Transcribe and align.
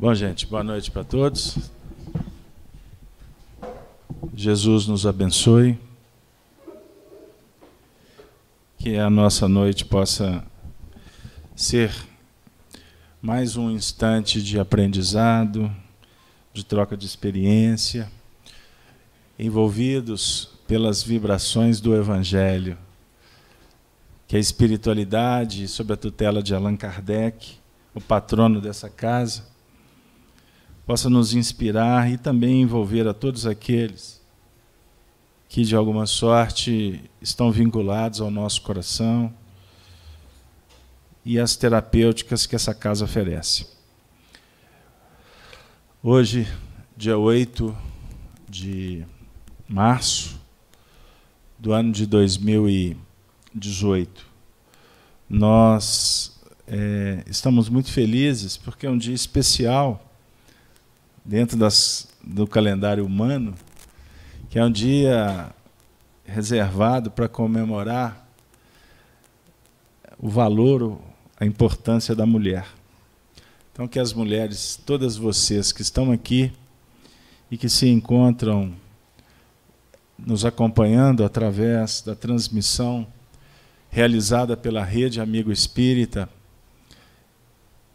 Bom, 0.00 0.14
gente, 0.14 0.46
boa 0.46 0.62
noite 0.62 0.92
para 0.92 1.02
todos. 1.02 1.58
Jesus 4.32 4.86
nos 4.86 5.04
abençoe. 5.04 5.76
Que 8.78 8.96
a 8.96 9.10
nossa 9.10 9.48
noite 9.48 9.84
possa 9.84 10.44
ser 11.56 11.92
mais 13.20 13.56
um 13.56 13.72
instante 13.72 14.40
de 14.40 14.60
aprendizado, 14.60 15.68
de 16.52 16.64
troca 16.64 16.96
de 16.96 17.04
experiência, 17.04 18.08
envolvidos 19.36 20.48
pelas 20.68 21.02
vibrações 21.02 21.80
do 21.80 21.96
Evangelho. 21.96 22.78
Que 24.28 24.36
a 24.36 24.38
espiritualidade, 24.38 25.66
sob 25.66 25.92
a 25.92 25.96
tutela 25.96 26.40
de 26.40 26.54
Allan 26.54 26.76
Kardec, 26.76 27.56
o 27.92 28.00
patrono 28.00 28.60
dessa 28.60 28.88
casa, 28.88 29.57
possa 30.88 31.08
nos 31.10 31.34
inspirar 31.34 32.10
e 32.10 32.16
também 32.16 32.62
envolver 32.62 33.06
a 33.06 33.12
todos 33.12 33.44
aqueles 33.44 34.22
que, 35.46 35.62
de 35.62 35.76
alguma 35.76 36.06
sorte, 36.06 37.04
estão 37.20 37.52
vinculados 37.52 38.22
ao 38.22 38.30
nosso 38.30 38.62
coração 38.62 39.30
e 41.22 41.38
às 41.38 41.56
terapêuticas 41.56 42.46
que 42.46 42.56
essa 42.56 42.74
casa 42.74 43.04
oferece. 43.04 43.66
Hoje, 46.02 46.48
dia 46.96 47.18
8 47.18 47.76
de 48.48 49.04
março 49.68 50.40
do 51.58 51.74
ano 51.74 51.92
de 51.92 52.06
2018, 52.06 54.26
nós 55.28 56.40
é, 56.66 57.22
estamos 57.26 57.68
muito 57.68 57.92
felizes 57.92 58.56
porque 58.56 58.86
é 58.86 58.90
um 58.90 58.96
dia 58.96 59.14
especial 59.14 60.07
dentro 61.28 61.58
das, 61.58 62.08
do 62.24 62.46
calendário 62.46 63.04
humano, 63.04 63.54
que 64.48 64.58
é 64.58 64.64
um 64.64 64.72
dia 64.72 65.50
reservado 66.24 67.10
para 67.10 67.28
comemorar 67.28 68.26
o 70.18 70.26
valor, 70.26 70.98
a 71.38 71.44
importância 71.44 72.16
da 72.16 72.24
mulher. 72.24 72.66
Então, 73.70 73.86
que 73.86 73.98
as 73.98 74.14
mulheres, 74.14 74.80
todas 74.86 75.18
vocês 75.18 75.70
que 75.70 75.82
estão 75.82 76.10
aqui 76.10 76.50
e 77.50 77.58
que 77.58 77.68
se 77.68 77.86
encontram 77.90 78.72
nos 80.18 80.46
acompanhando 80.46 81.26
através 81.26 82.00
da 82.00 82.14
transmissão 82.14 83.06
realizada 83.90 84.56
pela 84.56 84.82
Rede 84.82 85.20
Amigo 85.20 85.52
Espírita, 85.52 86.26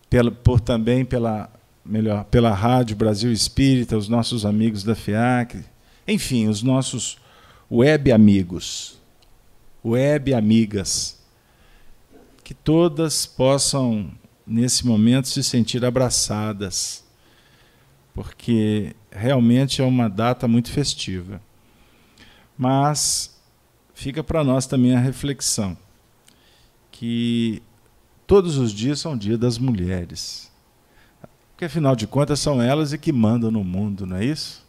pela, 0.07 0.29
por 0.29 0.59
também 0.59 1.03
pela 1.03 1.49
melhor, 1.85 2.23
pela 2.25 2.53
Rádio 2.53 2.95
Brasil 2.95 3.31
Espírita, 3.31 3.97
os 3.97 4.07
nossos 4.07 4.45
amigos 4.45 4.83
da 4.83 4.95
FIAC, 4.95 5.63
enfim, 6.07 6.47
os 6.47 6.61
nossos 6.61 7.17
web 7.69 8.11
amigos, 8.11 8.99
web 9.83 10.33
amigas, 10.33 11.19
que 12.43 12.53
todas 12.53 13.25
possam, 13.25 14.11
nesse 14.45 14.85
momento, 14.85 15.27
se 15.27 15.43
sentir 15.43 15.83
abraçadas, 15.83 17.03
porque 18.13 18.95
realmente 19.11 19.81
é 19.81 19.85
uma 19.85 20.09
data 20.09 20.47
muito 20.47 20.71
festiva. 20.71 21.41
Mas 22.57 23.35
fica 23.93 24.23
para 24.23 24.43
nós 24.43 24.67
também 24.67 24.95
a 24.95 24.99
reflexão 24.99 25.77
que 26.91 27.61
todos 28.27 28.57
os 28.57 28.71
dias 28.71 28.99
são 28.99 29.17
dia 29.17 29.37
das 29.37 29.57
mulheres. 29.57 30.52
Porque 31.63 31.77
afinal 31.77 31.95
de 31.95 32.05
contas 32.05 32.41
são 32.41 32.61
elas 32.61 32.93
que 32.95 33.13
mandam 33.13 33.49
no 33.49 33.63
mundo, 33.63 34.05
não 34.05 34.17
é 34.17 34.25
isso? 34.25 34.65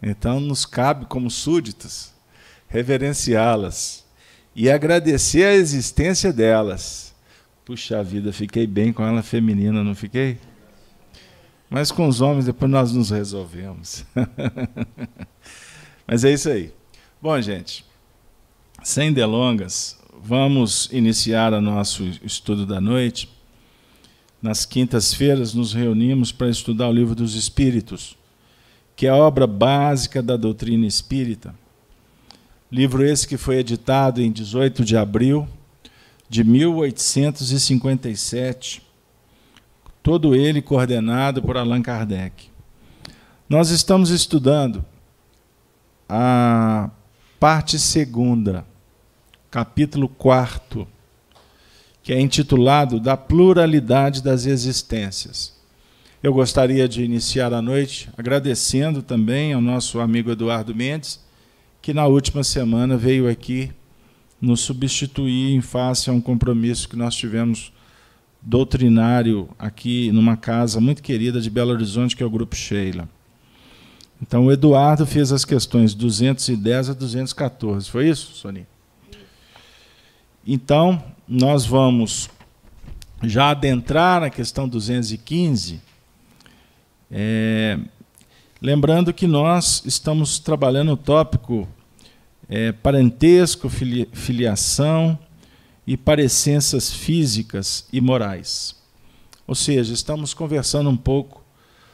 Então 0.00 0.38
nos 0.38 0.64
cabe, 0.64 1.06
como 1.06 1.28
súditos, 1.28 2.12
reverenciá-las 2.68 4.06
e 4.54 4.70
agradecer 4.70 5.42
a 5.42 5.54
existência 5.54 6.32
delas. 6.32 7.12
Puxa 7.64 8.00
vida, 8.04 8.32
fiquei 8.32 8.64
bem 8.64 8.92
com 8.92 9.04
ela 9.04 9.24
feminina, 9.24 9.82
não 9.82 9.92
fiquei? 9.92 10.38
Mas 11.68 11.90
com 11.90 12.06
os 12.06 12.20
homens 12.20 12.44
depois 12.44 12.70
nós 12.70 12.92
nos 12.92 13.10
resolvemos. 13.10 14.04
Mas 16.06 16.22
é 16.22 16.32
isso 16.32 16.48
aí. 16.48 16.72
Bom, 17.20 17.40
gente, 17.40 17.84
sem 18.84 19.12
delongas, 19.12 19.98
vamos 20.22 20.88
iniciar 20.92 21.52
o 21.52 21.60
nosso 21.60 22.04
estudo 22.22 22.64
da 22.64 22.80
noite 22.80 23.39
nas 24.42 24.64
quintas-feiras, 24.64 25.54
nos 25.54 25.72
reunimos 25.72 26.32
para 26.32 26.48
estudar 26.48 26.88
o 26.88 26.92
Livro 26.92 27.14
dos 27.14 27.34
Espíritos, 27.34 28.16
que 28.96 29.06
é 29.06 29.10
a 29.10 29.16
obra 29.16 29.46
básica 29.46 30.20
da 30.22 30.36
doutrina 30.36 30.86
espírita. 30.86 31.54
Livro 32.72 33.04
esse 33.04 33.26
que 33.26 33.36
foi 33.36 33.56
editado 33.56 34.22
em 34.22 34.30
18 34.30 34.84
de 34.84 34.96
abril 34.96 35.48
de 36.28 36.44
1857, 36.44 38.80
todo 40.02 40.34
ele 40.34 40.62
coordenado 40.62 41.42
por 41.42 41.56
Allan 41.56 41.82
Kardec. 41.82 42.48
Nós 43.48 43.70
estamos 43.70 44.10
estudando 44.10 44.84
a 46.08 46.90
parte 47.40 47.76
segunda, 47.78 48.64
capítulo 49.50 50.08
quarto 50.08 50.86
que 52.10 52.14
é 52.14 52.20
intitulado 52.20 52.98
Da 52.98 53.16
Pluralidade 53.16 54.20
das 54.20 54.44
Existências. 54.44 55.54
Eu 56.20 56.34
gostaria 56.34 56.88
de 56.88 57.04
iniciar 57.04 57.54
a 57.54 57.62
noite 57.62 58.10
agradecendo 58.18 59.00
também 59.00 59.52
ao 59.52 59.60
nosso 59.60 60.00
amigo 60.00 60.32
Eduardo 60.32 60.74
Mendes, 60.74 61.20
que 61.80 61.94
na 61.94 62.06
última 62.06 62.42
semana 62.42 62.96
veio 62.96 63.30
aqui 63.30 63.70
nos 64.40 64.60
substituir 64.60 65.54
em 65.54 65.60
face 65.60 66.10
a 66.10 66.12
um 66.12 66.20
compromisso 66.20 66.88
que 66.88 66.96
nós 66.96 67.14
tivemos 67.14 67.72
doutrinário 68.42 69.48
aqui 69.56 70.10
numa 70.10 70.36
casa 70.36 70.80
muito 70.80 71.04
querida 71.04 71.40
de 71.40 71.48
Belo 71.48 71.70
Horizonte, 71.70 72.16
que 72.16 72.24
é 72.24 72.26
o 72.26 72.30
Grupo 72.30 72.56
Sheila. 72.56 73.08
Então, 74.20 74.46
o 74.46 74.50
Eduardo 74.50 75.06
fez 75.06 75.30
as 75.30 75.44
questões 75.44 75.94
210 75.94 76.90
a 76.90 76.92
214. 76.92 77.88
Foi 77.88 78.08
isso, 78.08 78.32
Sonia? 78.34 78.66
Então, 80.44 81.00
nós 81.32 81.64
vamos 81.64 82.28
já 83.22 83.50
adentrar 83.50 84.20
na 84.20 84.30
questão 84.30 84.68
215, 84.68 85.80
é, 87.08 87.78
lembrando 88.60 89.14
que 89.14 89.28
nós 89.28 89.80
estamos 89.86 90.40
trabalhando 90.40 90.90
o 90.90 90.96
tópico 90.96 91.68
é, 92.48 92.72
parentesco, 92.72 93.68
filia, 93.68 94.08
filiação 94.12 95.16
e 95.86 95.96
parecenças 95.96 96.92
físicas 96.92 97.86
e 97.92 98.00
morais. 98.00 98.74
Ou 99.46 99.54
seja, 99.54 99.94
estamos 99.94 100.34
conversando 100.34 100.90
um 100.90 100.96
pouco 100.96 101.44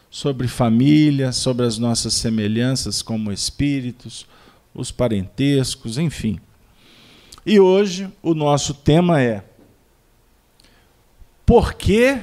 sobre 0.08 0.48
família, 0.48 1.30
sobre 1.30 1.66
as 1.66 1.76
nossas 1.76 2.14
semelhanças 2.14 3.02
como 3.02 3.30
espíritos, 3.30 4.26
os 4.74 4.90
parentescos, 4.90 5.98
enfim. 5.98 6.40
E 7.46 7.60
hoje 7.60 8.12
o 8.20 8.34
nosso 8.34 8.74
tema 8.74 9.22
é 9.22 9.44
Por 11.46 11.74
que 11.74 12.20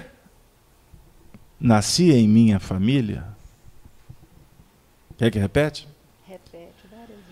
nasci 1.58 2.12
em 2.12 2.28
minha 2.28 2.60
família? 2.60 3.26
Quer 5.18 5.32
que 5.32 5.40
repete? 5.40 5.88
Repete 6.28 6.74
várias 6.92 7.08
vezes. 7.08 7.24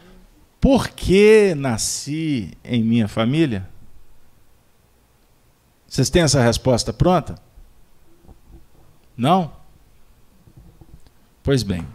Por 0.62 0.88
que 0.88 1.54
nasci 1.54 2.58
em 2.64 2.82
minha 2.82 3.10
família? 3.10 3.70
Vocês 5.86 6.10
têm 6.10 6.22
essa 6.22 6.42
resposta 6.42 6.94
pronta? 6.94 7.38
Não? 9.18 9.52
Pois 11.44 11.62
bem. 11.62 11.86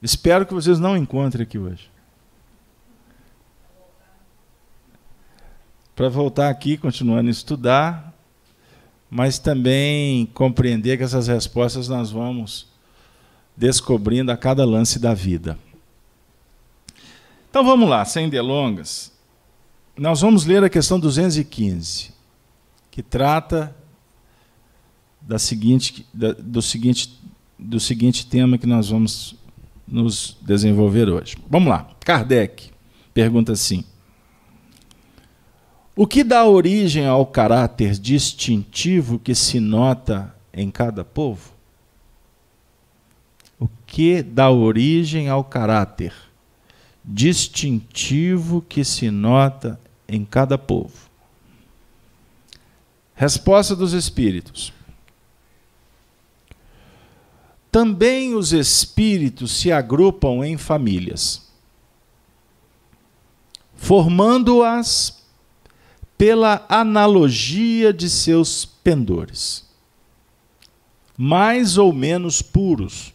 Espero 0.00 0.46
que 0.46 0.54
vocês 0.54 0.78
não 0.78 0.96
encontrem 0.96 1.42
aqui 1.42 1.58
hoje. 1.58 1.90
Para 5.98 6.08
voltar 6.08 6.48
aqui, 6.48 6.76
continuando 6.76 7.26
a 7.28 7.32
estudar, 7.32 8.14
mas 9.10 9.40
também 9.40 10.26
compreender 10.26 10.96
que 10.96 11.02
essas 11.02 11.26
respostas 11.26 11.88
nós 11.88 12.12
vamos 12.12 12.68
descobrindo 13.56 14.30
a 14.30 14.36
cada 14.36 14.64
lance 14.64 15.00
da 15.00 15.12
vida. 15.12 15.58
Então 17.50 17.64
vamos 17.64 17.88
lá, 17.88 18.04
sem 18.04 18.28
delongas. 18.28 19.10
Nós 19.96 20.20
vamos 20.20 20.44
ler 20.44 20.62
a 20.62 20.70
questão 20.70 21.00
215, 21.00 22.12
que 22.92 23.02
trata 23.02 23.74
da 25.20 25.36
seguinte, 25.36 26.06
da, 26.14 26.30
do, 26.32 26.62
seguinte, 26.62 27.20
do 27.58 27.80
seguinte 27.80 28.24
tema 28.24 28.56
que 28.56 28.68
nós 28.68 28.88
vamos 28.90 29.34
nos 29.84 30.36
desenvolver 30.42 31.08
hoje. 31.08 31.36
Vamos 31.50 31.68
lá. 31.68 31.90
Kardec 32.04 32.70
pergunta 33.12 33.50
assim: 33.50 33.84
o 36.00 36.06
que 36.06 36.22
dá 36.22 36.46
origem 36.46 37.08
ao 37.08 37.26
caráter 37.26 37.98
distintivo 37.98 39.18
que 39.18 39.34
se 39.34 39.58
nota 39.58 40.32
em 40.52 40.70
cada 40.70 41.04
povo? 41.04 41.58
que 43.84 44.22
dá 44.22 44.48
origem 44.48 45.28
ao 45.28 45.42
caráter 45.42 46.14
distintivo 47.04 48.62
que 48.62 48.84
se 48.84 49.10
nota 49.10 49.80
em 50.06 50.24
cada 50.24 50.56
povo. 50.56 51.10
Resposta 53.14 53.74
dos 53.74 53.92
Espíritos. 53.92 54.72
Também 57.72 58.36
os 58.36 58.52
espíritos 58.52 59.50
se 59.50 59.72
agrupam 59.72 60.46
em 60.46 60.56
famílias, 60.56 61.50
formando-as 63.74 65.17
pela 66.18 66.66
analogia 66.68 67.92
de 67.92 68.10
seus 68.10 68.64
pendores, 68.64 69.64
mais 71.16 71.78
ou 71.78 71.92
menos 71.92 72.42
puros, 72.42 73.14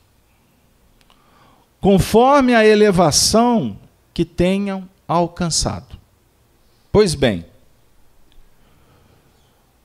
conforme 1.81 2.55
a 2.55 2.65
elevação 2.65 3.77
que 4.13 4.23
tenham 4.23 4.88
alcançado. 5.05 5.97
Pois 6.94 7.13
bem, 7.13 7.45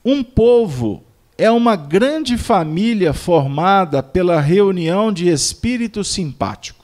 um 0.05 0.23
povo 0.23 1.03
é 1.37 1.51
uma 1.51 1.75
grande 1.75 2.39
família 2.39 3.13
formada 3.13 4.01
pela 4.01 4.41
reunião 4.41 5.13
de 5.13 5.29
espíritos 5.29 6.09
simpáticos. 6.09 6.78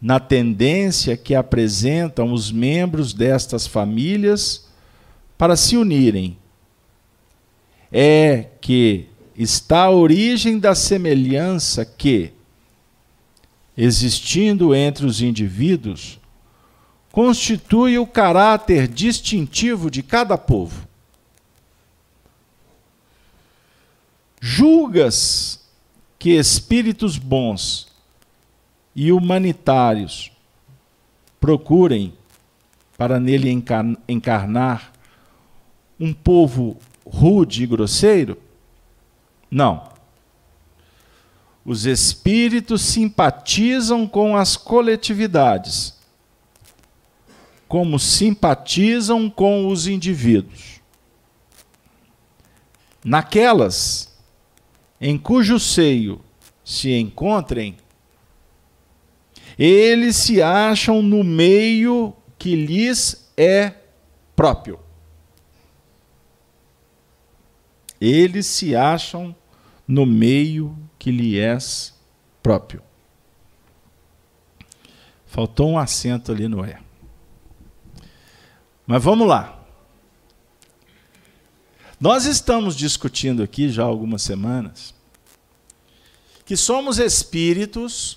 Na 0.00 0.18
tendência 0.18 1.16
que 1.16 1.34
apresentam 1.34 2.32
os 2.32 2.50
membros 2.50 3.12
destas 3.12 3.66
famílias 3.66 4.66
para 5.36 5.56
se 5.56 5.76
unirem, 5.76 6.38
é 7.92 8.46
que 8.60 9.06
está 9.36 9.84
a 9.84 9.90
origem 9.90 10.58
da 10.58 10.74
semelhança 10.74 11.84
que, 11.84 12.32
existindo 13.76 14.74
entre 14.74 15.04
os 15.04 15.20
indivíduos, 15.20 16.18
constitui 17.12 17.98
o 17.98 18.06
caráter 18.06 18.86
distintivo 18.86 19.90
de 19.90 20.02
cada 20.02 20.38
povo. 20.38 20.88
Julgas 24.40 25.60
que 26.18 26.30
espíritos 26.30 27.18
bons 27.18 27.89
e 29.02 29.12
humanitários 29.12 30.30
procurem, 31.40 32.12
para 32.98 33.18
nele 33.18 33.48
encarnar, 34.06 34.92
um 35.98 36.12
povo 36.12 36.76
rude 37.02 37.62
e 37.62 37.66
grosseiro? 37.66 38.36
Não. 39.50 39.88
Os 41.64 41.86
espíritos 41.86 42.82
simpatizam 42.82 44.06
com 44.06 44.36
as 44.36 44.54
coletividades, 44.54 45.98
como 47.66 47.98
simpatizam 47.98 49.30
com 49.30 49.66
os 49.66 49.86
indivíduos. 49.86 50.78
Naquelas 53.02 54.14
em 55.00 55.16
cujo 55.16 55.58
seio 55.58 56.20
se 56.62 56.92
encontrem, 56.92 57.78
eles 59.62 60.16
se 60.16 60.40
acham 60.40 61.02
no 61.02 61.22
meio 61.22 62.16
que 62.38 62.56
lhes 62.56 63.30
é 63.36 63.74
próprio. 64.34 64.80
Eles 68.00 68.46
se 68.46 68.74
acham 68.74 69.36
no 69.86 70.06
meio 70.06 70.74
que 70.98 71.10
lhe 71.10 71.38
és 71.38 71.94
próprio. 72.42 72.82
Faltou 75.26 75.72
um 75.72 75.78
acento 75.78 76.32
ali 76.32 76.48
no 76.48 76.64
é. 76.64 76.80
Mas 78.86 79.04
vamos 79.04 79.28
lá. 79.28 79.62
Nós 82.00 82.24
estamos 82.24 82.74
discutindo 82.74 83.42
aqui 83.42 83.68
já 83.68 83.82
há 83.82 83.86
algumas 83.86 84.22
semanas 84.22 84.94
que 86.46 86.56
somos 86.56 86.98
espíritos, 86.98 88.16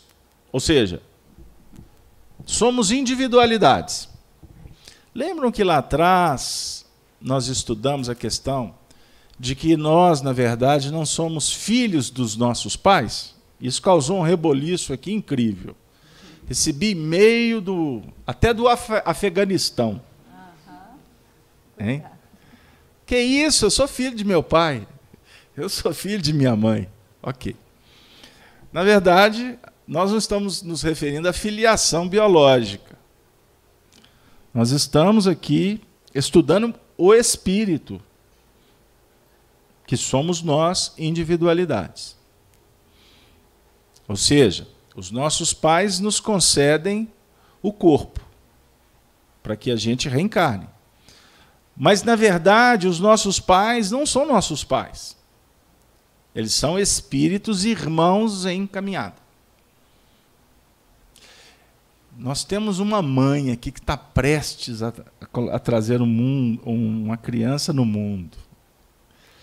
ou 0.49 0.61
seja, 0.61 1.01
somos 2.45 2.91
individualidades. 2.91 4.09
Lembram 5.13 5.51
que 5.51 5.63
lá 5.63 5.77
atrás 5.77 6.85
nós 7.21 7.47
estudamos 7.47 8.09
a 8.09 8.15
questão 8.15 8.75
de 9.39 9.55
que 9.55 9.75
nós, 9.75 10.21
na 10.21 10.33
verdade, 10.33 10.91
não 10.91 11.05
somos 11.05 11.51
filhos 11.51 12.09
dos 12.09 12.35
nossos 12.35 12.75
pais? 12.75 13.35
Isso 13.59 13.81
causou 13.81 14.19
um 14.19 14.23
reboliço 14.23 14.93
aqui 14.93 15.11
incrível. 15.11 15.75
Recebi 16.47 16.91
e-mail 16.91 17.61
do 17.61 18.03
até 18.27 18.53
do 18.53 18.67
Af 18.67 18.89
Afeganistão. 19.05 20.01
Hein? 21.79 22.03
Que 23.05 23.17
isso? 23.17 23.65
Eu 23.65 23.71
sou 23.71 23.87
filho 23.87 24.15
de 24.15 24.23
meu 24.23 24.43
pai. 24.43 24.87
Eu 25.55 25.69
sou 25.69 25.93
filho 25.93 26.21
de 26.21 26.33
minha 26.33 26.55
mãe. 26.55 26.89
Ok. 27.21 27.55
Na 28.71 28.83
verdade, 28.83 29.57
nós 29.87 30.11
não 30.11 30.17
estamos 30.17 30.61
nos 30.61 30.81
referindo 30.81 31.27
à 31.27 31.33
filiação 31.33 32.07
biológica. 32.07 32.97
Nós 34.53 34.71
estamos 34.71 35.27
aqui 35.27 35.81
estudando 36.13 36.73
o 36.97 37.13
espírito, 37.13 38.01
que 39.85 39.97
somos 39.97 40.41
nós, 40.41 40.93
individualidades. 40.97 42.15
Ou 44.07 44.15
seja, 44.15 44.67
os 44.95 45.11
nossos 45.11 45.53
pais 45.53 45.99
nos 45.99 46.19
concedem 46.19 47.11
o 47.61 47.73
corpo 47.73 48.21
para 49.41 49.57
que 49.57 49.71
a 49.71 49.75
gente 49.75 50.07
reencarne. 50.07 50.67
Mas, 51.75 52.03
na 52.03 52.15
verdade, 52.15 52.87
os 52.87 52.99
nossos 52.99 53.39
pais 53.39 53.89
não 53.89 54.05
são 54.05 54.25
nossos 54.25 54.63
pais. 54.63 55.17
Eles 56.35 56.53
são 56.53 56.77
espíritos 56.79 57.65
irmãos 57.65 58.45
em 58.45 58.65
caminhada. 58.65 59.22
Nós 62.17 62.43
temos 62.43 62.79
uma 62.79 63.01
mãe 63.01 63.51
aqui 63.51 63.71
que 63.71 63.79
está 63.79 63.97
prestes 63.97 64.83
a, 64.83 64.93
a 65.51 65.59
trazer 65.59 66.01
um 66.01 66.05
mundo, 66.05 66.61
uma 66.65 67.17
criança 67.17 67.73
no 67.73 67.85
mundo. 67.85 68.37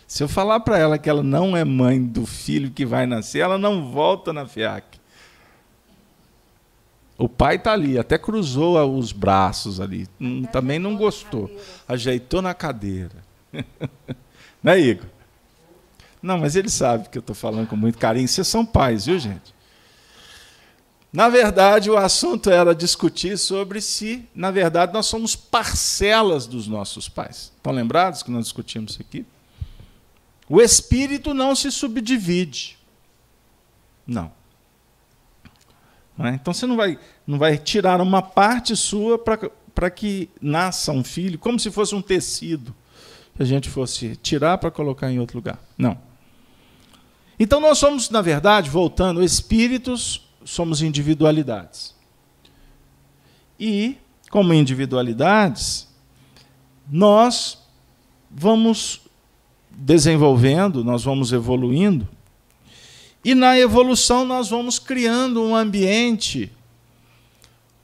Se 0.06 0.22
eu 0.22 0.28
falar 0.28 0.60
para 0.60 0.78
ela 0.78 0.98
que 0.98 1.08
ela 1.08 1.22
não 1.22 1.56
é 1.56 1.64
mãe 1.64 2.02
do 2.02 2.26
filho 2.26 2.70
que 2.70 2.86
vai 2.86 3.06
nascer, 3.06 3.40
ela 3.40 3.58
não 3.58 3.90
volta 3.90 4.32
na 4.32 4.46
FIAC. 4.46 4.98
O 7.16 7.28
pai 7.28 7.56
está 7.56 7.72
ali, 7.72 7.98
até 7.98 8.16
cruzou 8.16 8.82
os 8.96 9.12
braços 9.12 9.78
ali. 9.78 10.08
Hum, 10.20 10.44
também 10.44 10.78
não 10.78 10.96
gostou. 10.96 11.50
Ajeitou 11.86 12.40
na 12.40 12.54
cadeira. 12.54 13.16
né, 14.62 14.80
Igor? 14.80 15.06
Não, 16.22 16.38
mas 16.38 16.56
ele 16.56 16.70
sabe 16.70 17.08
que 17.08 17.18
eu 17.18 17.20
estou 17.20 17.36
falando 17.36 17.68
com 17.68 17.76
muito 17.76 17.98
carinho. 17.98 18.26
Vocês 18.26 18.46
são 18.46 18.64
pais, 18.64 19.06
viu, 19.06 19.18
gente? 19.18 19.54
Na 21.12 21.28
verdade, 21.28 21.90
o 21.90 21.96
assunto 21.96 22.50
era 22.50 22.74
discutir 22.74 23.36
sobre 23.36 23.80
se, 23.80 24.24
na 24.34 24.50
verdade, 24.50 24.92
nós 24.92 25.06
somos 25.06 25.34
parcelas 25.34 26.46
dos 26.46 26.68
nossos 26.68 27.08
pais. 27.08 27.52
Estão 27.56 27.72
lembrados 27.72 28.22
que 28.22 28.30
nós 28.30 28.44
discutimos 28.44 28.92
isso 28.92 29.02
aqui? 29.02 29.26
O 30.48 30.60
espírito 30.60 31.34
não 31.34 31.54
se 31.54 31.70
subdivide. 31.70 32.78
Não. 34.06 34.32
Né? 36.16 36.38
Então 36.40 36.52
você 36.52 36.66
não 36.66 36.76
vai, 36.76 36.98
não 37.26 37.38
vai 37.38 37.58
tirar 37.58 38.00
uma 38.00 38.22
parte 38.22 38.76
sua 38.76 39.18
para 39.18 39.90
que 39.90 40.28
nasça 40.40 40.92
um 40.92 41.02
filho, 41.02 41.38
como 41.38 41.58
se 41.58 41.70
fosse 41.70 41.94
um 41.94 42.02
tecido 42.02 42.74
que 43.34 43.42
a 43.42 43.46
gente 43.46 43.68
fosse 43.68 44.16
tirar 44.16 44.58
para 44.58 44.70
colocar 44.70 45.10
em 45.10 45.18
outro 45.18 45.38
lugar. 45.38 45.58
Não. 45.78 45.98
Então 47.38 47.58
nós 47.58 47.78
somos, 47.78 48.10
na 48.10 48.20
verdade, 48.20 48.68
voltando, 48.68 49.24
espíritos, 49.24 50.28
somos 50.50 50.82
individualidades. 50.82 51.94
E, 53.58 53.96
como 54.30 54.54
individualidades, 54.54 55.88
nós 56.90 57.58
vamos 58.30 59.02
desenvolvendo, 59.70 60.84
nós 60.84 61.04
vamos 61.04 61.32
evoluindo 61.32 62.08
e 63.24 63.34
na 63.34 63.58
evolução 63.58 64.24
nós 64.24 64.48
vamos 64.48 64.78
criando 64.78 65.42
um 65.42 65.54
ambiente 65.54 66.50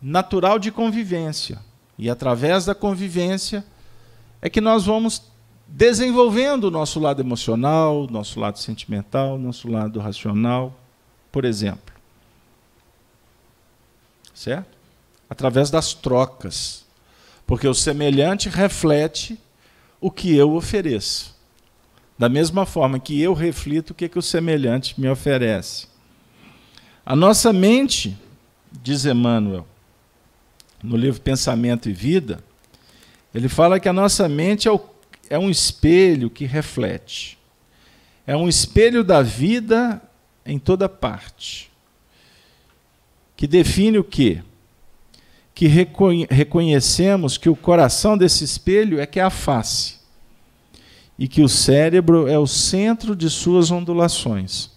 natural 0.01 0.59
de 0.59 0.71
convivência. 0.71 1.59
E 1.99 2.09
através 2.09 2.65
da 2.65 2.75
convivência 2.75 3.65
é 4.41 4.49
que 4.49 4.61
nós 4.61 4.87
vamos 4.87 5.23
desenvolvendo 5.69 6.65
o 6.65 6.71
nosso 6.71 6.99
lado 7.01 7.21
emocional, 7.21 8.07
nosso 8.11 8.41
lado 8.41 8.59
sentimental, 8.59 9.39
nosso 9.39 9.69
lado 9.69 10.01
racional, 10.01 10.79
por 11.31 11.45
exemplo. 11.45 11.96
Certo? 14.37 14.77
Através 15.31 15.71
das 15.71 15.95
trocas. 15.95 16.85
Porque 17.47 17.67
o 17.67 17.75
semelhante 17.75 18.51
reflete 18.51 19.41
o 19.99 20.11
que 20.11 20.37
eu 20.37 20.55
ofereço. 20.55 21.35
Da 22.19 22.29
mesma 22.29 22.67
forma 22.67 23.01
que 23.01 23.21
eu 23.21 23.33
reflito 23.33 23.91
o 23.91 23.95
que, 23.95 24.09
que 24.09 24.19
o 24.19 24.23
semelhante 24.23 25.01
me 25.01 25.09
oferece. 25.09 25.89
A 27.05 27.17
nossa 27.17 27.53
mente, 27.53 28.17
diz 28.71 29.07
Emmanuel, 29.07 29.67
no 30.83 30.97
livro 30.97 31.21
Pensamento 31.21 31.89
e 31.89 31.93
Vida, 31.93 32.45
ele 33.35 33.49
fala 33.49 33.81
que 33.81 33.89
a 33.89 33.93
nossa 33.93 34.29
mente 34.29 34.69
é, 34.69 34.81
é 35.31 35.39
um 35.39 35.49
espelho 35.49 36.29
que 36.29 36.45
reflete. 36.45 37.39
É 38.27 38.37
um 38.37 38.49
espelho 38.49 39.03
da 39.03 39.23
vida 39.23 40.03
em 40.45 40.59
toda 40.59 40.89
parte. 40.89 41.71
Que 43.37 43.47
define 43.47 43.99
o 43.99 44.05
quê? 44.05 44.43
Que 45.55 45.67
reconhecemos 45.67 47.37
que 47.37 47.49
o 47.49 47.57
coração 47.57 48.17
desse 48.17 48.43
espelho 48.45 48.99
é 48.99 49.07
que 49.07 49.21
é 49.21 49.23
a 49.23 49.31
face. 49.31 49.97
E 51.19 51.29
que 51.29 51.43
o 51.43 51.49
cérebro 51.49 52.27
é 52.29 52.39
o 52.39 52.47
centro 52.47 53.15
de 53.15 53.29
suas 53.31 53.71
ondulações, 53.71 54.71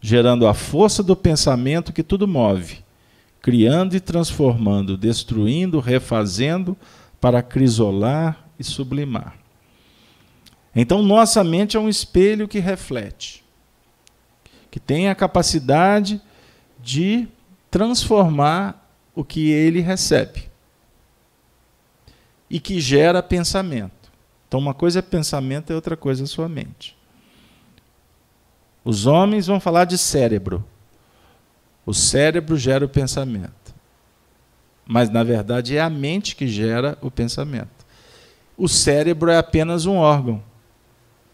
gerando 0.00 0.46
a 0.46 0.54
força 0.54 1.02
do 1.02 1.14
pensamento 1.14 1.92
que 1.92 2.02
tudo 2.02 2.26
move, 2.26 2.78
criando 3.40 3.94
e 3.94 4.00
transformando, 4.00 4.96
destruindo, 4.96 5.78
refazendo, 5.78 6.76
para 7.20 7.42
crisolar 7.42 8.48
e 8.58 8.64
sublimar. 8.64 9.36
Então, 10.74 11.02
nossa 11.02 11.44
mente 11.44 11.76
é 11.76 11.80
um 11.80 11.88
espelho 11.88 12.48
que 12.48 12.58
reflete, 12.58 13.44
que 14.70 14.80
tem 14.80 15.08
a 15.08 15.14
capacidade 15.14 16.20
de 16.82 17.28
transformar 17.72 18.86
o 19.14 19.24
que 19.24 19.50
ele 19.50 19.80
recebe 19.80 20.50
e 22.48 22.60
que 22.60 22.78
gera 22.78 23.22
pensamento. 23.22 24.12
Então, 24.46 24.60
uma 24.60 24.74
coisa 24.74 24.98
é 24.98 25.02
pensamento 25.02 25.72
e 25.72 25.74
outra 25.74 25.96
coisa 25.96 26.22
é 26.22 26.26
sua 26.26 26.50
mente. 26.50 26.94
Os 28.84 29.06
homens 29.06 29.46
vão 29.46 29.58
falar 29.58 29.86
de 29.86 29.96
cérebro. 29.96 30.62
O 31.86 31.94
cérebro 31.94 32.58
gera 32.58 32.84
o 32.84 32.88
pensamento. 32.90 33.74
Mas, 34.84 35.08
na 35.08 35.24
verdade, 35.24 35.74
é 35.74 35.80
a 35.80 35.88
mente 35.88 36.36
que 36.36 36.46
gera 36.46 36.98
o 37.00 37.10
pensamento. 37.10 37.86
O 38.54 38.68
cérebro 38.68 39.30
é 39.30 39.38
apenas 39.38 39.86
um 39.86 39.96
órgão 39.96 40.42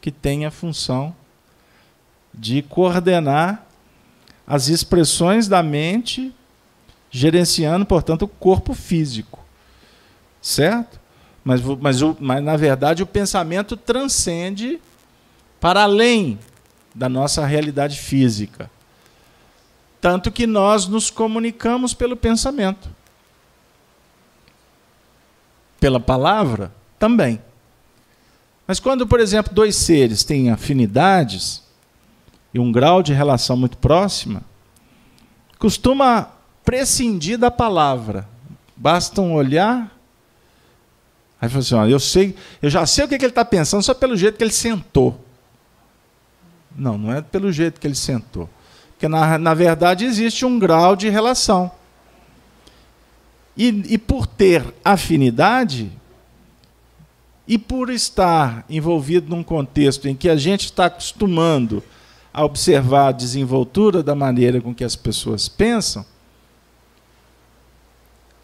que 0.00 0.12
tem 0.12 0.46
a 0.46 0.52
função 0.52 1.12
de 2.32 2.62
coordenar 2.62 3.67
as 4.48 4.68
expressões 4.68 5.46
da 5.46 5.62
mente, 5.62 6.34
gerenciando, 7.10 7.84
portanto, 7.84 8.22
o 8.22 8.28
corpo 8.28 8.72
físico. 8.72 9.44
Certo? 10.40 10.98
Mas, 11.44 11.60
mas, 11.60 12.00
mas, 12.18 12.42
na 12.42 12.56
verdade, 12.56 13.02
o 13.02 13.06
pensamento 13.06 13.76
transcende 13.76 14.80
para 15.60 15.82
além 15.82 16.38
da 16.94 17.10
nossa 17.10 17.44
realidade 17.44 17.98
física. 17.98 18.70
Tanto 20.00 20.32
que 20.32 20.46
nós 20.46 20.86
nos 20.86 21.10
comunicamos 21.10 21.92
pelo 21.92 22.16
pensamento. 22.16 22.88
Pela 25.78 26.00
palavra, 26.00 26.72
também. 26.98 27.38
Mas 28.66 28.80
quando, 28.80 29.06
por 29.06 29.20
exemplo, 29.20 29.52
dois 29.52 29.76
seres 29.76 30.24
têm 30.24 30.50
afinidades 30.50 31.67
e 32.52 32.58
um 32.58 32.72
grau 32.72 33.02
de 33.02 33.12
relação 33.12 33.56
muito 33.56 33.76
próxima, 33.78 34.42
costuma 35.58 36.30
prescindir 36.64 37.38
da 37.38 37.50
palavra. 37.50 38.28
Basta 38.76 39.20
um 39.20 39.34
olhar. 39.34 39.90
Aí 41.40 41.48
fala 41.48 41.60
assim: 41.60 41.90
eu 41.90 42.00
sei, 42.00 42.34
eu 42.62 42.70
já 42.70 42.86
sei 42.86 43.04
o 43.04 43.08
que, 43.08 43.18
que 43.18 43.24
ele 43.24 43.30
está 43.30 43.44
pensando 43.44 43.82
só 43.82 43.94
pelo 43.94 44.16
jeito 44.16 44.36
que 44.36 44.44
ele 44.44 44.52
sentou. 44.52 45.24
Não, 46.76 46.96
não 46.96 47.12
é 47.12 47.20
pelo 47.20 47.50
jeito 47.50 47.80
que 47.80 47.86
ele 47.86 47.94
sentou. 47.94 48.48
Porque, 48.90 49.08
na, 49.08 49.38
na 49.38 49.54
verdade, 49.54 50.04
existe 50.04 50.44
um 50.44 50.58
grau 50.58 50.94
de 50.94 51.08
relação. 51.08 51.70
E, 53.56 53.94
e 53.94 53.98
por 53.98 54.26
ter 54.26 54.74
afinidade, 54.84 55.90
e 57.46 57.56
por 57.56 57.90
estar 57.90 58.64
envolvido 58.68 59.34
num 59.34 59.42
contexto 59.42 60.06
em 60.06 60.14
que 60.14 60.28
a 60.28 60.36
gente 60.36 60.66
está 60.66 60.86
acostumando 60.86 61.82
a 62.38 62.44
observar 62.44 63.08
a 63.08 63.12
desenvoltura 63.12 64.00
da 64.00 64.14
maneira 64.14 64.60
com 64.60 64.72
que 64.72 64.84
as 64.84 64.94
pessoas 64.94 65.48
pensam, 65.48 66.06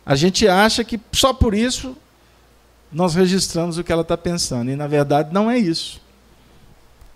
a 0.04 0.16
gente 0.16 0.48
acha 0.48 0.82
que 0.82 1.00
só 1.12 1.32
por 1.32 1.54
isso 1.54 1.96
nós 2.90 3.14
registramos 3.14 3.78
o 3.78 3.84
que 3.84 3.92
ela 3.92 4.02
está 4.02 4.16
pensando. 4.16 4.68
E 4.68 4.74
na 4.74 4.88
verdade 4.88 5.32
não 5.32 5.48
é 5.48 5.56
isso. 5.56 6.00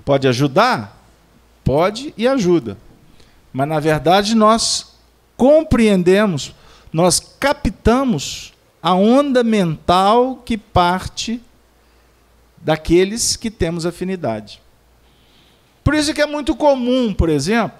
Pode 0.04 0.28
ajudar? 0.28 1.04
Pode 1.64 2.14
e 2.16 2.28
ajuda. 2.28 2.78
Mas 3.52 3.66
na 3.66 3.80
verdade 3.80 4.36
nós 4.36 4.94
compreendemos 5.36 6.54
nós 6.92 7.18
captamos 7.18 8.54
a 8.80 8.94
onda 8.94 9.42
mental 9.42 10.36
que 10.44 10.56
parte 10.56 11.42
daqueles 12.56 13.34
que 13.34 13.50
temos 13.50 13.84
afinidade. 13.84 14.62
Por 15.88 15.94
isso 15.94 16.12
que 16.12 16.20
é 16.20 16.26
muito 16.26 16.54
comum, 16.54 17.14
por 17.14 17.30
exemplo, 17.30 17.78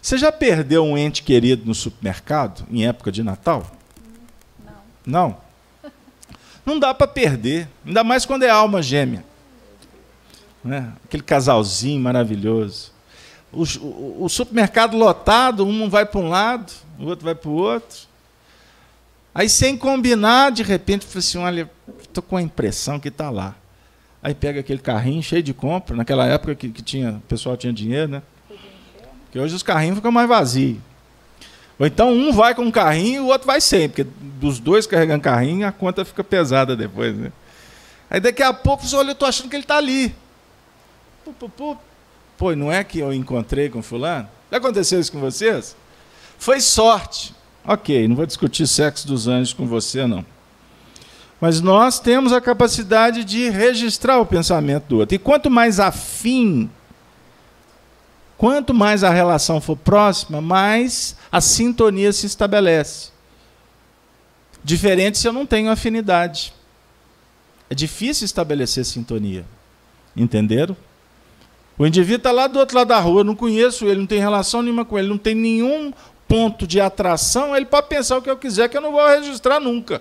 você 0.00 0.18
já 0.18 0.32
perdeu 0.32 0.82
um 0.82 0.98
ente 0.98 1.22
querido 1.22 1.64
no 1.64 1.76
supermercado 1.76 2.66
em 2.68 2.84
época 2.84 3.12
de 3.12 3.22
Natal? 3.22 3.70
Não. 5.06 5.36
Não? 5.86 5.92
Não 6.66 6.80
dá 6.80 6.92
para 6.92 7.06
perder, 7.06 7.68
ainda 7.86 8.02
mais 8.02 8.26
quando 8.26 8.42
é 8.42 8.50
alma 8.50 8.82
gêmea. 8.82 9.24
Né? 10.64 10.92
Aquele 11.04 11.22
casalzinho 11.22 12.00
maravilhoso. 12.00 12.90
O, 13.52 13.62
o, 13.62 14.24
o 14.24 14.28
supermercado 14.28 14.96
lotado, 14.96 15.64
um 15.64 15.88
vai 15.88 16.04
para 16.04 16.20
um 16.20 16.28
lado, 16.28 16.72
o 16.98 17.04
outro 17.04 17.24
vai 17.24 17.36
para 17.36 17.48
o 17.48 17.54
outro. 17.54 18.08
Aí, 19.32 19.48
sem 19.48 19.76
combinar, 19.78 20.50
de 20.50 20.64
repente, 20.64 21.06
fala 21.06 21.18
assim: 21.20 21.38
olha, 21.38 21.70
estou 22.00 22.24
com 22.24 22.36
a 22.36 22.42
impressão 22.42 22.98
que 22.98 23.06
está 23.06 23.30
lá. 23.30 23.54
Aí 24.22 24.34
pega 24.34 24.60
aquele 24.60 24.78
carrinho 24.78 25.22
cheio 25.22 25.42
de 25.42 25.52
compra, 25.52 25.96
naquela 25.96 26.24
época 26.26 26.54
que, 26.54 26.68
que 26.68 26.82
tinha, 26.82 27.12
o 27.12 27.20
pessoal 27.22 27.56
tinha 27.56 27.72
dinheiro, 27.72 28.08
né? 28.08 28.22
Porque 29.24 29.38
hoje 29.38 29.54
os 29.54 29.62
carrinhos 29.62 29.96
ficam 29.96 30.12
mais 30.12 30.28
vazios. 30.28 30.78
Ou 31.78 31.86
então 31.86 32.12
um 32.12 32.32
vai 32.32 32.54
com 32.54 32.62
um 32.62 32.70
carrinho 32.70 33.16
e 33.16 33.20
o 33.20 33.26
outro 33.26 33.46
vai 33.46 33.60
sem, 33.60 33.88
porque 33.88 34.06
dos 34.20 34.60
dois 34.60 34.86
carregando 34.86 35.22
carrinho, 35.22 35.66
a 35.66 35.72
conta 35.72 36.04
fica 36.04 36.22
pesada 36.22 36.76
depois, 36.76 37.16
né? 37.16 37.32
Aí 38.08 38.20
daqui 38.20 38.42
a 38.42 38.52
pouco 38.52 38.86
você 38.86 38.94
olha, 38.94 39.08
eu 39.08 39.12
estou 39.12 39.26
achando 39.26 39.48
que 39.48 39.56
ele 39.56 39.64
está 39.64 39.78
ali. 39.78 40.14
Pô, 41.24 41.32
pô, 41.32 41.48
pô. 41.48 41.76
pô, 42.36 42.54
não 42.54 42.70
é 42.70 42.84
que 42.84 42.98
eu 42.98 43.12
encontrei 43.12 43.68
com 43.70 43.82
fulano? 43.82 44.28
Já 44.50 44.58
aconteceu 44.58 45.00
isso 45.00 45.10
com 45.10 45.18
vocês? 45.18 45.74
Foi 46.38 46.60
sorte. 46.60 47.34
Ok, 47.64 48.06
não 48.06 48.14
vou 48.14 48.26
discutir 48.26 48.66
sexo 48.66 49.06
dos 49.06 49.26
anjos 49.26 49.54
com 49.54 49.66
você, 49.66 50.06
não. 50.06 50.24
Mas 51.42 51.60
nós 51.60 51.98
temos 51.98 52.32
a 52.32 52.40
capacidade 52.40 53.24
de 53.24 53.48
registrar 53.48 54.20
o 54.20 54.24
pensamento 54.24 54.84
do 54.84 54.98
outro. 54.98 55.16
E 55.16 55.18
quanto 55.18 55.50
mais 55.50 55.80
afim, 55.80 56.70
quanto 58.38 58.72
mais 58.72 59.02
a 59.02 59.10
relação 59.10 59.60
for 59.60 59.76
próxima, 59.76 60.40
mais 60.40 61.16
a 61.32 61.40
sintonia 61.40 62.12
se 62.12 62.26
estabelece. 62.26 63.10
Diferente 64.62 65.18
se 65.18 65.26
eu 65.26 65.32
não 65.32 65.44
tenho 65.44 65.68
afinidade. 65.68 66.54
É 67.68 67.74
difícil 67.74 68.24
estabelecer 68.24 68.84
sintonia. 68.84 69.44
Entenderam? 70.16 70.76
O 71.76 71.84
indivíduo 71.84 72.18
está 72.18 72.30
lá 72.30 72.46
do 72.46 72.60
outro 72.60 72.76
lado 72.76 72.86
da 72.86 73.00
rua, 73.00 73.24
não 73.24 73.34
conheço 73.34 73.86
ele, 73.86 73.98
não 73.98 74.06
tem 74.06 74.20
relação 74.20 74.62
nenhuma 74.62 74.84
com 74.84 74.96
ele, 74.96 75.08
não 75.08 75.18
tem 75.18 75.34
nenhum 75.34 75.92
ponto 76.28 76.68
de 76.68 76.80
atração, 76.80 77.56
ele 77.56 77.66
pode 77.66 77.88
pensar 77.88 78.16
o 78.16 78.22
que 78.22 78.30
eu 78.30 78.36
quiser, 78.36 78.68
que 78.68 78.76
eu 78.76 78.80
não 78.80 78.92
vou 78.92 79.04
registrar 79.08 79.58
nunca. 79.58 80.00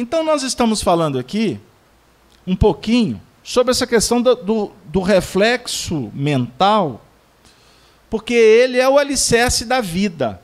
Então, 0.00 0.24
nós 0.24 0.42
estamos 0.42 0.82
falando 0.82 1.18
aqui 1.18 1.60
um 2.46 2.56
pouquinho 2.56 3.20
sobre 3.42 3.70
essa 3.70 3.86
questão 3.86 4.22
do, 4.22 4.34
do, 4.34 4.72
do 4.86 5.00
reflexo 5.00 6.10
mental, 6.14 7.04
porque 8.08 8.34
ele 8.34 8.78
é 8.78 8.88
o 8.88 8.98
alicerce 8.98 9.64
da 9.64 9.80
vida. 9.80 10.40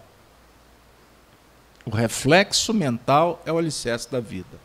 O 1.84 1.90
reflexo 1.90 2.74
mental 2.74 3.40
é 3.46 3.52
o 3.52 3.58
alicerce 3.58 4.10
da 4.10 4.20
vida. 4.20 4.58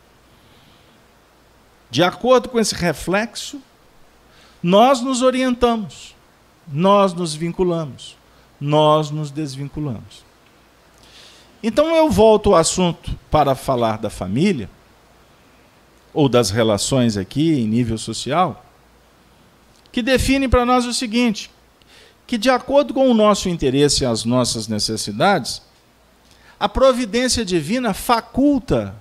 De 1.90 2.02
acordo 2.02 2.48
com 2.48 2.58
esse 2.58 2.74
reflexo, 2.74 3.60
nós 4.62 5.00
nos 5.00 5.22
orientamos 5.22 6.14
nós 6.70 7.12
nos 7.12 7.34
vinculamos, 7.34 8.16
nós 8.60 9.10
nos 9.10 9.30
desvinculamos. 9.30 10.24
Então 11.62 11.94
eu 11.94 12.10
volto 12.10 12.50
ao 12.50 12.56
assunto 12.56 13.16
para 13.30 13.54
falar 13.54 13.98
da 13.98 14.10
família, 14.10 14.68
ou 16.12 16.28
das 16.28 16.50
relações 16.50 17.16
aqui 17.16 17.60
em 17.60 17.66
nível 17.66 17.96
social, 17.96 18.64
que 19.90 20.02
define 20.02 20.48
para 20.48 20.64
nós 20.64 20.84
o 20.84 20.92
seguinte: 20.92 21.50
que 22.26 22.38
de 22.38 22.50
acordo 22.50 22.94
com 22.94 23.10
o 23.10 23.14
nosso 23.14 23.48
interesse 23.48 24.04
e 24.04 24.06
as 24.06 24.24
nossas 24.24 24.68
necessidades, 24.68 25.62
a 26.58 26.68
providência 26.68 27.44
divina 27.44 27.92
faculta 27.92 28.94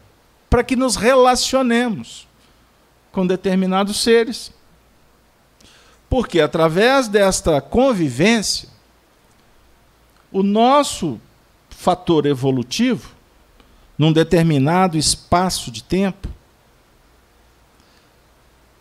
para 0.49 0.63
que 0.63 0.75
nos 0.75 0.95
relacionemos 0.95 2.27
com 3.11 3.25
determinados 3.25 4.01
seres. 4.01 4.51
Porque 6.09 6.41
através 6.41 7.07
desta 7.07 7.61
convivência, 7.61 8.67
o 10.31 10.43
nosso 10.43 11.19
fator 11.69 12.25
evolutivo, 12.25 13.11
num 13.97 14.11
determinado 14.11 14.97
espaço 14.97 15.71
de 15.71 15.83
tempo, 15.83 16.20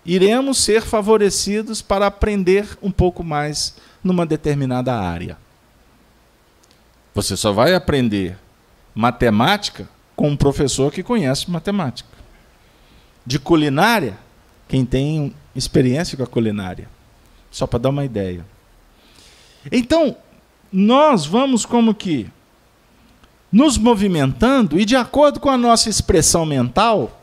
iremos 0.05 0.59
ser 0.59 0.83
favorecidos 0.83 1.83
para 1.83 2.07
aprender 2.07 2.79
um 2.83 2.91
pouco 2.91 3.23
mais 3.23 3.77
numa 4.03 4.25
determinada 4.25 4.95
área. 4.95 5.37
Você 7.15 7.37
só 7.37 7.53
vai 7.53 7.75
aprender 7.75 8.39
matemática 8.95 9.89
com 10.17 10.29
um 10.29 10.37
professor 10.37 10.93
que 10.93 11.03
conhece 11.03 11.51
matemática. 11.51 12.09
De 13.27 13.39
culinária, 13.39 14.17
quem 14.69 14.85
tem 14.85 15.35
experiência 15.55 16.17
com 16.17 16.23
a 16.23 16.27
culinária. 16.27 16.89
Só 17.51 17.67
para 17.67 17.81
dar 17.81 17.89
uma 17.91 18.05
ideia. 18.05 18.45
Então, 19.71 20.17
nós 20.73 21.27
vamos 21.27 21.67
como 21.67 21.95
que 21.95 22.31
nos 23.51 23.77
movimentando 23.77 24.79
e 24.79 24.85
de 24.85 24.95
acordo 24.95 25.41
com 25.41 25.51
a 25.51 25.59
nossa 25.59 25.89
expressão 25.89 26.47
mental. 26.47 27.20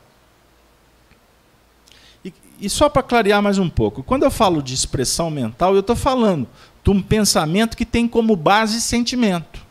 E, 2.60 2.70
só 2.70 2.90
para 2.90 3.04
clarear 3.04 3.42
mais 3.42 3.58
um 3.58 3.70
pouco, 3.70 4.02
quando 4.02 4.24
eu 4.24 4.32
falo 4.32 4.62
de 4.62 4.74
expressão 4.74 5.30
mental, 5.30 5.74
eu 5.74 5.82
estou 5.82 5.96
falando 5.96 6.48
de 6.84 6.90
um 6.90 7.02
pensamento 7.02 7.78
que 7.78 7.86
tem 7.86 8.08
como 8.08 8.36
base 8.36 8.82
sentimento. 8.82 9.66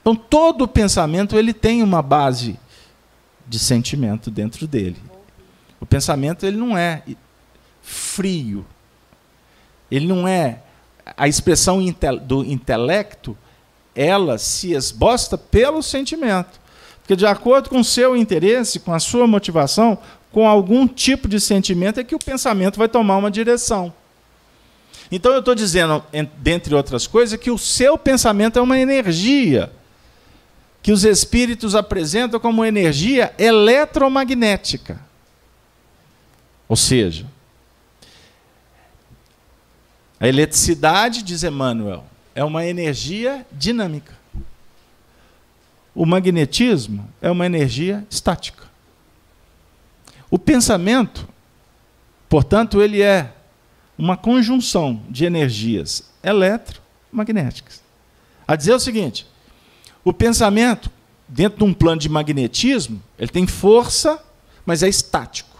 Então 0.00 0.14
todo 0.14 0.68
pensamento 0.68 1.36
ele 1.36 1.54
tem 1.54 1.82
uma 1.82 2.02
base 2.02 2.58
de 3.46 3.58
sentimento 3.58 4.30
dentro 4.30 4.66
dele. 4.66 5.00
O 5.80 5.86
pensamento 5.86 6.44
ele 6.44 6.56
não 6.56 6.76
é 6.76 7.02
frio. 7.82 8.66
Ele 9.90 10.06
não 10.06 10.28
é 10.28 10.60
a 11.16 11.26
expressão 11.26 11.80
do 12.26 12.44
intelecto, 12.44 13.36
ela 13.94 14.38
se 14.38 14.72
esbosta 14.72 15.36
pelo 15.36 15.82
sentimento. 15.82 16.60
Porque 17.00 17.14
de 17.14 17.26
acordo 17.26 17.68
com 17.68 17.80
o 17.80 17.84
seu 17.84 18.16
interesse, 18.16 18.80
com 18.80 18.92
a 18.92 18.98
sua 18.98 19.26
motivação, 19.26 19.98
com 20.34 20.48
algum 20.48 20.88
tipo 20.88 21.28
de 21.28 21.38
sentimento 21.38 22.00
é 22.00 22.02
que 22.02 22.16
o 22.16 22.18
pensamento 22.18 22.76
vai 22.76 22.88
tomar 22.88 23.18
uma 23.18 23.30
direção. 23.30 23.94
Então 25.08 25.30
eu 25.30 25.38
estou 25.38 25.54
dizendo, 25.54 26.04
dentre 26.38 26.74
outras 26.74 27.06
coisas, 27.06 27.38
que 27.38 27.52
o 27.52 27.56
seu 27.56 27.96
pensamento 27.96 28.58
é 28.58 28.62
uma 28.62 28.76
energia 28.76 29.70
que 30.82 30.90
os 30.90 31.04
espíritos 31.04 31.76
apresentam 31.76 32.40
como 32.40 32.64
energia 32.64 33.32
eletromagnética. 33.38 35.00
Ou 36.68 36.74
seja, 36.74 37.26
a 40.18 40.26
eletricidade, 40.26 41.22
diz 41.22 41.44
Emmanuel, 41.44 42.04
é 42.34 42.42
uma 42.42 42.66
energia 42.66 43.46
dinâmica. 43.52 44.12
O 45.94 46.04
magnetismo 46.04 47.08
é 47.22 47.30
uma 47.30 47.46
energia 47.46 48.04
estática. 48.10 48.63
O 50.34 50.38
pensamento, 50.38 51.28
portanto, 52.28 52.82
ele 52.82 53.00
é 53.00 53.32
uma 53.96 54.16
conjunção 54.16 55.00
de 55.08 55.24
energias 55.24 56.10
eletromagnéticas. 56.24 57.80
A 58.44 58.56
dizer 58.56 58.74
o 58.74 58.80
seguinte: 58.80 59.28
o 60.02 60.12
pensamento, 60.12 60.90
dentro 61.28 61.58
de 61.58 61.64
um 61.64 61.72
plano 61.72 62.00
de 62.00 62.08
magnetismo, 62.08 63.00
ele 63.16 63.30
tem 63.30 63.46
força, 63.46 64.20
mas 64.66 64.82
é 64.82 64.88
estático. 64.88 65.56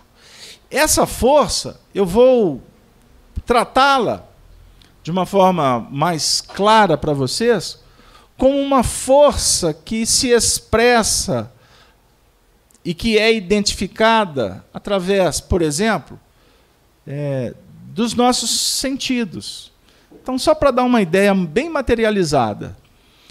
Essa 0.68 1.06
força, 1.06 1.80
eu 1.94 2.04
vou 2.04 2.60
tratá-la 3.46 4.26
de 5.04 5.10
uma 5.12 5.24
forma 5.24 5.86
mais 5.88 6.40
clara 6.40 6.98
para 6.98 7.12
vocês, 7.12 7.78
como 8.36 8.58
uma 8.58 8.82
força 8.82 9.72
que 9.72 10.04
se 10.04 10.30
expressa 10.30 11.53
e 12.84 12.92
que 12.92 13.18
é 13.18 13.32
identificada 13.32 14.64
através, 14.72 15.40
por 15.40 15.62
exemplo, 15.62 16.20
é, 17.06 17.54
dos 17.86 18.14
nossos 18.14 18.50
sentidos. 18.50 19.72
Então, 20.12 20.38
só 20.38 20.54
para 20.54 20.70
dar 20.70 20.84
uma 20.84 21.00
ideia 21.00 21.34
bem 21.34 21.70
materializada, 21.70 22.76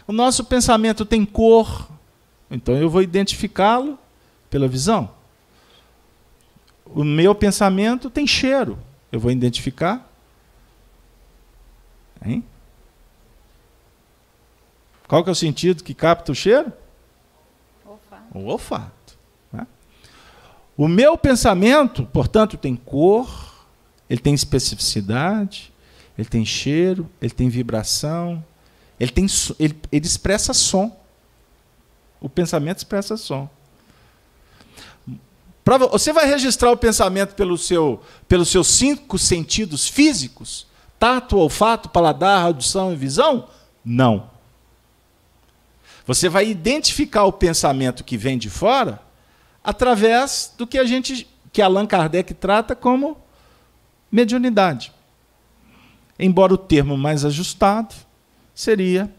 o 0.07 0.13
nosso 0.13 0.43
pensamento 0.45 1.05
tem 1.05 1.25
cor, 1.25 1.89
então 2.49 2.75
eu 2.75 2.89
vou 2.89 3.01
identificá-lo 3.01 3.97
pela 4.49 4.67
visão. 4.67 5.09
O 6.85 7.03
meu 7.03 7.33
pensamento 7.33 8.09
tem 8.09 8.27
cheiro, 8.27 8.77
eu 9.11 9.19
vou 9.19 9.31
identificar. 9.31 10.09
Hein? 12.25 12.43
Qual 15.07 15.23
que 15.23 15.29
é 15.29 15.33
o 15.33 15.35
sentido 15.35 15.83
que 15.83 15.93
capta 15.93 16.31
o 16.31 16.35
cheiro? 16.35 16.71
O 18.33 18.45
olfato. 18.45 19.02
O 20.75 20.87
meu 20.87 21.17
pensamento, 21.17 22.05
portanto, 22.05 22.57
tem 22.57 22.75
cor, 22.75 23.53
ele 24.09 24.19
tem 24.19 24.33
especificidade, 24.33 25.71
ele 26.17 26.27
tem 26.27 26.45
cheiro, 26.45 27.09
ele 27.21 27.31
tem 27.31 27.47
vibração, 27.47 28.43
ele, 28.99 29.11
tem, 29.11 29.25
ele, 29.59 29.79
ele 29.91 30.05
expressa 30.05 30.53
som. 30.53 30.95
O 32.19 32.27
pensamento 32.27 32.77
expressa 32.77 33.17
som. 33.17 33.49
Pra, 35.63 35.77
você 35.77 36.11
vai 36.11 36.25
registrar 36.25 36.71
o 36.71 36.77
pensamento 36.77 37.35
pelo 37.35 37.57
seu, 37.57 38.01
pelos 38.27 38.49
seus 38.49 38.67
cinco 38.67 39.17
sentidos 39.17 39.87
físicos? 39.87 40.67
Tato, 40.99 41.37
olfato, 41.37 41.89
paladar, 41.89 42.45
audição 42.45 42.91
e 42.91 42.95
visão? 42.95 43.47
Não. 43.83 44.29
Você 46.05 46.27
vai 46.27 46.47
identificar 46.47 47.23
o 47.25 47.31
pensamento 47.31 48.03
que 48.03 48.17
vem 48.17 48.37
de 48.37 48.49
fora 48.49 48.99
através 49.63 50.53
do 50.57 50.67
que 50.67 50.77
a 50.77 50.83
gente, 50.83 51.27
que 51.51 51.61
Allan 51.61 51.87
Kardec 51.87 52.33
trata 52.33 52.75
como 52.75 53.17
mediunidade. 54.11 54.91
Embora 56.19 56.53
o 56.53 56.57
termo 56.57 56.97
mais 56.97 57.23
ajustado, 57.23 57.95
seria 58.53 59.11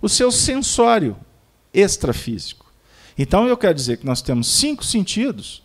o 0.00 0.08
seu 0.08 0.32
sensório 0.32 1.16
extrafísico. 1.72 2.72
Então 3.16 3.46
eu 3.46 3.56
quero 3.56 3.74
dizer 3.74 3.98
que 3.98 4.06
nós 4.06 4.22
temos 4.22 4.48
cinco 4.48 4.82
sentidos 4.84 5.62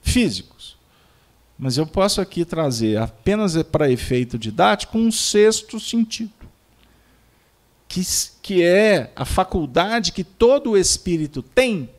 físicos, 0.00 0.76
mas 1.58 1.76
eu 1.76 1.86
posso 1.86 2.20
aqui 2.20 2.44
trazer 2.44 2.96
apenas 2.98 3.60
para 3.64 3.90
efeito 3.90 4.38
didático 4.38 4.96
um 4.96 5.12
sexto 5.12 5.78
sentido, 5.78 6.32
que, 7.86 8.02
que 8.42 8.62
é 8.62 9.12
a 9.14 9.24
faculdade 9.24 10.12
que 10.12 10.24
todo 10.24 10.76
espírito 10.76 11.42
tem 11.42 11.90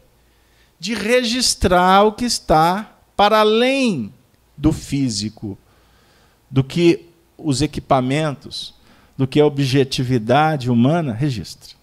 de 0.79 0.93
registrar 0.93 2.03
o 2.03 2.13
que 2.13 2.25
está 2.25 2.97
para 3.15 3.39
além 3.39 4.13
do 4.57 4.71
físico, 4.71 5.57
do 6.49 6.63
que 6.63 7.09
os 7.37 7.61
equipamentos, 7.61 8.73
do 9.17 9.27
que 9.27 9.39
a 9.39 9.45
objetividade 9.45 10.71
humana 10.71 11.13
registra. 11.13 11.75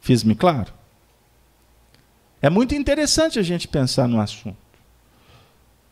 Fiz-me 0.00 0.34
claro? 0.34 0.72
É 2.40 2.48
muito 2.48 2.74
interessante 2.74 3.38
a 3.38 3.42
gente 3.42 3.68
pensar 3.68 4.08
no 4.08 4.20
assunto. 4.20 4.56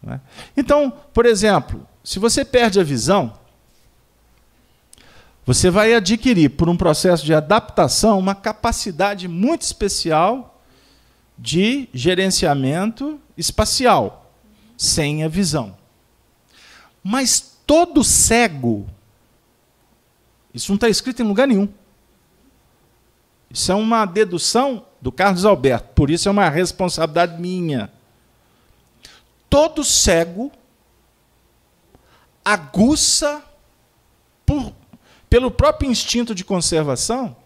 É? 0.07 0.21
Então, 0.57 0.93
por 1.13 1.27
exemplo, 1.27 1.87
se 2.05 2.19
você 2.19 2.45
perde 2.45 2.79
a 2.79 2.85
visão, 2.85 3.37
você 5.45 5.71
vai 5.71 5.95
adquirir, 5.95 6.51
por 6.51 6.69
um 6.69 6.77
processo 6.77 7.25
de 7.25 7.35
adaptação, 7.35 8.19
uma 8.19 8.35
capacidade 8.35 9.27
muito 9.27 9.63
especial 9.63 10.58
de 11.39 11.89
gerenciamento 11.95 13.21
espacial, 13.37 14.33
sem 14.77 15.23
a 15.23 15.29
visão. 15.29 15.77
Mas 17.03 17.57
todo 17.65 18.03
cego 18.03 18.87
isso 20.59 20.73
não 20.73 20.77
está 20.77 20.89
escrito 20.89 21.23
em 21.23 21.25
lugar 21.25 21.47
nenhum. 21.47 21.69
Isso 23.51 23.71
é 23.71 23.75
uma 23.75 24.05
dedução 24.05 24.85
do 25.01 25.13
Carlos 25.13 25.45
Alberto, 25.45 25.91
por 25.95 26.11
isso 26.11 26.29
é 26.29 26.33
uma 26.33 26.49
responsabilidade 26.49 27.41
minha. 27.41 27.93
Todo 29.49 29.85
cego 29.85 30.51
aguça 32.45 33.43
por, 34.45 34.73
pelo 35.31 35.49
próprio 35.51 35.91
instinto 35.91 36.35
de 36.35 36.45
conservação 36.45 37.37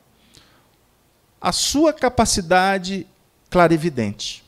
a 1.41 1.53
sua 1.53 1.93
capacidade 1.93 3.07
clarividente 3.53 4.43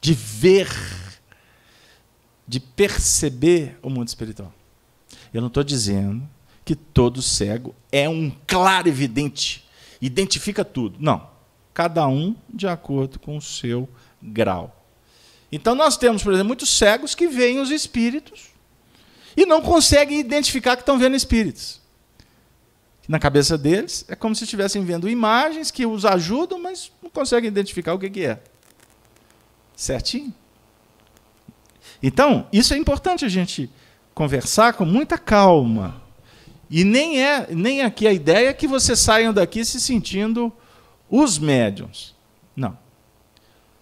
de 0.00 0.14
ver, 0.14 0.70
de 2.46 2.60
perceber 2.60 3.76
o 3.82 3.90
mundo 3.90 4.06
espiritual. 4.06 4.54
Eu 5.34 5.40
não 5.40 5.48
estou 5.48 5.64
dizendo 5.64 6.26
que 6.64 6.76
todo 6.76 7.20
cego 7.20 7.74
é 7.90 8.08
um 8.08 8.30
claro 8.46 8.88
evidente, 8.88 9.66
identifica 10.00 10.64
tudo. 10.64 10.98
Não. 11.00 11.28
Cada 11.74 12.06
um 12.06 12.36
de 12.48 12.68
acordo 12.68 13.18
com 13.18 13.36
o 13.36 13.42
seu 13.42 13.88
grau. 14.22 14.86
Então 15.50 15.74
nós 15.74 15.96
temos, 15.96 16.22
por 16.22 16.32
exemplo, 16.32 16.46
muitos 16.46 16.70
cegos 16.70 17.16
que 17.16 17.26
veem 17.26 17.58
os 17.58 17.72
espíritos 17.72 18.50
e 19.36 19.44
não 19.44 19.60
conseguem 19.60 20.20
identificar 20.20 20.76
que 20.76 20.82
estão 20.82 20.96
vendo 20.98 21.16
espíritos. 21.16 21.80
Na 23.08 23.18
cabeça 23.18 23.56
deles 23.56 24.04
é 24.08 24.16
como 24.16 24.34
se 24.34 24.44
estivessem 24.44 24.84
vendo 24.84 25.08
imagens 25.08 25.70
que 25.70 25.86
os 25.86 26.04
ajudam, 26.04 26.60
mas 26.60 26.90
não 27.02 27.08
conseguem 27.08 27.48
identificar 27.48 27.94
o 27.94 27.98
que, 27.98 28.24
é. 28.24 28.42
Certinho? 29.76 30.34
Então, 32.02 32.46
isso 32.52 32.74
é 32.74 32.76
importante 32.76 33.24
a 33.24 33.28
gente 33.28 33.70
conversar 34.14 34.72
com 34.72 34.84
muita 34.84 35.16
calma. 35.18 36.02
E 36.68 36.82
nem 36.82 37.22
é 37.22 37.46
nem 37.54 37.82
aqui 37.82 38.08
a 38.08 38.12
ideia 38.12 38.48
é 38.48 38.52
que 38.52 38.66
vocês 38.66 38.98
saiam 38.98 39.32
daqui 39.32 39.64
se 39.64 39.80
sentindo 39.80 40.52
os 41.08 41.38
médiums. 41.38 42.14
Não. 42.56 42.76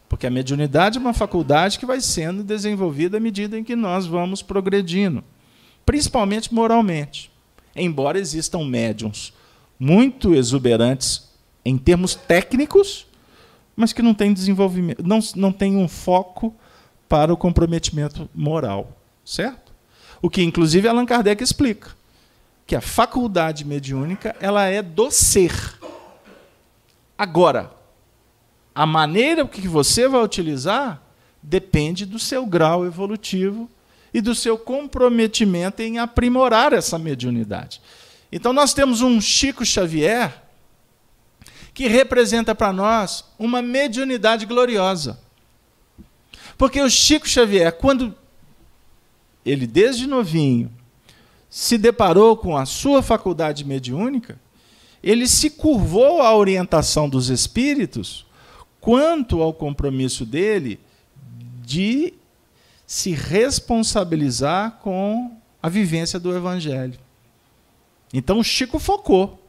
Porque 0.06 0.26
a 0.26 0.30
mediunidade 0.30 0.98
é 0.98 1.00
uma 1.00 1.14
faculdade 1.14 1.78
que 1.78 1.86
vai 1.86 2.00
sendo 2.00 2.44
desenvolvida 2.44 3.16
à 3.16 3.20
medida 3.20 3.58
em 3.58 3.64
que 3.64 3.74
nós 3.74 4.06
vamos 4.06 4.42
progredindo, 4.42 5.24
principalmente 5.86 6.52
moralmente. 6.52 7.32
Embora 7.76 8.18
existam 8.18 8.64
médiums 8.64 9.32
muito 9.78 10.34
exuberantes 10.34 11.28
em 11.64 11.76
termos 11.76 12.14
técnicos, 12.14 13.06
mas 13.74 13.92
que 13.92 14.02
não 14.02 14.14
têm 14.14 14.32
desenvolvimento, 14.32 15.02
não, 15.02 15.18
não 15.34 15.52
têm 15.52 15.76
um 15.76 15.88
foco 15.88 16.54
para 17.08 17.32
o 17.32 17.36
comprometimento 17.36 18.28
moral, 18.34 18.96
certo? 19.24 19.72
O 20.22 20.30
que 20.30 20.42
inclusive 20.42 20.88
Allan 20.88 21.06
Kardec 21.06 21.42
explica, 21.42 21.90
que 22.66 22.76
a 22.76 22.80
faculdade 22.80 23.64
mediúnica 23.64 24.34
ela 24.40 24.64
é 24.64 24.80
do 24.80 25.10
ser. 25.10 25.52
Agora, 27.18 27.72
a 28.74 28.86
maneira 28.86 29.46
que 29.46 29.68
você 29.68 30.08
vai 30.08 30.22
utilizar 30.22 31.02
depende 31.42 32.06
do 32.06 32.18
seu 32.18 32.46
grau 32.46 32.86
evolutivo 32.86 33.68
e 34.14 34.20
do 34.20 34.32
seu 34.32 34.56
comprometimento 34.56 35.82
em 35.82 35.98
aprimorar 35.98 36.72
essa 36.72 36.96
mediunidade. 36.96 37.82
Então 38.30 38.52
nós 38.52 38.72
temos 38.72 39.00
um 39.00 39.20
Chico 39.20 39.66
Xavier 39.66 40.42
que 41.74 41.88
representa 41.88 42.54
para 42.54 42.72
nós 42.72 43.24
uma 43.36 43.60
mediunidade 43.60 44.46
gloriosa. 44.46 45.18
Porque 46.56 46.80
o 46.80 46.88
Chico 46.88 47.28
Xavier, 47.28 47.72
quando 47.72 48.14
ele 49.44 49.66
desde 49.66 50.06
novinho 50.06 50.70
se 51.50 51.76
deparou 51.76 52.36
com 52.36 52.56
a 52.56 52.64
sua 52.64 53.02
faculdade 53.02 53.64
mediúnica, 53.64 54.38
ele 55.02 55.26
se 55.26 55.50
curvou 55.50 56.22
à 56.22 56.34
orientação 56.34 57.08
dos 57.08 57.28
espíritos 57.28 58.24
quanto 58.80 59.42
ao 59.42 59.52
compromisso 59.52 60.24
dele 60.24 60.78
de 61.64 62.14
se 62.94 63.10
responsabilizar 63.10 64.78
com 64.80 65.36
a 65.60 65.68
vivência 65.68 66.16
do 66.16 66.32
evangelho. 66.32 66.96
Então 68.12 68.40
Chico 68.40 68.78
focou. 68.78 69.42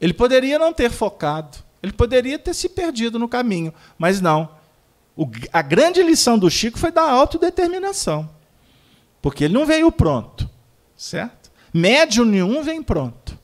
Ele 0.00 0.14
poderia 0.14 0.58
não 0.58 0.72
ter 0.72 0.90
focado, 0.90 1.58
ele 1.82 1.92
poderia 1.92 2.38
ter 2.38 2.54
se 2.54 2.70
perdido 2.70 3.18
no 3.18 3.28
caminho, 3.28 3.74
mas 3.98 4.22
não. 4.22 4.48
O, 5.14 5.28
a 5.52 5.60
grande 5.60 6.02
lição 6.02 6.38
do 6.38 6.48
Chico 6.48 6.78
foi 6.78 6.90
da 6.90 7.02
autodeterminação. 7.02 8.30
Porque 9.20 9.44
ele 9.44 9.54
não 9.54 9.66
veio 9.66 9.92
pronto, 9.92 10.48
certo? 10.96 11.52
Médium 11.74 12.24
nenhum 12.24 12.62
vem 12.62 12.82
pronto. 12.82 13.38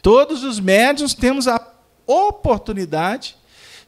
Todos 0.00 0.42
os 0.42 0.58
médios 0.58 1.12
temos 1.12 1.46
a 1.46 1.60
oportunidade 2.06 3.36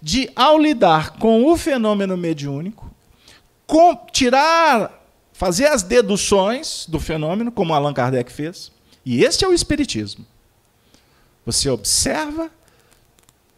de, 0.02 0.30
ao 0.36 0.58
lidar 0.58 1.12
com 1.12 1.46
o 1.46 1.56
fenômeno 1.56 2.18
mediúnico, 2.18 2.87
com, 3.68 3.94
tirar, 4.10 5.06
fazer 5.30 5.66
as 5.66 5.82
deduções 5.82 6.86
do 6.88 6.98
fenômeno, 6.98 7.52
como 7.52 7.74
Allan 7.74 7.92
Kardec 7.92 8.32
fez. 8.32 8.72
E 9.04 9.22
este 9.22 9.44
é 9.44 9.48
o 9.48 9.52
Espiritismo. 9.52 10.26
Você 11.44 11.68
observa, 11.68 12.50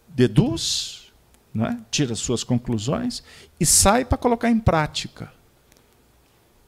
deduz, 0.08 1.12
é? 1.56 1.76
tira 1.92 2.16
suas 2.16 2.42
conclusões 2.42 3.22
e 3.58 3.64
sai 3.64 4.04
para 4.04 4.18
colocar 4.18 4.50
em 4.50 4.58
prática. 4.58 5.32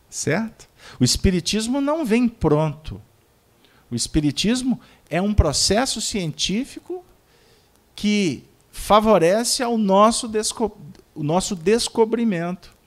Certo? 0.09 0.68
O 1.00 1.05
Espiritismo 1.05 1.81
não 1.81 2.05
vem 2.05 2.28
pronto. 2.28 3.02
O 3.90 3.96
Espiritismo 3.96 4.81
é 5.11 5.20
um 5.20 5.35
processo 5.35 6.00
científico 6.00 7.05
que 7.96 8.44
favorece 8.70 9.64
ao 9.64 9.76
nosso, 9.76 10.31
o 11.12 11.22
nosso 11.24 11.57
descobrimento 11.57 12.82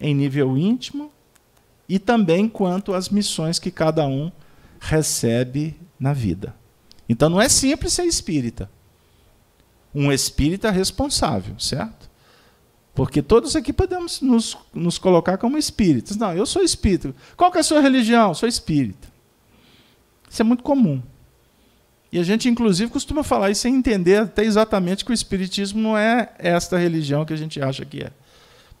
em 0.00 0.14
nível 0.14 0.56
íntimo 0.56 1.12
e 1.88 1.98
também 1.98 2.48
quanto 2.48 2.94
às 2.94 3.08
missões 3.08 3.58
que 3.58 3.70
cada 3.70 4.06
um 4.06 4.30
recebe 4.78 5.76
na 5.98 6.12
vida. 6.12 6.54
Então 7.08 7.28
não 7.28 7.40
é 7.40 7.48
simples 7.48 7.92
ser 7.92 8.04
espírita. 8.04 8.70
Um 9.94 10.12
espírita 10.12 10.70
responsável, 10.70 11.58
certo? 11.58 12.08
Porque 12.94 13.20
todos 13.22 13.56
aqui 13.56 13.72
podemos 13.72 14.20
nos, 14.20 14.56
nos 14.72 14.98
colocar 14.98 15.36
como 15.38 15.58
espíritas. 15.58 16.16
Não, 16.16 16.32
eu 16.32 16.46
sou 16.46 16.62
espírita. 16.62 17.14
Qual 17.36 17.50
que 17.50 17.58
é 17.58 17.60
a 17.60 17.64
sua 17.64 17.80
religião? 17.80 18.32
Sou 18.34 18.48
espírita. 18.48 19.08
Isso 20.30 20.42
é 20.42 20.44
muito 20.44 20.62
comum. 20.62 21.02
E 22.12 22.18
a 22.18 22.22
gente, 22.22 22.48
inclusive, 22.48 22.90
costuma 22.90 23.22
falar 23.22 23.50
isso 23.50 23.62
sem 23.62 23.74
entender 23.74 24.16
até 24.22 24.44
exatamente 24.44 25.04
que 25.04 25.12
o 25.12 25.14
Espiritismo 25.14 25.80
não 25.80 25.96
é 25.96 26.32
esta 26.38 26.76
religião 26.76 27.24
que 27.24 27.32
a 27.32 27.36
gente 27.36 27.60
acha 27.60 27.84
que 27.84 28.02
é. 28.02 28.12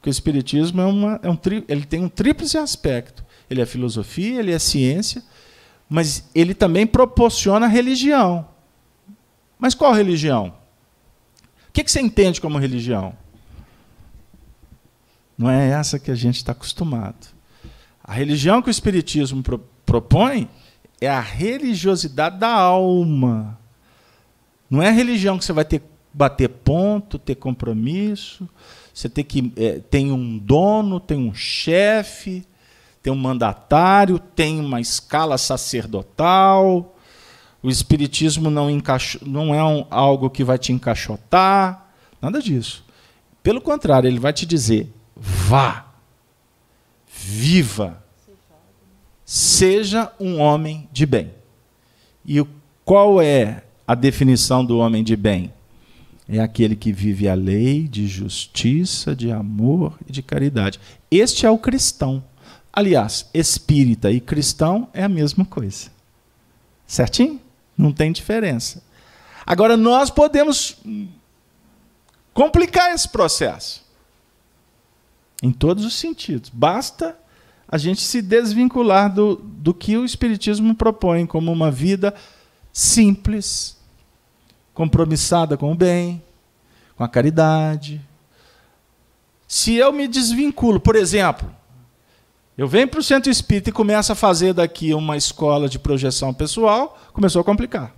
Porque 0.00 0.08
o 0.08 0.10
Espiritismo 0.10 0.80
é, 0.80 0.86
uma, 0.86 1.20
é 1.22 1.28
um 1.28 1.36
tri, 1.36 1.62
ele 1.68 1.84
tem 1.84 2.02
um 2.02 2.08
tríplice 2.08 2.56
aspecto. 2.56 3.22
Ele 3.50 3.60
é 3.60 3.66
filosofia, 3.66 4.40
ele 4.40 4.50
é 4.50 4.58
ciência, 4.58 5.22
mas 5.90 6.24
ele 6.34 6.54
também 6.54 6.86
proporciona 6.86 7.66
religião. 7.66 8.48
Mas 9.58 9.74
qual 9.74 9.92
religião? 9.92 10.54
O 11.68 11.72
que, 11.72 11.84
que 11.84 11.92
você 11.92 12.00
entende 12.00 12.40
como 12.40 12.56
religião? 12.56 13.14
Não 15.36 15.50
é 15.50 15.68
essa 15.68 15.98
que 15.98 16.10
a 16.10 16.14
gente 16.14 16.36
está 16.36 16.52
acostumado. 16.52 17.28
A 18.02 18.14
religião 18.14 18.62
que 18.62 18.68
o 18.68 18.70
Espiritismo 18.70 19.42
pro, 19.42 19.58
propõe 19.84 20.48
é 20.98 21.08
a 21.08 21.20
religiosidade 21.20 22.38
da 22.38 22.50
alma. 22.50 23.58
Não 24.70 24.82
é 24.82 24.90
religião 24.90 25.36
que 25.38 25.44
você 25.44 25.52
vai 25.52 25.64
ter 25.64 25.82
bater 26.12 26.48
ponto, 26.48 27.18
ter 27.18 27.36
compromisso, 27.36 28.48
você 29.00 29.08
tem 29.08 29.24
que 29.24 29.52
é, 29.56 29.78
tem 29.78 30.12
um 30.12 30.36
dono, 30.36 31.00
tem 31.00 31.16
um 31.16 31.32
chefe, 31.32 32.44
tem 33.02 33.10
um 33.10 33.16
mandatário, 33.16 34.18
tem 34.18 34.60
uma 34.60 34.78
escala 34.78 35.38
sacerdotal. 35.38 36.94
O 37.62 37.70
espiritismo 37.70 38.50
não, 38.50 38.68
encaixo, 38.68 39.18
não 39.26 39.54
é 39.54 39.64
um, 39.64 39.86
algo 39.90 40.28
que 40.28 40.44
vai 40.44 40.58
te 40.58 40.72
encaixotar, 40.72 41.90
nada 42.20 42.42
disso. 42.42 42.84
Pelo 43.42 43.62
contrário, 43.62 44.06
ele 44.06 44.18
vai 44.18 44.34
te 44.34 44.44
dizer: 44.44 44.92
vá, 45.16 45.86
viva, 47.10 48.04
seja 49.24 50.12
um 50.20 50.38
homem 50.40 50.86
de 50.92 51.06
bem. 51.06 51.32
E 52.26 52.44
qual 52.84 53.20
é 53.22 53.64
a 53.86 53.94
definição 53.94 54.62
do 54.62 54.76
homem 54.76 55.02
de 55.02 55.16
bem? 55.16 55.50
É 56.32 56.38
aquele 56.38 56.76
que 56.76 56.92
vive 56.92 57.28
a 57.28 57.34
lei 57.34 57.88
de 57.88 58.06
justiça, 58.06 59.16
de 59.16 59.32
amor 59.32 59.98
e 60.08 60.12
de 60.12 60.22
caridade. 60.22 60.78
Este 61.10 61.44
é 61.44 61.50
o 61.50 61.58
cristão. 61.58 62.22
Aliás, 62.72 63.28
espírita 63.34 64.12
e 64.12 64.20
cristão 64.20 64.88
é 64.94 65.02
a 65.02 65.08
mesma 65.08 65.44
coisa. 65.44 65.90
Certinho? 66.86 67.40
Não 67.76 67.92
tem 67.92 68.12
diferença. 68.12 68.80
Agora, 69.44 69.76
nós 69.76 70.08
podemos 70.08 70.76
complicar 72.32 72.94
esse 72.94 73.08
processo. 73.08 73.84
Em 75.42 75.50
todos 75.50 75.84
os 75.84 75.94
sentidos. 75.94 76.48
Basta 76.48 77.18
a 77.66 77.76
gente 77.76 78.02
se 78.02 78.22
desvincular 78.22 79.12
do, 79.12 79.34
do 79.34 79.74
que 79.74 79.96
o 79.96 80.04
Espiritismo 80.04 80.76
propõe 80.76 81.26
como 81.26 81.50
uma 81.50 81.72
vida 81.72 82.14
simples, 82.72 83.79
compromissada 84.80 85.58
com 85.58 85.72
o 85.72 85.74
bem, 85.74 86.22
com 86.96 87.04
a 87.04 87.08
caridade. 87.08 88.00
Se 89.46 89.74
eu 89.74 89.92
me 89.92 90.08
desvinculo, 90.08 90.80
por 90.80 90.96
exemplo, 90.96 91.54
eu 92.56 92.66
venho 92.66 92.88
para 92.88 92.98
o 92.98 93.02
centro 93.02 93.30
espírita 93.30 93.68
e 93.68 93.74
começo 93.74 94.10
a 94.10 94.14
fazer 94.14 94.54
daqui 94.54 94.94
uma 94.94 95.18
escola 95.18 95.68
de 95.68 95.78
projeção 95.78 96.32
pessoal, 96.32 96.98
começou 97.12 97.42
a 97.42 97.44
complicar. 97.44 97.94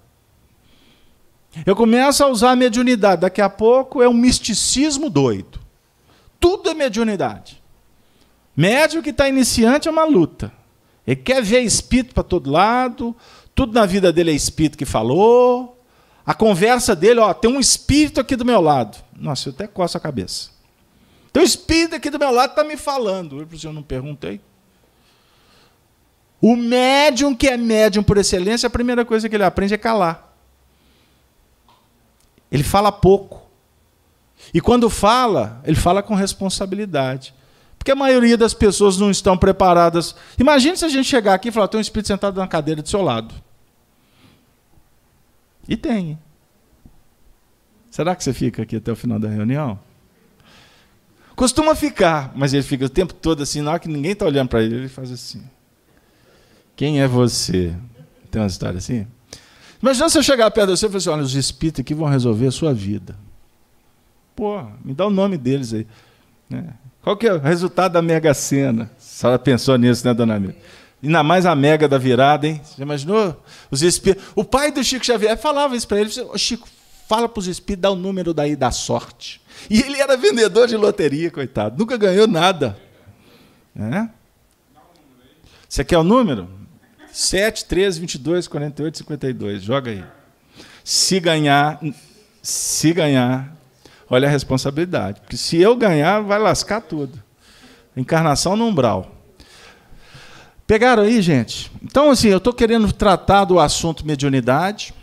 Eu 1.65 1.77
começo 1.77 2.25
a 2.25 2.27
usar 2.27 2.51
a 2.51 2.57
mediunidade, 2.57 3.21
daqui 3.21 3.41
a 3.41 3.49
pouco 3.49 4.03
é 4.03 4.09
um 4.09 4.13
misticismo 4.13 5.09
doido. 5.09 5.61
Tudo 6.41 6.69
é 6.69 6.75
mediunidade. 6.75 7.63
Médium 8.57 9.03
que 9.03 9.11
está 9.11 9.29
iniciante 9.29 9.87
é 9.87 9.91
uma 9.93 10.05
luta. 10.05 10.53
Ele 11.07 11.15
quer 11.15 11.45
ver 11.45 11.61
espírito 11.61 12.13
para 12.13 12.25
todo 12.25 12.51
lado, 12.51 13.15
tudo 13.55 13.73
na 13.73 13.87
vida 13.87 14.13
dele 14.13 14.33
é 14.33 14.35
espírito 14.35 14.77
que 14.77 14.85
falou. 14.85 15.79
A 16.25 16.35
conversa 16.35 16.95
dele, 16.95 17.21
ó, 17.21 17.35
tem 17.35 17.51
um 17.51 17.59
espírito 17.59 18.21
aqui 18.21 18.37
do 18.37 18.45
meu 18.45 18.61
lado. 18.61 18.99
Nossa, 19.17 19.49
eu 19.49 19.53
até 19.53 19.67
coço 19.67 19.97
a 19.97 20.01
cabeça. 20.01 20.51
Tem 21.33 21.43
um 21.43 21.47
espírito 21.47 21.95
aqui 21.95 22.11
do 22.11 22.19
meu 22.19 22.31
lado 22.31 22.51
está 22.51 22.63
me 22.63 22.77
falando. 22.77 23.41
Eu, 23.41 23.49
eu 23.65 23.73
não 23.73 23.83
perguntei. 23.83 24.41
O 26.41 26.57
médium 26.57 27.35
que 27.35 27.49
é 27.49 27.57
médium 27.57 28.03
por 28.03 28.19
excelência, 28.19 28.67
a 28.67 28.71
primeira 28.71 29.05
coisa 29.05 29.29
que 29.29 29.35
ele 29.35 29.45
aprende 29.45 29.75
é 29.75 29.79
calar. 29.79 30.35
Ele 32.51 32.63
fala 32.63 32.93
pouco. 32.93 33.43
E 34.53 34.61
quando 34.61 34.91
fala, 34.91 35.61
ele 35.65 35.77
fala 35.77 36.03
com 36.03 36.15
responsabilidade. 36.15 37.33
Porque 37.79 37.91
a 37.91 37.97
maioria 37.97 38.37
das 38.37 38.55
pessoas 38.55 38.99
não 38.99 39.11
estão 39.11 39.37
preparadas. 39.37 40.15
Imagine 40.39 40.77
se 40.77 40.85
a 40.85 40.89
gente 40.89 41.09
chegar 41.09 41.35
aqui 41.35 41.49
e 41.49 41.53
falar: 41.53 41.69
tem 41.69 41.79
um 41.79 41.81
espírito 41.81 42.09
sentado 42.09 42.39
na 42.39 42.47
cadeira 42.47 42.83
do 42.83 42.89
seu 42.89 43.03
lado. 43.03 43.35
E 45.73 45.77
tem. 45.77 46.19
Será 47.91 48.15
que 48.15 48.23
você 48.23 48.35
fica 48.35 48.61
aqui 48.61 48.77
até 48.77 48.93
o 48.93 48.97
final 48.97 49.19
da 49.19 49.27
reunião? 49.27 49.81
Costuma 51.35 51.75
ficar, 51.75 52.31
mas 52.37 52.53
ele 52.53 52.63
fica 52.63 52.85
o 52.85 52.91
tempo 52.91 53.15
todo 53.15 53.43
assim, 53.43 53.63
na 53.63 53.71
hora 53.71 53.81
que 53.81 53.89
ninguém 53.89 54.13
está 54.13 54.27
olhando 54.27 54.51
para 54.51 54.63
ele, 54.63 54.75
ele 54.75 54.89
faz 54.89 55.11
assim. 55.11 55.43
Quem 56.77 57.01
é 57.01 57.09
você? 57.09 57.75
Tem 58.31 58.43
uma 58.43 58.49
história 58.49 58.77
assim? 58.77 59.07
Imagina 59.81 60.11
se 60.11 60.19
eu 60.19 60.23
chegar 60.23 60.51
perto 60.51 60.75
de 60.75 60.79
você 60.79 60.85
e 60.85 60.89
falar 60.91 60.99
assim: 60.99 61.09
olha, 61.09 61.23
os 61.23 61.35
espíritos 61.35 61.81
aqui 61.81 61.95
vão 61.95 62.07
resolver 62.07 62.49
a 62.49 62.53
sua 62.53 62.75
vida. 62.75 63.17
Pô, 64.37 64.63
me 64.85 64.93
dá 64.93 65.07
o 65.07 65.11
nome 65.11 65.39
deles 65.39 65.73
aí. 65.73 65.87
Né? 66.51 66.75
Qual 67.01 67.17
que 67.17 67.27
é 67.27 67.33
o 67.33 67.39
resultado 67.39 67.93
da 67.93 68.03
Mega 68.03 68.35
Sena? 68.35 68.91
A 68.95 69.01
senhora 69.01 69.39
pensou 69.39 69.79
nisso, 69.79 70.07
né, 70.07 70.13
dona 70.13 70.39
Mira? 70.39 70.55
Ainda 71.03 71.23
mais 71.23 71.45
a 71.45 71.55
mega 71.55 71.89
da 71.89 71.99
virada, 71.99 72.47
hein? 72.47 72.61
Você 72.63 72.81
imaginou? 72.81 73.43
Os 73.71 73.83
espíritos. 73.83 74.25
O 74.37 74.45
pai 74.45 74.71
do 74.71 74.85
Chico 74.85 75.05
Xavier 75.05 75.37
falava 75.37 75.75
isso 75.75 75.89
para 75.89 76.01
ele: 76.01 76.11
oh, 76.33 76.39
Chico, 76.39 76.69
fala 77.09 77.29
para 77.29 77.41
os 77.41 77.49
espíritos, 77.49 77.83
dá 77.83 77.91
o 77.91 77.97
número 77.97 78.33
daí 78.33 78.55
da 78.55 78.71
sorte. 78.71 79.41
E 79.69 79.81
ele 79.81 80.01
era 80.01 80.17
vendedor 80.17 80.69
de 80.69 80.77
loteria, 80.77 81.31
coitado. 81.31 81.77
Nunca 81.77 81.97
ganhou 81.97 82.29
nada. 82.29 82.79
É? 83.77 84.09
Você 85.69 85.85
quer 85.85 85.99
o 85.99 86.05
número? 86.05 86.49
7, 87.11 87.65
13, 87.65 88.01
22, 88.01 88.47
48, 88.47 88.99
52. 88.99 89.63
Joga 89.63 89.91
aí. 89.91 90.05
Se 90.85 91.19
ganhar, 91.19 91.81
se 92.41 92.93
ganhar, 92.93 93.57
olha 94.09 94.29
a 94.29 94.31
responsabilidade. 94.31 95.21
Porque 95.21 95.37
se 95.37 95.57
eu 95.57 95.75
ganhar, 95.75 96.21
vai 96.21 96.39
lascar 96.39 96.81
tudo. 96.81 97.21
Encarnação 97.97 98.57
no 98.57 98.67
umbral. 98.67 99.22
Pegaram 100.73 101.03
aí, 101.03 101.21
gente? 101.21 101.71
Então, 101.83 102.11
assim, 102.11 102.29
eu 102.29 102.39
estou 102.39 102.51
querendo 102.51 102.91
tratar 102.95 103.45
do 103.45 103.61
assunto 103.61 104.07
mediunidade 104.07 104.95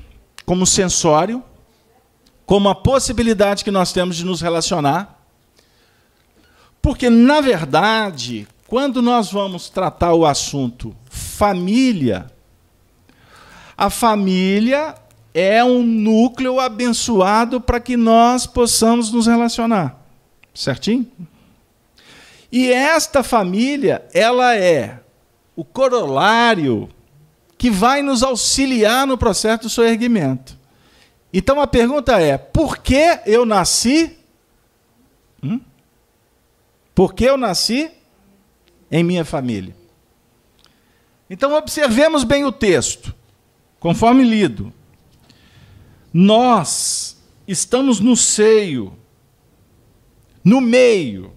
como 0.44 0.66
sensório, 0.66 1.44
como 2.44 2.70
a 2.70 2.74
possibilidade 2.74 3.64
que 3.64 3.70
nós 3.70 3.94
temos 3.94 4.16
de 4.16 4.26
nos 4.26 4.42
relacionar. 4.42 5.24
Porque, 6.82 7.08
na 7.08 7.40
verdade, 7.40 8.48
quando 8.66 9.00
nós 9.00 9.32
vamos 9.32 9.70
tratar 9.70 10.16
o 10.16 10.26
assunto 10.26 10.96
família, 11.08 12.32
a 13.78 13.92
família 13.92 14.96
é 15.36 15.64
um 15.64 15.84
núcleo 15.84 16.60
abençoado 16.60 17.62
para 17.62 17.80
que 17.80 17.96
nós 17.96 18.48
possamos 18.48 19.12
nos 19.12 19.28
relacionar. 19.28 20.04
Certinho? 20.52 21.06
E 22.52 22.72
esta 22.72 23.22
família, 23.22 24.04
ela 24.12 24.56
é 24.56 25.02
o 25.60 25.66
corolário 25.66 26.90
que 27.58 27.70
vai 27.70 28.02
nos 28.02 28.24
auxiliar 28.24 29.06
no 29.06 29.18
processo 29.18 29.64
do 29.64 29.70
seu 29.70 29.84
erguimento. 29.84 30.58
Então 31.34 31.60
a 31.60 31.68
pergunta 31.68 32.18
é: 32.18 32.38
por 32.38 32.78
que 32.78 33.20
eu 33.26 33.46
nasci? 33.46 34.18
Hum? 35.44 35.60
Por 36.96 37.14
que 37.14 37.26
eu 37.26 37.36
nasci 37.36 37.92
em 38.90 39.04
minha 39.04 39.26
família? 39.26 39.76
Então, 41.30 41.54
observemos 41.54 42.24
bem 42.24 42.46
o 42.46 42.54
texto, 42.54 43.14
conforme 43.82 44.24
lido. 44.24 44.74
Nós 46.14 47.22
estamos 47.46 48.00
no 48.00 48.16
seio, 48.16 48.98
no 50.42 50.62
meio, 50.62 51.34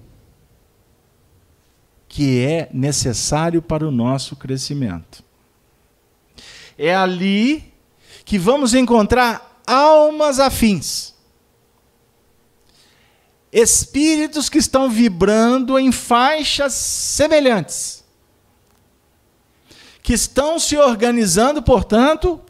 que 2.13 2.45
é 2.45 2.69
necessário 2.75 3.63
para 3.63 3.89
o 3.89 3.91
nosso 3.91 4.37
crescimento. 4.37 5.25
É 6.77 6.95
ali 6.95 7.73
que 8.23 8.39
vamos 8.39 8.75
encontrar 8.75 9.63
almas 9.67 10.39
afins. 10.39 11.15
Espíritos 13.51 14.51
que 14.51 14.59
estão 14.59 14.91
vibrando 14.91 15.79
em 15.79 15.91
faixas 15.91 16.75
semelhantes 16.75 18.03
que 20.03 20.13
estão 20.13 20.59
se 20.59 20.77
organizando, 20.77 21.63
portanto, 21.63 22.41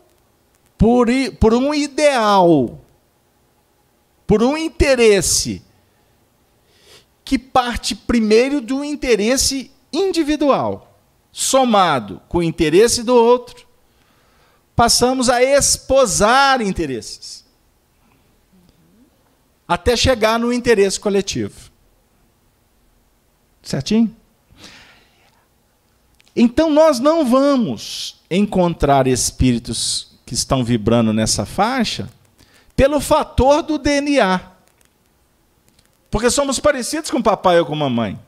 por, 0.76 1.06
por 1.38 1.54
um 1.54 1.72
ideal, 1.72 2.80
por 4.26 4.42
um 4.42 4.56
interesse, 4.56 5.62
que 7.32 7.38
parte 7.38 7.94
primeiro 7.94 8.60
do 8.60 8.84
interesse 8.84 9.70
individual, 9.90 11.00
somado 11.32 12.20
com 12.28 12.36
o 12.36 12.42
interesse 12.42 13.02
do 13.02 13.14
outro, 13.14 13.66
passamos 14.76 15.30
a 15.30 15.42
esposar 15.42 16.60
interesses, 16.60 17.42
até 19.66 19.96
chegar 19.96 20.38
no 20.38 20.52
interesse 20.52 21.00
coletivo. 21.00 21.70
Certinho? 23.62 24.14
Então 26.36 26.68
nós 26.68 27.00
não 27.00 27.24
vamos 27.24 28.20
encontrar 28.30 29.06
espíritos 29.06 30.18
que 30.26 30.34
estão 30.34 30.62
vibrando 30.62 31.14
nessa 31.14 31.46
faixa 31.46 32.10
pelo 32.76 33.00
fator 33.00 33.62
do 33.62 33.78
DNA. 33.78 34.51
Porque 36.12 36.30
somos 36.30 36.60
parecidos 36.60 37.10
com 37.10 37.22
papai 37.22 37.58
ou 37.58 37.64
com 37.64 37.74
mamãe. 37.74 38.20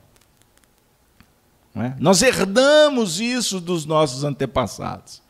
É? 1.77 1.93
Nós 1.99 2.23
herdamos 2.23 3.21
isso 3.21 3.61
dos 3.61 3.85
nossos 3.85 4.25
antepassados. 4.25 5.21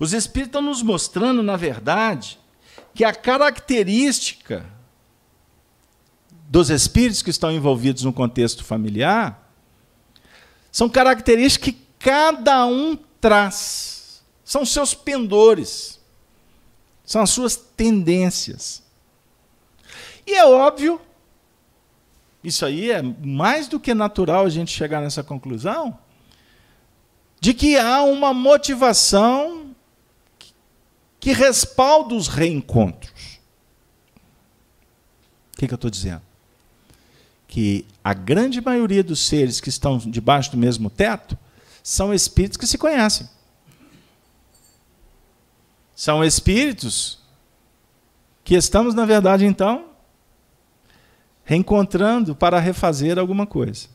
Os 0.00 0.12
espíritos 0.12 0.48
estão 0.48 0.62
nos 0.62 0.82
mostrando, 0.82 1.44
na 1.44 1.56
verdade, 1.56 2.40
que 2.92 3.04
a 3.04 3.14
característica 3.14 4.66
dos 6.48 6.70
espíritos 6.70 7.22
que 7.22 7.30
estão 7.30 7.52
envolvidos 7.52 8.02
no 8.02 8.12
contexto 8.12 8.64
familiar 8.64 9.48
são 10.72 10.88
características 10.88 11.72
que 11.72 11.80
cada 12.00 12.66
um 12.66 12.98
traz. 13.20 14.24
São 14.44 14.66
seus 14.66 14.92
pendores. 14.92 16.00
São 17.04 17.22
as 17.22 17.30
suas 17.30 17.54
tendências. 17.54 18.85
E 20.26 20.34
é 20.34 20.44
óbvio, 20.44 21.00
isso 22.42 22.64
aí 22.64 22.90
é 22.90 23.00
mais 23.00 23.68
do 23.68 23.78
que 23.78 23.94
natural 23.94 24.44
a 24.44 24.50
gente 24.50 24.70
chegar 24.72 25.00
nessa 25.00 25.22
conclusão, 25.22 25.98
de 27.40 27.54
que 27.54 27.78
há 27.78 28.02
uma 28.02 28.34
motivação 28.34 29.74
que 31.20 31.32
respalda 31.32 32.14
os 32.14 32.28
reencontros. 32.28 33.40
O 35.54 35.58
que, 35.58 35.66
que 35.66 35.72
eu 35.72 35.76
estou 35.76 35.90
dizendo? 35.90 36.22
que 37.56 37.86
a 38.02 38.12
grande 38.12 38.60
maioria 38.60 39.02
dos 39.02 39.20
seres 39.20 39.60
que 39.60 39.68
estão 39.68 39.98
debaixo 39.98 40.50
do 40.50 40.56
mesmo 40.56 40.90
teto 40.90 41.38
são 41.82 42.12
espíritos 42.12 42.58
que 42.58 42.66
se 42.66 42.76
conhecem. 42.76 43.28
São 45.94 46.22
espíritos 46.22 47.18
que 48.44 48.54
estamos, 48.54 48.94
na 48.94 49.06
verdade, 49.06 49.46
então, 49.46 49.86
reencontrando 51.46 52.34
para 52.34 52.58
refazer 52.58 53.18
alguma 53.18 53.46
coisa. 53.46 53.88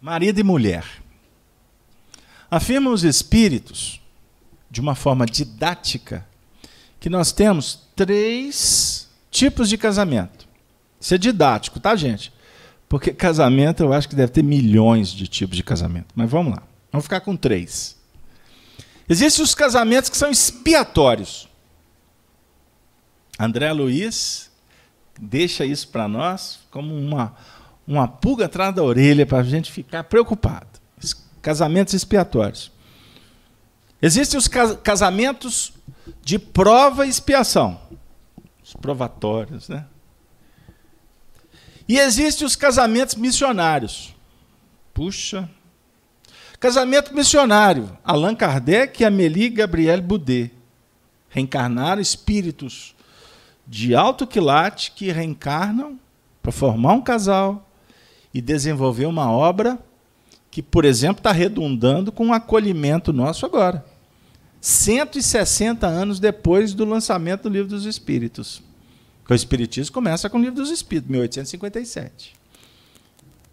Marido 0.00 0.38
e 0.38 0.44
mulher. 0.44 0.84
Afirmam 2.48 2.92
os 2.92 3.02
espíritos, 3.02 4.00
de 4.70 4.80
uma 4.80 4.94
forma 4.94 5.26
didática, 5.26 6.24
que 7.00 7.10
nós 7.10 7.32
temos 7.32 7.80
três 7.96 9.08
tipos 9.30 9.68
de 9.68 9.76
casamento. 9.76 10.48
Isso 11.00 11.14
é 11.14 11.18
didático, 11.18 11.80
tá, 11.80 11.96
gente? 11.96 12.32
Porque 12.88 13.12
casamento 13.12 13.82
eu 13.82 13.92
acho 13.92 14.08
que 14.08 14.14
deve 14.14 14.32
ter 14.32 14.42
milhões 14.42 15.10
de 15.10 15.26
tipos 15.26 15.56
de 15.56 15.64
casamento. 15.64 16.08
Mas 16.14 16.30
vamos 16.30 16.54
lá. 16.54 16.62
Vamos 16.92 17.04
ficar 17.04 17.20
com 17.20 17.36
três. 17.36 17.96
Existem 19.08 19.44
os 19.44 19.54
casamentos 19.54 20.08
que 20.08 20.16
são 20.16 20.30
expiatórios. 20.30 21.47
André 23.38 23.72
Luiz 23.72 24.50
deixa 25.18 25.64
isso 25.64 25.88
para 25.88 26.08
nós 26.08 26.60
como 26.70 26.94
uma, 26.94 27.34
uma 27.86 28.08
pulga 28.08 28.46
atrás 28.46 28.74
da 28.74 28.82
orelha 28.82 29.24
para 29.24 29.38
a 29.38 29.42
gente 29.42 29.70
ficar 29.70 30.04
preocupado. 30.04 30.66
Casamentos 31.40 31.94
expiatórios. 31.94 32.70
Existem 34.02 34.38
os 34.38 34.48
casamentos 34.48 35.72
de 36.22 36.38
prova 36.38 37.06
e 37.06 37.08
expiação. 37.08 37.80
Os 38.62 38.74
provatórios, 38.74 39.68
né? 39.68 39.86
E 41.88 41.98
existem 41.98 42.46
os 42.46 42.54
casamentos 42.54 43.14
missionários. 43.14 44.14
Puxa. 44.92 45.48
Casamento 46.60 47.14
missionário. 47.14 47.96
Allan 48.04 48.34
Kardec 48.34 49.00
e 49.02 49.06
Amélie 49.06 49.48
Gabrielle 49.48 50.02
Boudet 50.02 50.52
reencarnaram 51.30 52.02
espíritos 52.02 52.94
de 53.68 53.94
alto 53.94 54.26
quilate 54.26 54.92
que 54.92 55.12
reencarnam 55.12 56.00
para 56.42 56.50
formar 56.50 56.94
um 56.94 57.02
casal 57.02 57.68
e 58.32 58.40
desenvolver 58.40 59.04
uma 59.04 59.30
obra 59.30 59.78
que, 60.50 60.62
por 60.62 60.86
exemplo, 60.86 61.20
está 61.20 61.30
redundando 61.30 62.10
com 62.10 62.28
o 62.28 62.32
acolhimento 62.32 63.12
nosso 63.12 63.44
agora. 63.44 63.84
160 64.60 65.86
anos 65.86 66.18
depois 66.18 66.72
do 66.72 66.84
lançamento 66.84 67.42
do 67.42 67.48
Livro 67.50 67.68
dos 67.68 67.84
Espíritos. 67.84 68.62
o 69.28 69.34
Espiritismo 69.34 69.92
começa 69.92 70.30
com 70.30 70.38
o 70.38 70.40
Livro 70.40 70.56
dos 70.56 70.70
Espíritos, 70.70 71.10
1857. 71.10 72.34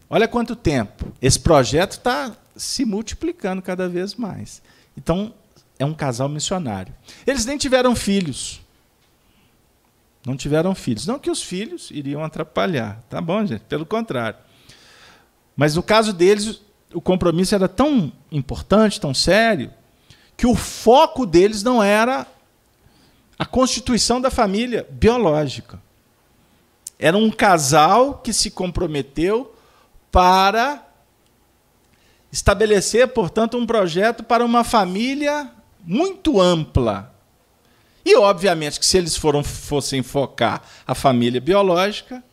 Olha 0.09 0.27
quanto 0.27 0.55
tempo. 0.55 1.11
Esse 1.21 1.39
projeto 1.39 1.91
está 1.91 2.35
se 2.55 2.85
multiplicando 2.85 3.61
cada 3.61 3.89
vez 3.89 4.15
mais. 4.15 4.61
Então, 4.97 5.33
é 5.77 5.85
um 5.85 5.93
casal 5.93 6.29
missionário. 6.29 6.93
Eles 7.27 7.45
nem 7.45 7.57
tiveram 7.57 7.95
filhos. 7.95 8.64
Não 10.25 10.35
tiveram 10.35 10.73
filhos. 10.73 11.05
Não 11.05 11.19
que 11.19 11.29
os 11.29 11.43
filhos 11.43 11.91
iriam 11.91 12.23
atrapalhar, 12.23 13.01
tá 13.09 13.21
bom, 13.21 13.45
gente? 13.45 13.61
Pelo 13.61 13.85
contrário. 13.85 14.39
Mas 15.55 15.75
no 15.75 15.83
caso 15.83 16.11
deles, 16.11 16.61
o 16.93 16.99
compromisso 16.99 17.53
era 17.53 17.67
tão 17.67 18.11
importante, 18.31 18.99
tão 18.99 19.13
sério, 19.13 19.71
que 20.35 20.47
o 20.47 20.55
foco 20.55 21.25
deles 21.25 21.63
não 21.63 21.81
era 21.81 22.27
a 23.37 23.45
constituição 23.45 24.19
da 24.19 24.31
família 24.31 24.87
biológica. 24.89 25.81
Era 26.97 27.17
um 27.17 27.29
casal 27.29 28.15
que 28.15 28.33
se 28.33 28.49
comprometeu 28.49 29.53
para 30.11 30.85
estabelecer, 32.31 33.07
portanto, 33.09 33.57
um 33.57 33.65
projeto 33.65 34.23
para 34.23 34.43
uma 34.43 34.63
família 34.63 35.51
muito 35.85 36.41
ampla. 36.41 37.14
E, 38.05 38.15
obviamente, 38.15 38.79
que 38.79 38.85
se 38.85 38.97
eles 38.97 39.17
foram, 39.17 39.43
fossem 39.43 40.03
focar 40.03 40.61
a 40.85 40.93
família 40.93 41.41
biológica, 41.41 42.23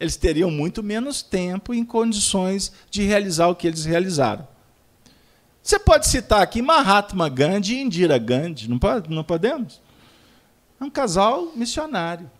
eles 0.00 0.16
teriam 0.16 0.50
muito 0.50 0.82
menos 0.82 1.20
tempo 1.20 1.74
em 1.74 1.84
condições 1.84 2.72
de 2.90 3.02
realizar 3.02 3.48
o 3.48 3.54
que 3.54 3.66
eles 3.66 3.84
realizaram. 3.84 4.48
Você 5.62 5.78
pode 5.78 6.08
citar 6.08 6.40
aqui 6.40 6.62
Mahatma 6.62 7.28
Gandhi 7.28 7.74
e 7.74 7.82
Indira 7.82 8.16
Gandhi, 8.16 8.66
não, 8.66 8.78
pode, 8.78 9.10
não 9.10 9.22
podemos? 9.22 9.78
É 10.80 10.84
um 10.84 10.88
casal 10.88 11.52
missionário. 11.54 12.30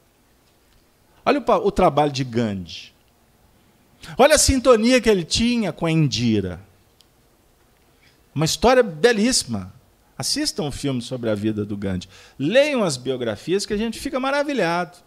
Olha 1.22 1.38
o, 1.38 1.66
o 1.66 1.70
trabalho 1.70 2.10
de 2.10 2.24
Gandhi. 2.24 2.94
Olha 4.16 4.36
a 4.36 4.38
sintonia 4.38 4.98
que 5.02 5.10
ele 5.10 5.22
tinha 5.22 5.70
com 5.70 5.84
a 5.84 5.90
Indira. 5.90 6.62
Uma 8.34 8.46
história 8.46 8.82
belíssima. 8.82 9.70
Assistam 10.20 10.64
um 10.64 10.70
filme 10.70 11.00
sobre 11.00 11.30
a 11.30 11.35
vida 11.35 11.64
do 11.64 11.78
Gandhi. 11.78 12.06
Leiam 12.38 12.85
as 12.85 12.98
biografias 12.98 13.64
que 13.64 13.72
a 13.72 13.76
gente 13.76 13.98
fica 13.98 14.20
maravilhado. 14.20 14.98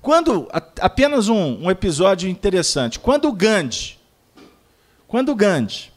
Quando 0.00 0.48
apenas 0.80 1.28
um, 1.28 1.64
um 1.64 1.68
episódio 1.68 2.28
interessante. 2.28 3.00
Quando 3.00 3.26
o 3.26 3.32
Gandhi, 3.32 3.98
quando 5.08 5.32
o 5.32 5.34
Gandhi 5.34 5.90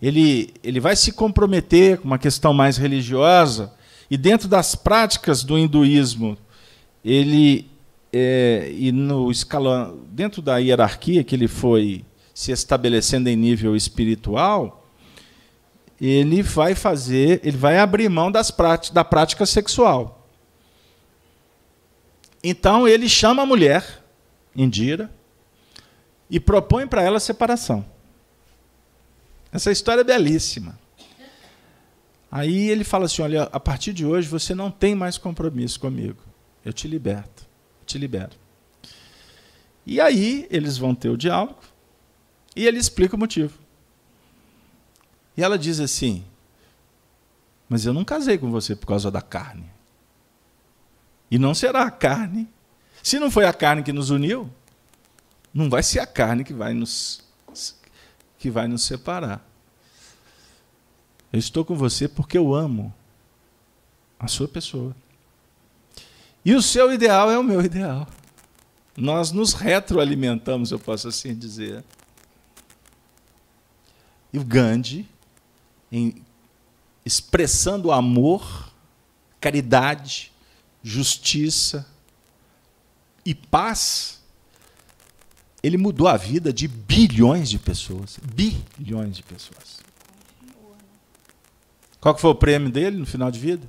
ele, 0.00 0.54
ele 0.62 0.78
vai 0.78 0.94
se 0.94 1.10
comprometer 1.10 1.98
com 1.98 2.04
uma 2.04 2.18
questão 2.18 2.54
mais 2.54 2.76
religiosa, 2.76 3.72
e 4.08 4.16
dentro 4.16 4.46
das 4.46 4.76
práticas 4.76 5.42
do 5.42 5.58
hinduísmo, 5.58 6.38
ele 7.04 7.68
é, 8.12 8.72
e 8.72 8.92
no 8.92 9.32
escalão, 9.32 9.98
dentro 10.12 10.40
da 10.40 10.58
hierarquia 10.58 11.24
que 11.24 11.34
ele 11.34 11.48
foi 11.48 12.04
se 12.32 12.52
estabelecendo 12.52 13.28
em 13.28 13.34
nível 13.34 13.74
espiritual, 13.74 14.81
ele 16.04 16.42
vai 16.42 16.74
fazer, 16.74 17.40
ele 17.44 17.56
vai 17.56 17.78
abrir 17.78 18.08
mão 18.08 18.30
das 18.30 18.52
da 18.92 19.04
prática 19.04 19.46
sexual. 19.46 20.26
Então 22.42 22.88
ele 22.88 23.08
chama 23.08 23.42
a 23.42 23.46
mulher, 23.46 24.02
Indira, 24.56 25.08
e 26.28 26.40
propõe 26.40 26.88
para 26.88 27.02
ela 27.02 27.20
separação. 27.20 27.84
Essa 29.52 29.70
história 29.70 30.00
é 30.00 30.04
belíssima. 30.04 30.76
Aí 32.28 32.68
ele 32.68 32.82
fala 32.82 33.04
assim: 33.04 33.22
olha, 33.22 33.44
a 33.44 33.60
partir 33.60 33.92
de 33.92 34.04
hoje 34.04 34.26
você 34.26 34.56
não 34.56 34.72
tem 34.72 34.96
mais 34.96 35.16
compromisso 35.16 35.78
comigo. 35.78 36.20
Eu 36.64 36.72
te 36.72 36.88
liberto, 36.88 37.46
eu 37.80 37.86
te 37.86 37.96
libero. 37.96 38.32
E 39.86 40.00
aí 40.00 40.48
eles 40.50 40.76
vão 40.76 40.96
ter 40.96 41.10
o 41.10 41.16
diálogo 41.16 41.60
e 42.56 42.66
ele 42.66 42.78
explica 42.78 43.14
o 43.14 43.18
motivo. 43.18 43.61
E 45.36 45.42
ela 45.42 45.58
diz 45.58 45.80
assim: 45.80 46.24
Mas 47.68 47.84
eu 47.86 47.92
não 47.92 48.04
casei 48.04 48.38
com 48.38 48.50
você 48.50 48.76
por 48.76 48.86
causa 48.86 49.10
da 49.10 49.20
carne. 49.20 49.70
E 51.30 51.38
não 51.38 51.54
será 51.54 51.82
a 51.82 51.90
carne. 51.90 52.48
Se 53.02 53.18
não 53.18 53.30
foi 53.30 53.46
a 53.46 53.52
carne 53.52 53.82
que 53.82 53.92
nos 53.92 54.10
uniu, 54.10 54.50
não 55.52 55.68
vai 55.68 55.82
ser 55.82 55.98
a 56.00 56.06
carne 56.06 56.44
que 56.44 56.52
vai 56.52 56.72
nos 56.72 57.22
que 58.38 58.50
vai 58.50 58.66
nos 58.66 58.82
separar. 58.82 59.46
Eu 61.32 61.38
estou 61.38 61.64
com 61.64 61.76
você 61.76 62.08
porque 62.08 62.36
eu 62.36 62.52
amo 62.54 62.92
a 64.18 64.26
sua 64.26 64.48
pessoa. 64.48 64.94
E 66.44 66.54
o 66.54 66.60
seu 66.60 66.92
ideal 66.92 67.30
é 67.30 67.38
o 67.38 67.42
meu 67.42 67.62
ideal. 67.62 68.06
Nós 68.96 69.30
nos 69.32 69.52
retroalimentamos, 69.52 70.70
eu 70.70 70.78
posso 70.78 71.08
assim 71.08 71.34
dizer. 71.34 71.84
E 74.32 74.38
o 74.38 74.44
Gandhi, 74.44 75.08
em, 75.92 76.24
expressando 77.04 77.92
amor, 77.92 78.72
caridade, 79.38 80.32
justiça 80.82 81.86
e 83.24 83.34
paz, 83.34 84.20
ele 85.62 85.76
mudou 85.76 86.08
a 86.08 86.16
vida 86.16 86.52
de 86.52 86.66
bilhões 86.66 87.48
de 87.50 87.58
pessoas. 87.58 88.18
Bilhões 88.34 89.14
de 89.14 89.22
pessoas. 89.22 89.80
Qual 92.00 92.18
foi 92.18 92.30
o 92.30 92.34
prêmio 92.34 92.68
dele 92.68 92.96
no 92.96 93.06
final 93.06 93.30
de 93.30 93.38
vida? 93.38 93.68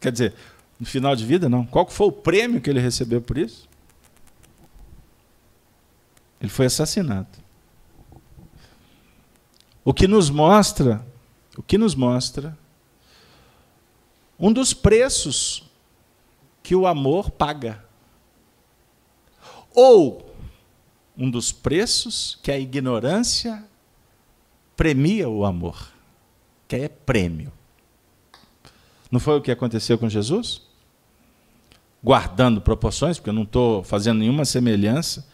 Quer 0.00 0.10
dizer, 0.10 0.34
no 0.80 0.86
final 0.86 1.14
de 1.14 1.24
vida 1.24 1.48
não. 1.48 1.64
Qual 1.64 1.88
foi 1.88 2.08
o 2.08 2.12
prêmio 2.12 2.60
que 2.60 2.68
ele 2.68 2.80
recebeu 2.80 3.20
por 3.20 3.38
isso? 3.38 3.68
Ele 6.40 6.50
foi 6.50 6.66
assassinado. 6.66 7.28
O 9.84 9.94
que 9.94 10.08
nos 10.08 10.28
mostra, 10.28 11.06
o 11.58 11.62
que 11.62 11.76
nos 11.76 11.96
mostra 11.96 12.56
um 14.38 14.52
dos 14.52 14.72
preços 14.72 15.64
que 16.62 16.76
o 16.76 16.86
amor 16.86 17.32
paga. 17.32 17.84
Ou 19.74 20.32
um 21.16 21.28
dos 21.28 21.50
preços 21.50 22.38
que 22.44 22.52
a 22.52 22.58
ignorância 22.58 23.64
premia 24.76 25.28
o 25.28 25.44
amor, 25.44 25.90
que 26.68 26.76
é 26.76 26.88
prêmio. 26.88 27.52
Não 29.10 29.18
foi 29.18 29.36
o 29.36 29.42
que 29.42 29.50
aconteceu 29.50 29.98
com 29.98 30.08
Jesus? 30.08 30.62
Guardando 32.04 32.60
proporções, 32.60 33.18
porque 33.18 33.30
eu 33.30 33.34
não 33.34 33.42
estou 33.42 33.82
fazendo 33.82 34.18
nenhuma 34.18 34.44
semelhança 34.44 35.26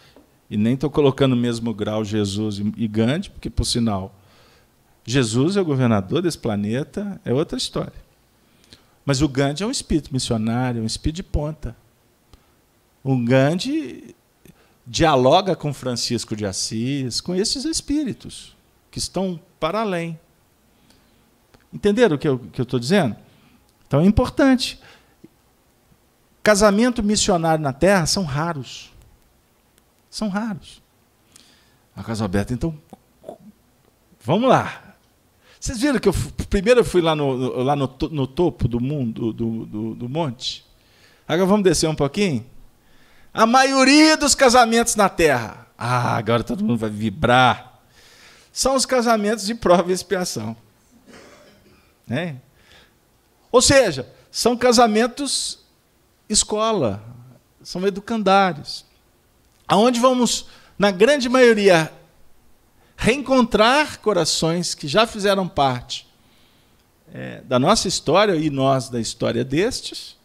e 0.48 0.56
nem 0.56 0.72
estou 0.72 0.88
colocando 0.88 1.34
no 1.34 1.42
mesmo 1.42 1.74
grau 1.74 2.02
Jesus 2.02 2.58
e 2.58 2.88
Gandhi, 2.88 3.28
porque, 3.28 3.50
por 3.50 3.66
sinal, 3.66 4.14
Jesus 5.04 5.56
é 5.56 5.60
o 5.60 5.64
governador 5.64 6.22
desse 6.22 6.38
planeta, 6.38 7.20
é 7.24 7.32
outra 7.32 7.58
história. 7.58 7.92
Mas 9.04 9.20
o 9.20 9.28
Gandhi 9.28 9.62
é 9.62 9.66
um 9.66 9.70
espírito 9.70 10.12
missionário, 10.12 10.82
um 10.82 10.86
espírito 10.86 11.16
de 11.16 11.22
ponta. 11.22 11.76
O 13.02 13.16
Gandhi 13.22 14.16
dialoga 14.86 15.54
com 15.54 15.74
Francisco 15.74 16.34
de 16.34 16.46
Assis, 16.46 17.20
com 17.20 17.34
esses 17.34 17.64
espíritos 17.64 18.56
que 18.90 18.98
estão 18.98 19.38
para 19.60 19.80
além. 19.80 20.18
Entenderam 21.72 22.16
o 22.16 22.18
que 22.18 22.28
eu 22.28 22.40
estou 22.56 22.80
dizendo? 22.80 23.16
Então 23.86 24.00
é 24.00 24.04
importante. 24.04 24.80
Casamento 26.42 27.02
missionário 27.02 27.62
na 27.62 27.72
Terra 27.72 28.06
são 28.06 28.24
raros. 28.24 28.92
São 30.08 30.28
raros. 30.28 30.82
A 31.96 32.02
Casa 32.02 32.24
Aberta, 32.24 32.52
então, 32.52 32.78
vamos 34.20 34.48
lá. 34.48 34.83
Vocês 35.64 35.80
viram 35.80 35.98
que 35.98 36.06
eu 36.06 36.14
primeiro 36.50 36.80
eu 36.80 36.84
fui 36.84 37.00
lá 37.00 37.16
no, 37.16 37.62
lá 37.62 37.74
no, 37.74 37.90
no 38.10 38.26
topo 38.26 38.68
do 38.68 38.78
mundo, 38.78 39.32
do, 39.32 39.64
do, 39.64 39.94
do 39.94 40.08
monte? 40.10 40.62
Agora 41.26 41.46
vamos 41.48 41.64
descer 41.64 41.88
um 41.88 41.94
pouquinho? 41.94 42.44
A 43.32 43.46
maioria 43.46 44.14
dos 44.14 44.34
casamentos 44.34 44.94
na 44.94 45.08
Terra, 45.08 45.66
ah, 45.78 46.18
agora 46.18 46.44
todo 46.44 46.62
mundo 46.62 46.76
vai 46.76 46.90
vibrar, 46.90 47.80
são 48.52 48.74
os 48.74 48.84
casamentos 48.84 49.46
de 49.46 49.54
prova 49.54 49.90
e 49.90 49.94
expiação. 49.94 50.54
Né? 52.06 52.36
Ou 53.50 53.62
seja, 53.62 54.06
são 54.30 54.58
casamentos 54.58 55.60
escola, 56.28 57.02
são 57.62 57.86
educandários. 57.86 58.84
aonde 59.66 59.98
vamos, 59.98 60.46
na 60.78 60.90
grande 60.90 61.26
maioria, 61.26 61.90
reencontrar 62.96 64.00
corações 64.00 64.74
que 64.74 64.88
já 64.88 65.06
fizeram 65.06 65.48
parte 65.48 66.06
é, 67.12 67.42
da 67.42 67.58
nossa 67.58 67.86
história 67.86 68.34
e 68.34 68.50
nós 68.50 68.88
da 68.88 69.00
história 69.00 69.44
destes, 69.44 70.16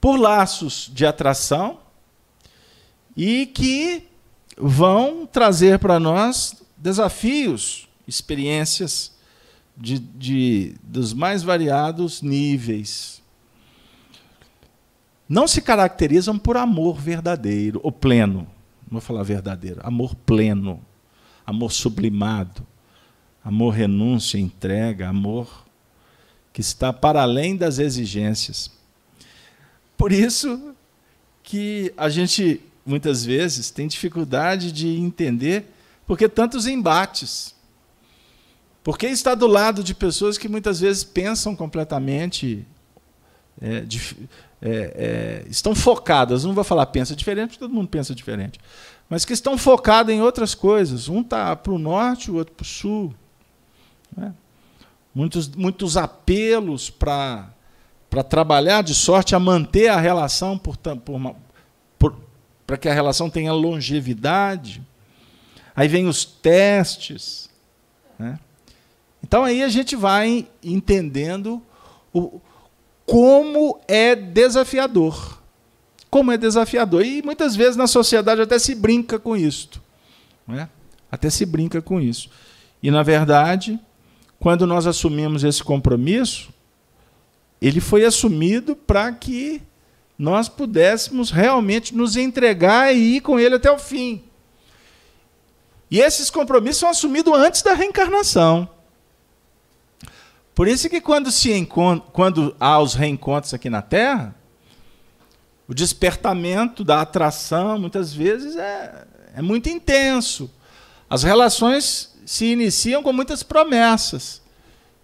por 0.00 0.16
laços 0.16 0.90
de 0.92 1.06
atração 1.06 1.78
e 3.16 3.46
que 3.46 4.06
vão 4.56 5.26
trazer 5.26 5.78
para 5.78 5.98
nós 5.98 6.62
desafios, 6.76 7.88
experiências 8.06 9.14
de, 9.76 9.98
de, 9.98 10.74
dos 10.82 11.14
mais 11.14 11.42
variados 11.42 12.20
níveis. 12.20 13.22
Não 15.26 15.48
se 15.48 15.62
caracterizam 15.62 16.38
por 16.38 16.56
amor 16.56 17.00
verdadeiro 17.00 17.80
ou 17.82 17.90
pleno. 17.90 18.46
Não 18.82 18.92
vou 18.92 19.00
falar 19.00 19.22
verdadeiro, 19.22 19.80
amor 19.82 20.14
pleno, 20.14 20.84
amor 21.46 21.72
sublimado, 21.72 22.66
amor 23.44 23.70
renúncia, 23.74 24.38
entrega, 24.38 25.08
amor 25.08 25.64
que 26.52 26.60
está 26.60 26.92
para 26.92 27.22
além 27.22 27.56
das 27.56 27.78
exigências. 27.78 28.70
Por 29.96 30.12
isso 30.12 30.74
que 31.42 31.92
a 31.96 32.08
gente 32.08 32.60
muitas 32.86 33.24
vezes 33.24 33.70
tem 33.70 33.88
dificuldade 33.88 34.70
de 34.70 34.88
entender 34.88 35.66
por 36.06 36.18
que 36.18 36.28
tantos 36.28 36.66
embates. 36.66 37.54
Porque 38.82 39.06
está 39.06 39.34
do 39.34 39.46
lado 39.46 39.82
de 39.82 39.94
pessoas 39.94 40.36
que 40.36 40.48
muitas 40.48 40.80
vezes 40.80 41.02
pensam 41.02 41.56
completamente. 41.56 42.66
É, 43.60 43.80
de, 43.80 44.16
é, 44.60 45.42
é, 45.44 45.46
estão 45.48 45.74
focadas, 45.74 46.44
não 46.44 46.54
vou 46.54 46.64
falar 46.64 46.86
pensa 46.86 47.14
diferente, 47.14 47.50
porque 47.50 47.60
todo 47.60 47.72
mundo 47.72 47.88
pensa 47.88 48.14
diferente, 48.14 48.58
mas 49.08 49.24
que 49.24 49.32
estão 49.32 49.56
focadas 49.58 50.14
em 50.14 50.20
outras 50.20 50.54
coisas. 50.54 51.08
Um 51.08 51.20
está 51.20 51.54
para 51.54 51.72
o 51.72 51.78
norte, 51.78 52.30
o 52.30 52.36
outro 52.36 52.54
para 52.54 52.64
o 52.64 52.66
sul. 52.66 53.14
Né? 54.16 54.32
Muitos, 55.14 55.48
muitos 55.48 55.96
apelos 55.96 56.90
para 56.90 57.48
trabalhar 58.28 58.82
de 58.82 58.94
sorte 58.94 59.34
a 59.34 59.38
manter 59.38 59.88
a 59.88 60.00
relação 60.00 60.58
por, 60.58 60.76
por 61.98 62.16
para 62.66 62.78
que 62.78 62.88
a 62.88 62.94
relação 62.94 63.28
tenha 63.28 63.52
longevidade. 63.52 64.82
Aí 65.76 65.88
vem 65.88 66.06
os 66.06 66.24
testes. 66.24 67.50
Né? 68.18 68.38
Então 69.22 69.44
aí 69.44 69.62
a 69.62 69.68
gente 69.68 69.94
vai 69.96 70.48
entendendo 70.62 71.62
o, 72.12 72.40
como 73.04 73.78
é 73.86 74.14
desafiador. 74.14 75.42
Como 76.14 76.30
é 76.30 76.36
desafiador. 76.36 77.04
E 77.04 77.22
muitas 77.22 77.56
vezes 77.56 77.74
na 77.74 77.88
sociedade 77.88 78.40
até 78.40 78.56
se 78.56 78.72
brinca 78.72 79.18
com 79.18 79.36
isso. 79.36 79.82
Né? 80.46 80.68
Até 81.10 81.28
se 81.28 81.44
brinca 81.44 81.82
com 81.82 82.00
isso. 82.00 82.30
E, 82.80 82.88
na 82.88 83.02
verdade, 83.02 83.80
quando 84.38 84.64
nós 84.64 84.86
assumimos 84.86 85.42
esse 85.42 85.60
compromisso, 85.60 86.50
ele 87.60 87.80
foi 87.80 88.04
assumido 88.04 88.76
para 88.76 89.10
que 89.10 89.60
nós 90.16 90.48
pudéssemos 90.48 91.32
realmente 91.32 91.92
nos 91.92 92.16
entregar 92.16 92.94
e 92.94 93.16
ir 93.16 93.20
com 93.20 93.40
ele 93.40 93.56
até 93.56 93.72
o 93.72 93.76
fim. 93.76 94.22
E 95.90 95.98
esses 95.98 96.30
compromissos 96.30 96.78
são 96.78 96.90
assumidos 96.90 97.34
antes 97.34 97.60
da 97.60 97.74
reencarnação. 97.74 98.70
Por 100.54 100.68
isso 100.68 100.88
que 100.88 101.00
quando, 101.00 101.32
se 101.32 101.68
quando 102.12 102.54
há 102.60 102.78
os 102.78 102.94
reencontros 102.94 103.52
aqui 103.52 103.68
na 103.68 103.82
Terra, 103.82 104.32
o 105.66 105.74
despertamento 105.74 106.84
da 106.84 107.00
atração, 107.00 107.78
muitas 107.78 108.12
vezes, 108.12 108.56
é, 108.56 109.06
é 109.36 109.42
muito 109.42 109.68
intenso. 109.68 110.50
As 111.08 111.22
relações 111.22 112.14
se 112.26 112.46
iniciam 112.46 113.02
com 113.02 113.12
muitas 113.12 113.42
promessas. 113.42 114.42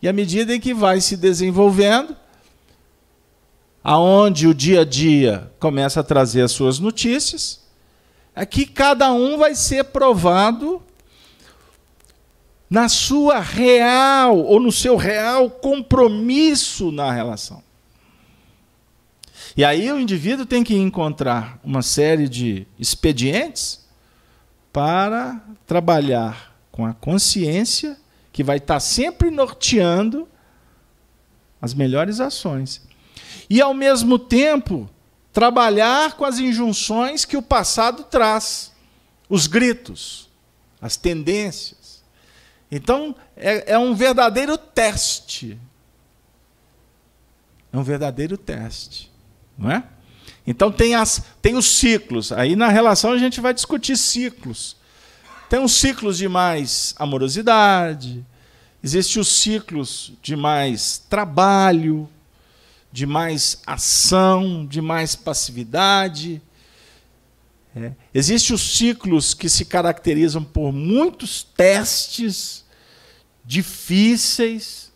E 0.02 0.08
à 0.08 0.12
medida 0.12 0.54
em 0.54 0.60
que 0.60 0.72
vai 0.74 1.00
se 1.00 1.16
desenvolvendo, 1.16 2.16
aonde 3.82 4.46
o 4.46 4.54
dia 4.54 4.82
a 4.82 4.84
dia 4.84 5.50
começa 5.58 6.00
a 6.00 6.04
trazer 6.04 6.42
as 6.42 6.52
suas 6.52 6.78
notícias, 6.78 7.60
é 8.34 8.46
que 8.46 8.66
cada 8.66 9.12
um 9.12 9.38
vai 9.38 9.54
ser 9.54 9.84
provado 9.84 10.82
na 12.68 12.88
sua 12.88 13.40
real 13.40 14.38
ou 14.38 14.60
no 14.60 14.70
seu 14.70 14.96
real 14.96 15.50
compromisso 15.50 16.92
na 16.92 17.10
relação. 17.10 17.62
E 19.56 19.64
aí 19.64 19.90
o 19.90 19.98
indivíduo 19.98 20.46
tem 20.46 20.62
que 20.62 20.76
encontrar 20.76 21.58
uma 21.64 21.82
série 21.82 22.28
de 22.28 22.66
expedientes 22.78 23.86
para 24.72 25.40
trabalhar 25.66 26.56
com 26.70 26.86
a 26.86 26.94
consciência 26.94 27.96
que 28.32 28.44
vai 28.44 28.58
estar 28.58 28.80
sempre 28.80 29.30
norteando 29.30 30.28
as 31.60 31.74
melhores 31.74 32.20
ações. 32.20 32.82
E 33.48 33.60
ao 33.60 33.74
mesmo 33.74 34.18
tempo 34.18 34.88
trabalhar 35.32 36.16
com 36.16 36.24
as 36.24 36.38
injunções 36.38 37.24
que 37.24 37.36
o 37.36 37.42
passado 37.42 38.04
traz, 38.04 38.72
os 39.28 39.46
gritos, 39.46 40.28
as 40.80 40.96
tendências 40.96 41.80
então, 42.70 43.16
é, 43.36 43.72
é 43.72 43.78
um 43.78 43.94
verdadeiro 43.94 44.56
teste. 44.56 45.58
É 47.72 47.76
um 47.76 47.82
verdadeiro 47.82 48.38
teste. 48.38 49.09
Não 49.60 49.70
é? 49.70 49.84
Então, 50.46 50.72
tem, 50.72 50.94
as, 50.94 51.22
tem 51.42 51.54
os 51.54 51.66
ciclos. 51.66 52.32
Aí, 52.32 52.56
na 52.56 52.68
relação, 52.68 53.12
a 53.12 53.18
gente 53.18 53.40
vai 53.40 53.52
discutir 53.52 53.96
ciclos. 53.96 54.74
Tem 55.50 55.62
os 55.62 55.72
ciclos 55.72 56.16
de 56.16 56.28
mais 56.28 56.94
amorosidade, 56.96 58.24
existem 58.82 59.20
os 59.20 59.28
ciclos 59.28 60.12
de 60.22 60.36
mais 60.36 60.98
trabalho, 61.10 62.08
de 62.92 63.04
mais 63.04 63.60
ação, 63.66 64.64
de 64.64 64.80
mais 64.80 65.16
passividade. 65.16 66.40
É. 67.74 67.92
Existem 68.14 68.54
os 68.54 68.76
ciclos 68.76 69.34
que 69.34 69.48
se 69.48 69.64
caracterizam 69.64 70.42
por 70.42 70.72
muitos 70.72 71.42
testes 71.42 72.64
difíceis, 73.44 74.92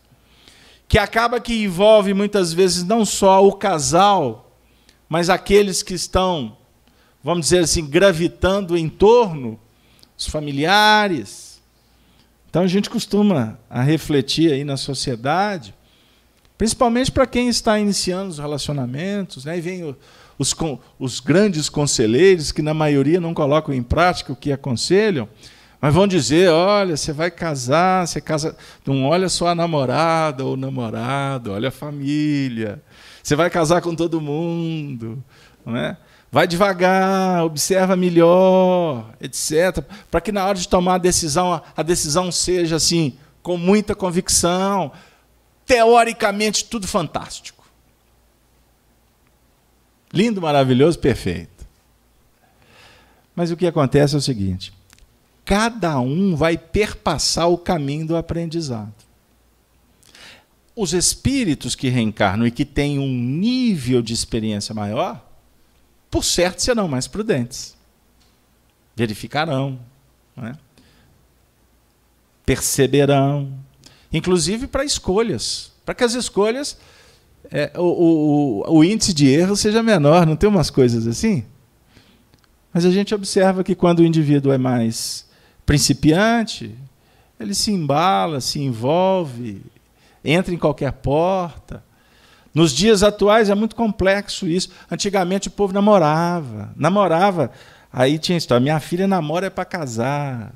que 0.86 0.98
acaba 0.98 1.40
que 1.40 1.64
envolve 1.64 2.14
muitas 2.14 2.52
vezes 2.52 2.84
não 2.84 3.04
só 3.04 3.44
o 3.44 3.52
casal, 3.52 4.43
mas 5.14 5.30
aqueles 5.30 5.80
que 5.80 5.94
estão, 5.94 6.56
vamos 7.22 7.46
dizer 7.46 7.60
assim, 7.60 7.86
gravitando 7.86 8.76
em 8.76 8.88
torno, 8.88 9.60
os 10.18 10.26
familiares. 10.26 11.62
Então 12.50 12.62
a 12.62 12.66
gente 12.66 12.90
costuma 12.90 13.56
a 13.70 13.80
refletir 13.80 14.52
aí 14.52 14.64
na 14.64 14.76
sociedade, 14.76 15.72
principalmente 16.58 17.12
para 17.12 17.28
quem 17.28 17.48
está 17.48 17.78
iniciando 17.78 18.30
os 18.30 18.40
relacionamentos, 18.40 19.44
né? 19.44 19.56
E 19.56 19.60
vem 19.60 19.84
o, 19.84 19.96
os, 20.36 20.52
os 20.98 21.20
grandes 21.20 21.68
conselheiros, 21.68 22.50
que 22.50 22.60
na 22.60 22.74
maioria 22.74 23.20
não 23.20 23.32
colocam 23.32 23.72
em 23.72 23.84
prática 23.84 24.32
o 24.32 24.36
que 24.36 24.50
aconselham, 24.50 25.28
mas 25.80 25.94
vão 25.94 26.08
dizer: 26.08 26.50
olha, 26.50 26.96
você 26.96 27.12
vai 27.12 27.30
casar, 27.30 28.04
você 28.04 28.20
casa, 28.20 28.56
não 28.84 29.04
olha 29.04 29.28
só 29.28 29.46
a 29.46 29.54
namorada 29.54 30.44
ou 30.44 30.56
namorado, 30.56 31.52
olha 31.52 31.68
a 31.68 31.70
família. 31.70 32.82
Você 33.24 33.34
vai 33.34 33.48
casar 33.48 33.80
com 33.80 33.94
todo 33.94 34.20
mundo, 34.20 35.24
não 35.64 35.74
é? 35.74 35.96
Vai 36.30 36.46
devagar, 36.46 37.42
observa 37.42 37.96
melhor, 37.96 39.14
etc, 39.18 39.82
para 40.10 40.20
que 40.20 40.30
na 40.30 40.44
hora 40.44 40.58
de 40.58 40.68
tomar 40.68 40.96
a 40.96 40.98
decisão, 40.98 41.62
a 41.74 41.82
decisão 41.82 42.30
seja 42.30 42.76
assim, 42.76 43.16
com 43.42 43.56
muita 43.56 43.94
convicção, 43.94 44.92
teoricamente 45.64 46.66
tudo 46.66 46.86
fantástico. 46.86 47.64
Lindo, 50.12 50.42
maravilhoso, 50.42 50.98
perfeito. 50.98 51.66
Mas 53.34 53.50
o 53.50 53.56
que 53.56 53.66
acontece 53.66 54.14
é 54.14 54.18
o 54.18 54.20
seguinte: 54.20 54.70
cada 55.46 55.98
um 55.98 56.36
vai 56.36 56.58
perpassar 56.58 57.48
o 57.48 57.56
caminho 57.56 58.06
do 58.06 58.16
aprendizado. 58.16 59.03
Os 60.76 60.92
espíritos 60.92 61.74
que 61.74 61.88
reencarnam 61.88 62.46
e 62.46 62.50
que 62.50 62.64
têm 62.64 62.98
um 62.98 63.08
nível 63.08 64.02
de 64.02 64.12
experiência 64.12 64.74
maior, 64.74 65.24
por 66.10 66.24
certo 66.24 66.60
serão 66.60 66.88
mais 66.88 67.06
prudentes. 67.06 67.76
Verificarão, 68.96 69.78
é? 70.36 70.54
perceberão, 72.44 73.52
inclusive 74.12 74.66
para 74.66 74.84
escolhas, 74.84 75.72
para 75.84 75.94
que 75.94 76.04
as 76.04 76.14
escolhas 76.14 76.76
é, 77.50 77.72
o, 77.76 78.62
o, 78.66 78.78
o 78.78 78.84
índice 78.84 79.12
de 79.12 79.28
erro 79.28 79.56
seja 79.56 79.82
menor, 79.82 80.26
não 80.26 80.36
tem 80.36 80.48
umas 80.48 80.70
coisas 80.70 81.06
assim? 81.06 81.44
Mas 82.72 82.84
a 82.84 82.90
gente 82.90 83.14
observa 83.14 83.62
que 83.62 83.74
quando 83.74 84.00
o 84.00 84.04
indivíduo 84.04 84.52
é 84.52 84.58
mais 84.58 85.26
principiante, 85.64 86.74
ele 87.38 87.54
se 87.54 87.70
embala, 87.70 88.40
se 88.40 88.60
envolve, 88.60 89.62
entra 90.24 90.54
em 90.54 90.58
qualquer 90.58 90.92
porta. 90.92 91.82
Nos 92.54 92.72
dias 92.72 93.02
atuais 93.02 93.50
é 93.50 93.54
muito 93.54 93.76
complexo 93.76 94.46
isso. 94.46 94.70
Antigamente 94.90 95.48
o 95.48 95.50
povo 95.50 95.72
namorava, 95.72 96.72
namorava 96.76 97.50
Aí 97.96 98.18
tinha 98.18 98.36
história, 98.36 98.60
minha 98.60 98.80
filha 98.80 99.06
namora 99.06 99.46
é 99.46 99.50
para 99.50 99.64
casar. 99.64 100.52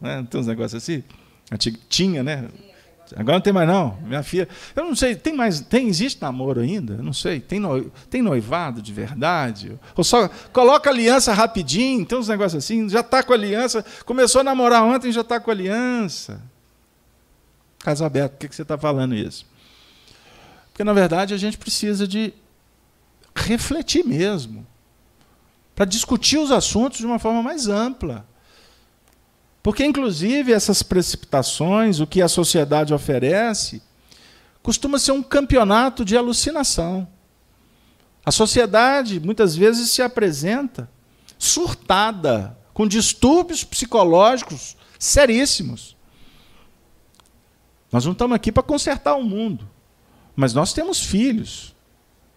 Né? 0.00 0.24
Tem 0.30 0.40
uns 0.40 0.46
negócios 0.46 0.80
assim? 0.80 1.02
Tinha, 1.88 2.22
né? 2.22 2.46
Agora 3.16 3.38
não 3.38 3.40
tem 3.40 3.52
mais 3.52 3.66
não. 3.66 3.98
Minha 4.04 4.22
filha, 4.22 4.48
eu 4.76 4.84
não 4.84 4.94
sei, 4.94 5.16
tem 5.16 5.34
mais, 5.34 5.58
tem 5.58 5.88
existe 5.88 6.22
namoro 6.22 6.60
ainda? 6.60 6.94
Eu 6.94 7.02
não 7.02 7.12
sei. 7.12 7.40
Tem 7.40 7.58
no, 7.58 7.90
tem 8.08 8.22
noivado 8.22 8.80
de 8.80 8.92
verdade? 8.92 9.76
Ou 9.96 10.04
só 10.04 10.30
coloca 10.52 10.88
aliança 10.88 11.32
rapidinho, 11.32 12.06
tem 12.06 12.16
uns 12.16 12.28
negócios 12.28 12.64
assim, 12.64 12.88
já 12.88 13.00
está 13.00 13.20
com 13.20 13.32
aliança, 13.32 13.84
começou 14.06 14.42
a 14.42 14.44
namorar 14.44 14.84
ontem, 14.84 15.10
já 15.10 15.22
está 15.22 15.40
com 15.40 15.50
aliança. 15.50 16.40
Caso 17.80 18.04
aberto, 18.04 18.32
por 18.32 18.38
que, 18.38 18.48
que 18.48 18.54
você 18.54 18.62
está 18.62 18.78
falando 18.78 19.14
isso? 19.14 19.46
Porque 20.70 20.84
na 20.84 20.92
verdade 20.92 21.34
a 21.34 21.36
gente 21.36 21.58
precisa 21.58 22.06
de 22.06 22.32
refletir 23.34 24.04
mesmo, 24.04 24.66
para 25.74 25.84
discutir 25.84 26.38
os 26.38 26.50
assuntos 26.50 26.98
de 26.98 27.06
uma 27.06 27.18
forma 27.18 27.42
mais 27.42 27.66
ampla. 27.66 28.26
Porque, 29.62 29.84
inclusive, 29.84 30.52
essas 30.52 30.82
precipitações, 30.82 32.00
o 32.00 32.06
que 32.06 32.22
a 32.22 32.28
sociedade 32.28 32.94
oferece, 32.94 33.82
costuma 34.62 34.98
ser 34.98 35.12
um 35.12 35.22
campeonato 35.22 36.04
de 36.04 36.16
alucinação. 36.16 37.06
A 38.24 38.30
sociedade, 38.30 39.20
muitas 39.20 39.54
vezes, 39.56 39.90
se 39.90 40.02
apresenta 40.02 40.88
surtada, 41.38 42.56
com 42.72 42.86
distúrbios 42.86 43.64
psicológicos 43.64 44.76
seríssimos. 44.98 45.96
Nós 47.92 48.04
não 48.04 48.12
estamos 48.12 48.34
aqui 48.34 48.52
para 48.52 48.62
consertar 48.62 49.14
o 49.16 49.22
mundo, 49.22 49.68
mas 50.36 50.54
nós 50.54 50.72
temos 50.72 51.04
filhos, 51.04 51.74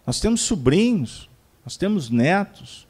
nós 0.06 0.20
temos 0.20 0.40
sobrinhos, 0.40 1.28
nós 1.64 1.76
temos 1.76 2.10
netos, 2.10 2.86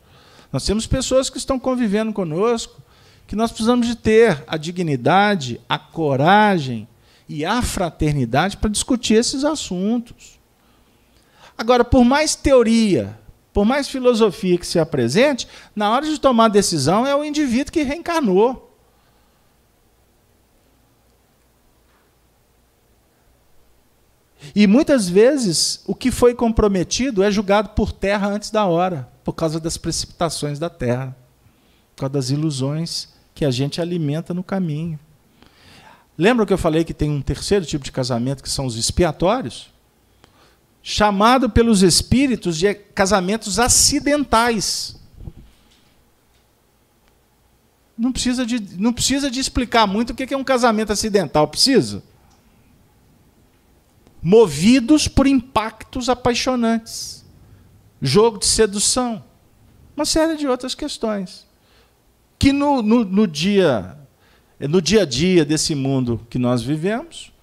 nós 0.53 0.65
temos 0.65 0.87
pessoas 0.87 1.29
que 1.29 1.39
estão 1.39 1.59
convivendo 1.59 2.13
conosco 2.13 2.83
que 3.27 3.37
nós 3.37 3.51
precisamos 3.51 3.87
de 3.87 3.97
ter 3.97 4.45
a 4.47 4.57
dignidade, 4.57 5.61
a 5.69 5.79
coragem 5.79 6.87
e 7.29 7.45
a 7.45 7.63
fraternidade 7.63 8.57
para 8.57 8.71
discutir 8.71 9.15
esses 9.15 9.45
assuntos. 9.45 10.39
Agora, 11.57 11.85
por 11.85 12.05
mais 12.05 12.35
teoria, 12.35 13.19
por 13.53 13.65
mais 13.65 13.89
filosofia 13.89 14.59
que 14.59 14.67
se 14.67 14.79
apresente, 14.79 15.49
na 15.75 15.91
hora 15.91 16.05
de 16.05 16.19
tomar 16.19 16.49
decisão 16.49 17.07
é 17.07 17.15
o 17.15 17.25
indivíduo 17.25 17.73
que 17.73 17.83
reencarnou. 17.83 18.74
E 24.55 24.67
muitas 24.67 25.09
vezes 25.09 25.83
o 25.87 25.95
que 25.95 26.11
foi 26.11 26.35
comprometido 26.35 27.23
é 27.23 27.31
julgado 27.31 27.71
por 27.71 27.93
terra 27.93 28.29
antes 28.29 28.51
da 28.51 28.65
hora, 28.65 29.09
por 29.23 29.33
causa 29.35 29.61
das 29.61 29.77
precipitações 29.77 30.59
da 30.59 30.69
terra, 30.69 31.17
por 31.95 32.01
causa 32.01 32.13
das 32.13 32.31
ilusões 32.31 33.09
que 33.35 33.45
a 33.45 33.51
gente 33.51 33.81
alimenta 33.81 34.33
no 34.35 34.43
caminho. 34.43 34.99
Lembra 36.17 36.47
que 36.47 36.53
eu 36.53 36.59
falei 36.59 36.85
que 36.85 36.95
tem 36.95 37.11
um 37.11 37.21
terceiro 37.21 37.65
tipo 37.65 37.85
de 37.85 37.91
casamento, 37.91 38.43
que 38.43 38.51
são 38.51 38.67
os 38.67 38.77
expiatórios? 38.77 39.71
Chamado 40.83 41.51
pelos 41.51 41.83
espíritos 41.83 42.57
de 42.57 42.73
casamentos 42.75 43.59
acidentais. 43.59 44.97
Não 47.97 48.13
precisa 48.13 48.45
de, 48.45 48.61
não 48.79 48.93
precisa 48.93 49.31
de 49.31 49.41
explicar 49.41 49.87
muito 49.87 50.11
o 50.11 50.15
que 50.15 50.33
é 50.33 50.37
um 50.37 50.45
casamento 50.45 50.93
acidental, 50.93 51.49
precisa? 51.49 52.03
Movidos 54.27 55.07
por 55.07 55.27
impactos 55.27 56.09
apaixonantes, 56.09 57.27
jogo 58.01 58.39
de 58.39 58.47
sedução, 58.47 59.23
uma 59.95 60.07
série 60.07 60.35
de 60.39 60.49
outras 60.49 60.75
questões. 60.75 61.47
Que 62.39 62.51
no, 62.51 62.81
no, 62.81 63.05
no, 63.05 63.27
dia, 63.27 63.99
no 64.59 64.81
dia 64.81 65.03
a 65.03 65.05
dia 65.05 65.45
desse 65.45 65.75
mundo 65.75 66.27
que 66.31 66.39
nós 66.39 66.63
vivemos, 66.63 67.35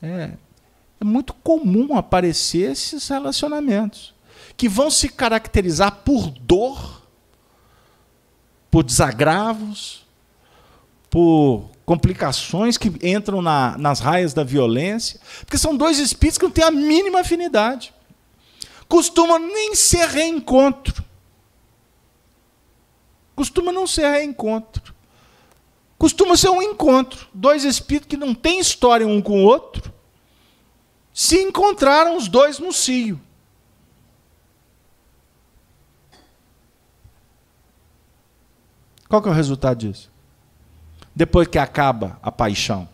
é, 0.00 0.34
é 1.00 1.04
muito 1.04 1.34
comum 1.34 1.96
aparecer 1.96 2.70
esses 2.70 3.08
relacionamentos 3.08 4.14
que 4.56 4.68
vão 4.68 4.88
se 4.88 5.08
caracterizar 5.08 6.02
por 6.04 6.30
dor, 6.30 7.02
por 8.70 8.84
desagravos, 8.84 10.06
por 11.10 11.71
complicações 11.84 12.78
que 12.78 12.92
entram 13.02 13.42
na, 13.42 13.76
nas 13.78 14.00
raias 14.00 14.32
da 14.32 14.44
violência, 14.44 15.20
porque 15.40 15.58
são 15.58 15.76
dois 15.76 15.98
espíritos 15.98 16.38
que 16.38 16.44
não 16.44 16.50
têm 16.50 16.64
a 16.64 16.70
mínima 16.70 17.20
afinidade. 17.20 17.92
Costumam 18.88 19.38
nem 19.38 19.74
ser 19.74 20.08
reencontro 20.08 21.04
costuma 23.42 23.72
não 23.72 23.88
ser 23.88 24.08
reencontro. 24.08 24.94
Costuma 25.98 26.36
ser 26.36 26.50
um 26.50 26.62
encontro. 26.62 27.26
Dois 27.34 27.64
espíritos 27.64 28.08
que 28.08 28.16
não 28.16 28.34
têm 28.34 28.60
história 28.60 29.06
um 29.06 29.20
com 29.20 29.42
o 29.42 29.44
outro 29.44 29.92
se 31.12 31.42
encontraram 31.42 32.16
os 32.16 32.28
dois 32.28 32.60
no 32.60 32.72
cio. 32.72 33.20
Qual 39.08 39.20
que 39.20 39.28
é 39.28 39.32
o 39.32 39.34
resultado 39.34 39.78
disso? 39.78 40.11
Depois 41.14 41.46
que 41.48 41.58
acaba 41.58 42.18
a 42.22 42.32
paixão, 42.32 42.88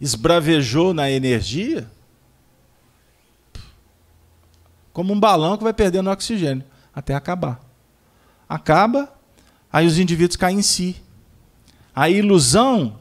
esbravejou 0.00 0.94
na 0.94 1.10
energia, 1.10 1.90
como 4.92 5.12
um 5.12 5.20
balão 5.20 5.56
que 5.56 5.64
vai 5.64 5.72
perdendo 5.72 6.10
oxigênio 6.10 6.64
até 6.94 7.14
acabar 7.14 7.68
acaba, 8.48 9.12
aí 9.70 9.86
os 9.86 9.98
indivíduos 9.98 10.36
caem 10.36 10.60
em 10.60 10.62
si. 10.62 10.96
A 11.94 12.08
ilusão 12.08 12.98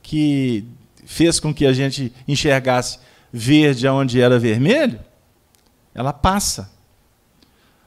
que 0.00 0.64
fez 1.04 1.38
com 1.38 1.52
que 1.52 1.66
a 1.66 1.72
gente 1.72 2.12
enxergasse 2.26 2.98
verde 3.32 3.86
onde 3.86 4.20
era 4.20 4.38
vermelho, 4.38 4.98
ela 5.94 6.12
passa. 6.12 6.70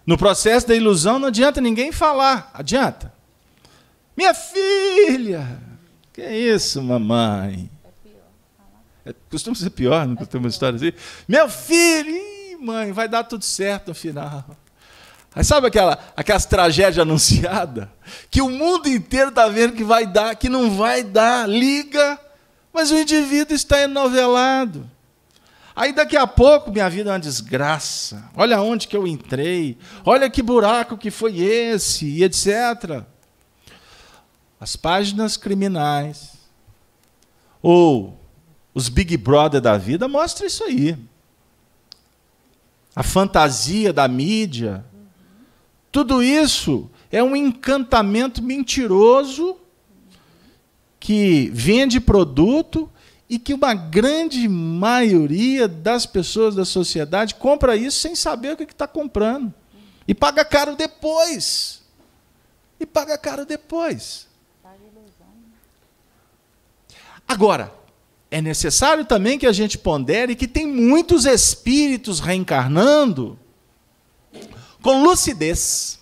No 0.06 0.18
processo 0.18 0.68
da 0.68 0.76
ilusão 0.76 1.18
não 1.18 1.30
adianta 1.30 1.60
ninguém 1.60 1.91
falar, 1.91 2.52
adianta. 2.54 3.12
Minha 4.16 4.34
filha! 4.34 5.59
Que 6.14 6.22
é 6.22 6.38
isso, 6.38 6.82
mamãe? 6.82 7.70
É, 9.05 9.14
costuma 9.30 9.55
ser 9.55 9.70
pior, 9.72 10.05
não 10.07 10.16
costuma 10.16 10.43
uma 10.43 10.49
história 10.49 10.76
assim? 10.76 10.93
Meu 11.28 11.49
filho! 11.49 12.09
Ih, 12.09 12.57
mãe, 12.57 12.91
vai 12.91 13.07
dar 13.07 13.24
tudo 13.24 13.43
certo 13.43 13.89
no 13.89 13.95
final. 13.95 14.45
Aí 15.34 15.43
sabe 15.43 15.68
aquela, 15.68 15.97
aquelas 16.16 16.45
tragédias 16.45 16.99
anunciadas? 16.99 17.88
Que 18.30 18.41
o 18.41 18.49
mundo 18.49 18.89
inteiro 18.89 19.30
está 19.30 19.47
vendo 19.47 19.74
que 19.74 19.84
vai 19.84 20.05
dar, 20.05 20.36
que 20.36 20.49
não 20.49 20.70
vai 20.72 21.03
dar, 21.03 21.47
liga, 21.47 22.20
mas 22.74 22.91
o 22.91 22.97
indivíduo 22.97 23.55
está 23.55 23.82
enovelado. 23.82 24.89
Aí 25.74 25.93
daqui 25.93 26.18
a 26.18 26.28
pouco 26.28 26.70
minha 26.70 26.89
vida 26.89 27.09
é 27.09 27.14
uma 27.14 27.20
desgraça. 27.20 28.30
Olha 28.36 28.62
onde 28.62 28.89
que 28.89 28.95
eu 28.95 29.07
entrei. 29.07 29.78
Olha 30.05 30.30
que 30.30 30.43
buraco 30.43 30.97
que 30.97 31.09
foi 31.09 31.39
esse, 31.39 32.05
e 32.05 32.24
etc. 32.26 33.03
As 34.62 34.78
páginas 34.78 35.36
criminais 35.36 36.36
ou 37.62 38.18
os 38.74 38.88
Big 38.88 39.18
Brother 39.18 39.59
da 39.59 39.78
vida 39.78 40.07
mostram 40.07 40.47
isso 40.47 40.64
aí. 40.64 40.97
A 42.95 43.03
fantasia 43.03 43.91
da 43.91 44.07
mídia 44.07 44.86
tudo 45.91 46.24
isso 46.24 46.89
é 47.12 47.22
um 47.22 47.36
encantamento 47.36 48.41
mentiroso 48.41 49.57
que 50.99 51.51
vende 51.53 51.99
produto 51.99 52.89
e 53.30 53.38
que 53.38 53.53
uma 53.53 53.74
grande 53.74 54.47
maioria 54.47 55.68
das 55.68 56.05
pessoas 56.05 56.55
da 56.55 56.64
sociedade 56.64 57.36
compra 57.36 57.76
isso 57.76 57.99
sem 57.99 58.16
saber 58.16 58.53
o 58.53 58.57
que 58.57 58.64
está 58.64 58.88
comprando. 58.88 59.53
E 60.07 60.14
paga 60.14 60.45
caro 60.45 60.76
depois. 60.76 61.82
E 62.80 62.86
paga 62.86 63.18
caro 63.18 63.45
depois. 63.45 64.28
Agora, 67.32 67.74
é 68.30 68.42
necessário 68.42 69.06
também 69.06 69.40
que 69.40 69.48
a 69.48 69.54
gente 69.54 69.78
pondere 69.78 70.36
que 70.36 70.50
tem 70.50 70.68
muitos 70.68 71.26
espíritos 71.26 72.20
reencarnando 72.20 73.40
com 74.82 75.02
lucidez. 75.02 75.98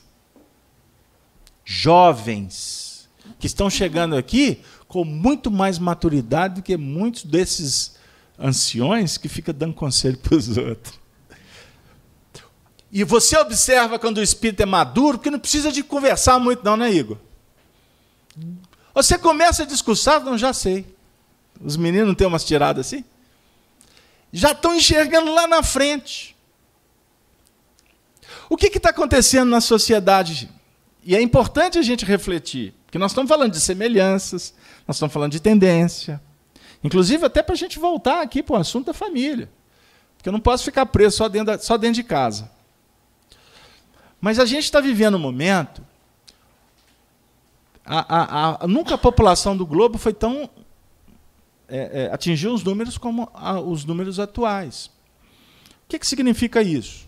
Jovens 1.64 3.08
que 3.38 3.46
estão 3.46 3.70
chegando 3.70 4.18
aqui 4.18 4.64
com 4.88 5.06
muito 5.06 5.52
mais 5.52 5.78
maturidade 5.78 6.56
do 6.56 6.62
que 6.64 6.76
muitos 6.76 7.24
desses 7.26 7.96
anciões 8.40 9.20
que 9.20 9.30
ficam 9.30 9.54
dando 9.54 9.76
conselho 9.76 10.18
para 10.18 10.36
os 10.36 10.58
outros. 10.58 11.00
E 12.92 13.04
você 13.04 13.38
observa 13.38 14.00
quando 14.00 14.18
o 14.18 14.24
espírito 14.24 14.64
é 14.64 14.66
maduro, 14.66 15.20
porque 15.20 15.30
não 15.30 15.38
precisa 15.38 15.72
de 15.72 15.84
conversar 15.84 16.40
muito, 16.40 16.64
não, 16.64 16.76
né, 16.76 16.92
Igor? 16.92 17.18
Você 18.96 19.16
começa 19.16 19.62
a 19.62 19.66
discursar, 19.68 20.24
não, 20.24 20.36
já 20.36 20.54
sei. 20.54 20.98
Os 21.62 21.76
meninos 21.76 22.16
têm 22.16 22.28
umas 22.28 22.44
tiradas 22.44 22.88
assim? 22.88 23.04
Já 24.32 24.52
estão 24.52 24.76
enxergando 24.76 25.34
lá 25.34 25.48
na 25.48 25.64
frente. 25.64 26.36
O 28.50 28.58
que 28.58 28.68
está 28.68 28.90
acontecendo 28.90 29.50
na 29.50 29.62
sociedade 29.62 30.50
E 31.04 31.16
é 31.16 31.22
importante 31.22 31.78
a 31.78 31.82
gente 31.82 32.06
refletir, 32.06 32.74
porque 32.86 32.98
nós 32.98 33.12
estamos 33.12 33.30
falando 33.30 33.52
de 33.52 33.60
semelhanças, 33.60 34.54
nós 34.88 34.98
estamos 34.98 35.14
falando 35.14 35.32
de 35.32 35.40
tendência. 35.40 36.22
Inclusive, 36.84 37.26
até 37.26 37.42
para 37.42 37.54
a 37.54 37.58
gente 37.58 37.80
voltar 37.80 38.22
aqui 38.22 38.42
para 38.42 38.56
o 38.56 38.60
assunto 38.60 38.88
da 38.88 38.94
família. 38.94 39.50
Porque 40.18 40.28
eu 40.28 40.34
não 40.34 40.40
posso 40.40 40.64
ficar 40.64 40.86
preso 40.86 41.18
só 41.18 41.30
dentro, 41.30 41.48
da, 41.48 41.60
só 41.60 41.78
dentro 41.78 41.96
de 41.96 42.04
casa. 42.04 42.52
Mas 44.20 44.40
a 44.40 44.46
gente 44.46 44.66
está 44.66 44.82
vivendo 44.82 45.16
um 45.16 45.20
momento. 45.20 45.82
A, 47.86 48.16
a, 48.16 48.64
a, 48.64 48.68
nunca 48.68 48.96
a 48.96 48.98
população 48.98 49.56
do 49.56 49.66
globo 49.66 49.98
foi 49.98 50.14
tão. 50.14 50.50
É, 51.70 52.04
é, 52.04 52.14
atingiu 52.14 52.54
os 52.54 52.64
números 52.64 52.98
como 52.98 53.30
os 53.66 53.86
números 53.86 54.20
atuais. 54.20 54.88
O 55.86 55.90
que, 55.90 56.00
que 56.00 56.08
significa 56.08 56.62
isso? 56.62 57.08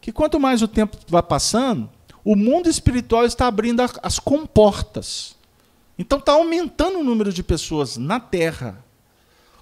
Que 0.00 0.12
quanto 0.12 0.38
mais 0.38 0.62
o 0.62 0.68
tempo 0.68 0.96
vai 1.08 1.22
passando, 1.22 1.90
o 2.24 2.36
mundo 2.36 2.68
espiritual 2.68 3.24
está 3.24 3.46
abrindo 3.46 3.82
as 4.02 4.18
comportas. 4.18 5.36
Então 5.98 6.18
está 6.18 6.32
aumentando 6.32 7.00
o 7.00 7.04
número 7.04 7.32
de 7.32 7.42
pessoas 7.42 7.96
na 7.96 8.20
Terra, 8.20 8.84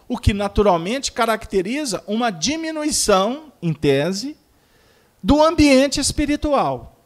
o 0.07 0.19
que 0.19 0.35
naturalmente 0.35 1.11
caracteriza 1.11 2.05
uma 2.07 2.31
diminuição, 2.31 3.53
em 3.63 3.73
tese, 3.73 4.37
do 5.23 5.43
ambiente 5.43 5.99
espiritual. 5.99 7.01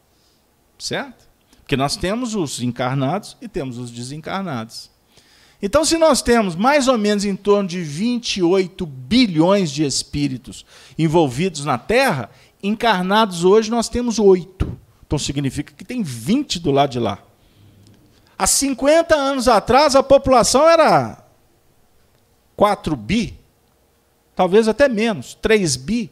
Certo? 0.77 1.29
Porque 1.61 1.77
nós 1.77 1.95
temos 1.95 2.35
os 2.35 2.61
encarnados 2.61 3.37
e 3.41 3.47
temos 3.47 3.77
os 3.77 3.89
desencarnados. 3.89 4.90
Então, 5.61 5.85
se 5.85 5.97
nós 5.97 6.21
temos 6.21 6.55
mais 6.55 6.87
ou 6.87 6.97
menos 6.97 7.23
em 7.23 7.35
torno 7.35 7.69
de 7.69 7.81
28 7.81 8.85
bilhões 8.85 9.71
de 9.71 9.83
espíritos 9.85 10.65
envolvidos 10.97 11.63
na 11.65 11.77
Terra, 11.77 12.31
encarnados 12.63 13.43
hoje 13.43 13.69
nós 13.69 13.89
temos 13.89 14.19
oito. 14.19 14.79
Então 15.05 15.19
significa 15.19 15.73
que 15.73 15.83
tem 15.83 16.01
20 16.01 16.59
do 16.59 16.71
lado 16.71 16.91
de 16.91 16.99
lá. 16.99 17.19
Há 18.37 18.47
50 18.47 19.13
anos 19.13 19.47
atrás, 19.47 19.95
a 19.95 20.01
população 20.01 20.67
era 20.67 21.23
4 22.55 22.95
bi, 22.95 23.37
talvez 24.35 24.67
até 24.67 24.87
menos, 24.87 25.35
3 25.41 25.75
bi. 25.75 26.11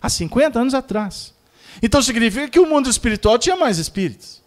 Há 0.00 0.08
50 0.08 0.58
anos 0.58 0.74
atrás. 0.74 1.34
Então 1.80 2.02
significa 2.02 2.48
que 2.48 2.58
o 2.58 2.66
mundo 2.66 2.90
espiritual 2.90 3.38
tinha 3.38 3.54
mais 3.54 3.78
espíritos. 3.78 4.42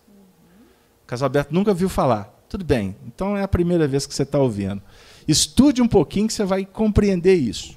Casalberto 1.07 1.53
nunca 1.53 1.73
viu 1.73 1.87
falar. 1.87 2.34
Tudo 2.49 2.63
bem, 2.63 2.95
então 3.07 3.35
é 3.35 3.43
a 3.43 3.47
primeira 3.47 3.87
vez 3.87 4.05
que 4.05 4.13
você 4.13 4.23
está 4.23 4.39
ouvindo. 4.39 4.81
Estude 5.27 5.81
um 5.81 5.87
pouquinho 5.87 6.27
que 6.27 6.33
você 6.33 6.43
vai 6.43 6.65
compreender 6.65 7.35
isso. 7.35 7.75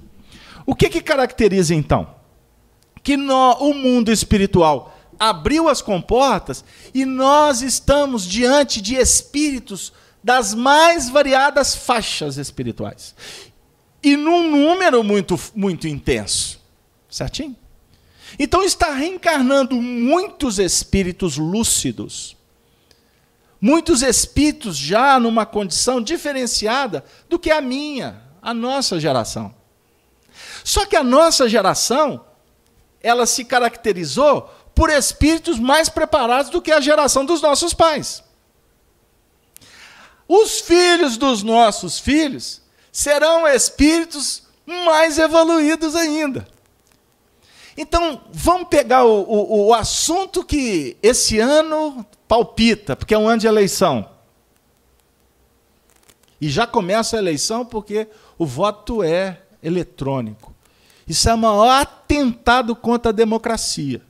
O 0.67 0.75
que, 0.75 0.89
que 0.89 1.01
caracteriza 1.01 1.75
então? 1.75 2.15
Que 3.03 3.17
no, 3.17 3.55
o 3.55 3.73
mundo 3.73 4.13
espiritual 4.13 4.95
abriu 5.19 5.69
as 5.69 5.83
comportas 5.83 6.65
e 6.95 7.05
nós 7.05 7.63
estamos 7.63 8.25
diante 8.27 8.81
de 8.81 8.95
espíritos 8.95 9.93
das 10.23 10.55
mais 10.55 11.09
variadas 11.09 11.75
faixas 11.75 12.37
espirituais. 12.37 13.15
E 14.03 14.17
num 14.17 14.51
número 14.51 15.03
muito, 15.03 15.39
muito 15.55 15.89
intenso. 15.89 16.61
Certinho? 17.09 17.57
Então 18.39 18.63
está 18.63 18.93
reencarnando 18.93 19.81
muitos 19.81 20.59
espíritos 20.59 21.37
lúcidos. 21.37 22.37
Muitos 23.61 24.03
espíritos 24.03 24.77
já 24.77 25.19
numa 25.19 25.45
condição 25.45 26.01
diferenciada 26.01 27.05
do 27.29 27.39
que 27.39 27.51
a 27.51 27.61
minha, 27.61 28.23
a 28.41 28.55
nossa 28.55 29.01
geração. 29.01 29.55
Só 30.63 30.87
que 30.87 30.95
a 30.95 31.03
nossa 31.03 31.49
geração, 31.49 32.25
ela 33.03 33.27
se 33.27 33.45
caracterizou 33.45 34.43
por 34.75 34.91
espíritos 34.91 35.59
mais 35.59 35.89
preparados 35.89 36.51
do 36.51 36.63
que 36.63 36.71
a 36.71 36.81
geração 36.81 37.25
dos 37.25 37.43
nossos 37.43 37.75
pais. 37.75 38.23
Os 40.29 40.61
filhos 40.61 41.17
dos 41.17 41.43
nossos 41.43 41.99
filhos 41.99 42.61
serão 42.93 43.49
espíritos 43.49 44.43
mais 44.67 45.19
evoluídos 45.19 45.97
ainda. 45.97 46.47
Então, 47.77 48.21
vamos 48.31 48.69
pegar 48.69 49.05
o, 49.05 49.23
o, 49.23 49.69
o, 49.69 49.75
assunto 49.75 50.45
que 50.45 50.97
esse 51.03 51.39
ano 51.39 52.05
palpita, 52.29 52.95
porque 52.95 53.15
é 53.15 53.19
um 53.19 53.27
ano 53.27 53.41
de 53.41 53.47
eleição. 53.47 54.09
E 56.41 56.49
já 56.49 56.67
começa 56.67 57.17
a 57.17 57.19
eleição 57.19 57.65
porque 57.65 58.07
o 58.37 58.47
voto 58.47 59.03
é 59.03 59.43
eletrônico. 59.63 60.55
Isso 61.07 61.29
é 61.29 61.35
o 61.35 61.39
maior 61.39 61.81
atentado 61.81 62.77
contra 62.77 63.11
a 63.11 63.15
democracia. 63.15 64.03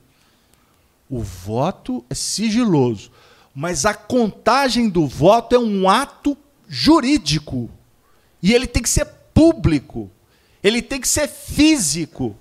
O 1.09 1.21
voto 1.21 2.05
é 2.09 2.13
sigiloso, 2.13 3.09
mas 3.55 3.85
a 3.85 3.93
contagem 3.93 4.89
do 4.89 5.07
voto 5.07 5.55
é 5.55 5.59
um 5.59 5.89
ato 5.89 6.37
jurídico. 6.67 7.69
E 8.43 8.53
ele 8.53 8.67
tem 8.67 8.83
que 8.83 8.89
ser 8.89 9.05
público. 9.33 10.11
Ele 10.61 10.81
tem 10.81 10.99
que 10.99 11.07
ser 11.07 11.27
físico. 11.27 12.35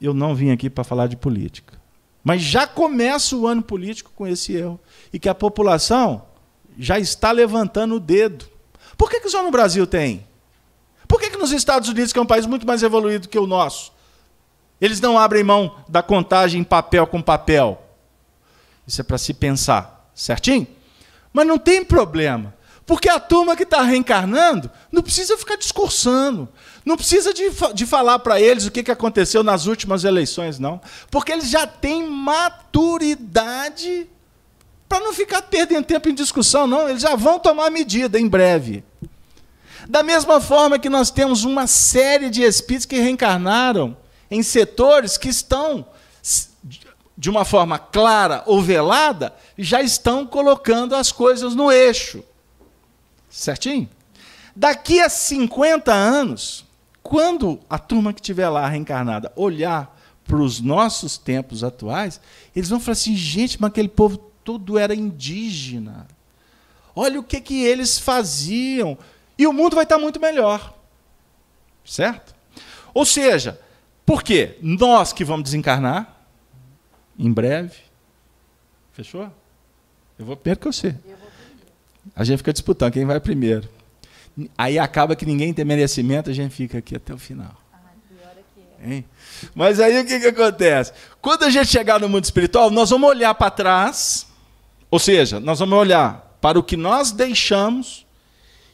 Eu 0.00 0.12
não 0.12 0.34
vim 0.34 0.50
aqui 0.50 0.68
para 0.68 0.82
falar 0.82 1.06
de 1.06 1.16
política. 1.16 1.81
Mas 2.22 2.42
já 2.42 2.66
começa 2.66 3.36
o 3.36 3.46
ano 3.46 3.62
político 3.62 4.12
com 4.14 4.26
esse 4.26 4.54
erro. 4.54 4.78
E 5.12 5.18
que 5.18 5.28
a 5.28 5.34
população 5.34 6.24
já 6.78 6.98
está 6.98 7.30
levantando 7.32 7.96
o 7.96 8.00
dedo. 8.00 8.46
Por 8.96 9.10
que, 9.10 9.20
que 9.20 9.28
só 9.28 9.42
no 9.42 9.50
Brasil 9.50 9.86
tem? 9.86 10.26
Por 11.08 11.20
que, 11.20 11.30
que 11.30 11.36
nos 11.36 11.52
Estados 11.52 11.88
Unidos, 11.88 12.12
que 12.12 12.18
é 12.18 12.22
um 12.22 12.26
país 12.26 12.46
muito 12.46 12.66
mais 12.66 12.82
evoluído 12.82 13.28
que 13.28 13.38
o 13.38 13.46
nosso, 13.46 13.92
eles 14.80 15.00
não 15.00 15.18
abrem 15.18 15.44
mão 15.44 15.76
da 15.88 16.02
contagem 16.02 16.64
papel 16.64 17.06
com 17.06 17.22
papel. 17.22 17.80
Isso 18.86 19.00
é 19.00 19.04
para 19.04 19.16
se 19.16 19.32
pensar, 19.32 20.10
certinho? 20.14 20.66
Mas 21.32 21.46
não 21.46 21.56
tem 21.56 21.84
problema. 21.84 22.54
Porque 22.84 23.08
a 23.08 23.20
turma 23.20 23.56
que 23.56 23.62
está 23.62 23.82
reencarnando 23.82 24.70
não 24.90 25.02
precisa 25.02 25.38
ficar 25.38 25.56
discursando, 25.56 26.48
não 26.84 26.96
precisa 26.96 27.32
de, 27.32 27.44
de 27.74 27.86
falar 27.86 28.18
para 28.18 28.40
eles 28.40 28.66
o 28.66 28.70
que, 28.70 28.82
que 28.82 28.90
aconteceu 28.90 29.44
nas 29.44 29.66
últimas 29.66 30.04
eleições, 30.04 30.58
não. 30.58 30.80
Porque 31.10 31.30
eles 31.30 31.48
já 31.48 31.66
têm 31.66 32.08
maturidade 32.08 34.08
para 34.88 35.00
não 35.00 35.12
ficar 35.12 35.42
perdendo 35.42 35.84
tempo 35.84 36.08
em 36.08 36.14
discussão, 36.14 36.66
não. 36.66 36.88
Eles 36.88 37.02
já 37.02 37.14
vão 37.14 37.38
tomar 37.38 37.70
medida 37.70 38.18
em 38.18 38.28
breve. 38.28 38.84
Da 39.88 40.02
mesma 40.02 40.40
forma 40.40 40.78
que 40.78 40.88
nós 40.88 41.10
temos 41.10 41.44
uma 41.44 41.66
série 41.66 42.30
de 42.30 42.42
espíritos 42.42 42.86
que 42.86 42.98
reencarnaram 42.98 43.96
em 44.30 44.42
setores 44.42 45.16
que 45.16 45.28
estão, 45.28 45.86
de 47.16 47.30
uma 47.30 47.44
forma 47.44 47.78
clara 47.78 48.42
ou 48.46 48.60
velada, 48.60 49.34
já 49.56 49.80
estão 49.80 50.26
colocando 50.26 50.94
as 50.94 51.12
coisas 51.12 51.54
no 51.54 51.70
eixo. 51.70 52.24
Certinho? 53.32 53.88
Daqui 54.54 55.00
a 55.00 55.08
50 55.08 55.90
anos, 55.90 56.66
quando 57.02 57.58
a 57.68 57.78
turma 57.78 58.12
que 58.12 58.20
estiver 58.20 58.48
lá 58.50 58.68
reencarnada 58.68 59.32
olhar 59.34 59.98
para 60.24 60.36
os 60.36 60.60
nossos 60.60 61.16
tempos 61.16 61.64
atuais, 61.64 62.20
eles 62.54 62.68
vão 62.68 62.78
falar 62.78 62.92
assim: 62.92 63.16
gente, 63.16 63.58
mas 63.58 63.70
aquele 63.70 63.88
povo 63.88 64.18
todo 64.44 64.78
era 64.78 64.94
indígena. 64.94 66.06
Olha 66.94 67.18
o 67.18 67.24
que, 67.24 67.40
que 67.40 67.64
eles 67.64 67.98
faziam. 67.98 68.98
E 69.38 69.46
o 69.46 69.52
mundo 69.52 69.74
vai 69.74 69.84
estar 69.84 69.98
muito 69.98 70.20
melhor. 70.20 70.74
Certo? 71.82 72.34
Ou 72.92 73.06
seja, 73.06 73.58
por 74.04 74.22
quê? 74.22 74.58
Nós 74.60 75.10
que 75.10 75.24
vamos 75.24 75.44
desencarnar 75.44 76.14
em 77.18 77.32
breve. 77.32 77.78
Fechou? 78.92 79.32
Eu 80.18 80.26
vou 80.26 80.36
primeiro 80.36 80.60
que 80.60 80.66
você. 80.66 80.94
A 82.14 82.24
gente 82.24 82.38
fica 82.38 82.52
disputando 82.52 82.92
quem 82.92 83.04
vai 83.04 83.20
primeiro. 83.20 83.68
Aí 84.56 84.78
acaba 84.78 85.14
que 85.14 85.26
ninguém 85.26 85.52
tem 85.52 85.64
merecimento, 85.64 86.30
a 86.30 86.32
gente 86.32 86.54
fica 86.54 86.78
aqui 86.78 86.96
até 86.96 87.12
o 87.12 87.18
final. 87.18 87.54
É. 88.82 88.94
Hein? 88.94 89.04
Mas 89.54 89.78
aí 89.78 90.00
o 90.00 90.06
que, 90.06 90.20
que 90.20 90.26
acontece? 90.26 90.92
Quando 91.20 91.44
a 91.44 91.50
gente 91.50 91.68
chegar 91.68 92.00
no 92.00 92.08
mundo 92.08 92.24
espiritual, 92.24 92.70
nós 92.70 92.90
vamos 92.90 93.08
olhar 93.08 93.34
para 93.34 93.50
trás, 93.50 94.26
ou 94.90 94.98
seja, 94.98 95.38
nós 95.38 95.58
vamos 95.58 95.78
olhar 95.78 96.36
para 96.40 96.58
o 96.58 96.62
que 96.62 96.76
nós 96.76 97.12
deixamos 97.12 98.06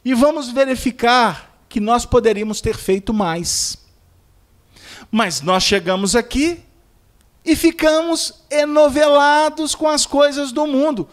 e 0.04 0.14
vamos 0.14 0.50
verificar 0.50 1.60
que 1.68 1.80
nós 1.80 2.06
poderíamos 2.06 2.60
ter 2.60 2.76
feito 2.76 3.12
mais. 3.12 3.78
Mas 5.10 5.40
nós 5.40 5.62
chegamos 5.62 6.16
aqui 6.16 6.62
e 7.44 7.54
ficamos 7.56 8.42
enovelados 8.50 9.74
com 9.74 9.88
as 9.88 10.06
coisas 10.06 10.52
do 10.52 10.66
mundo 10.66 11.08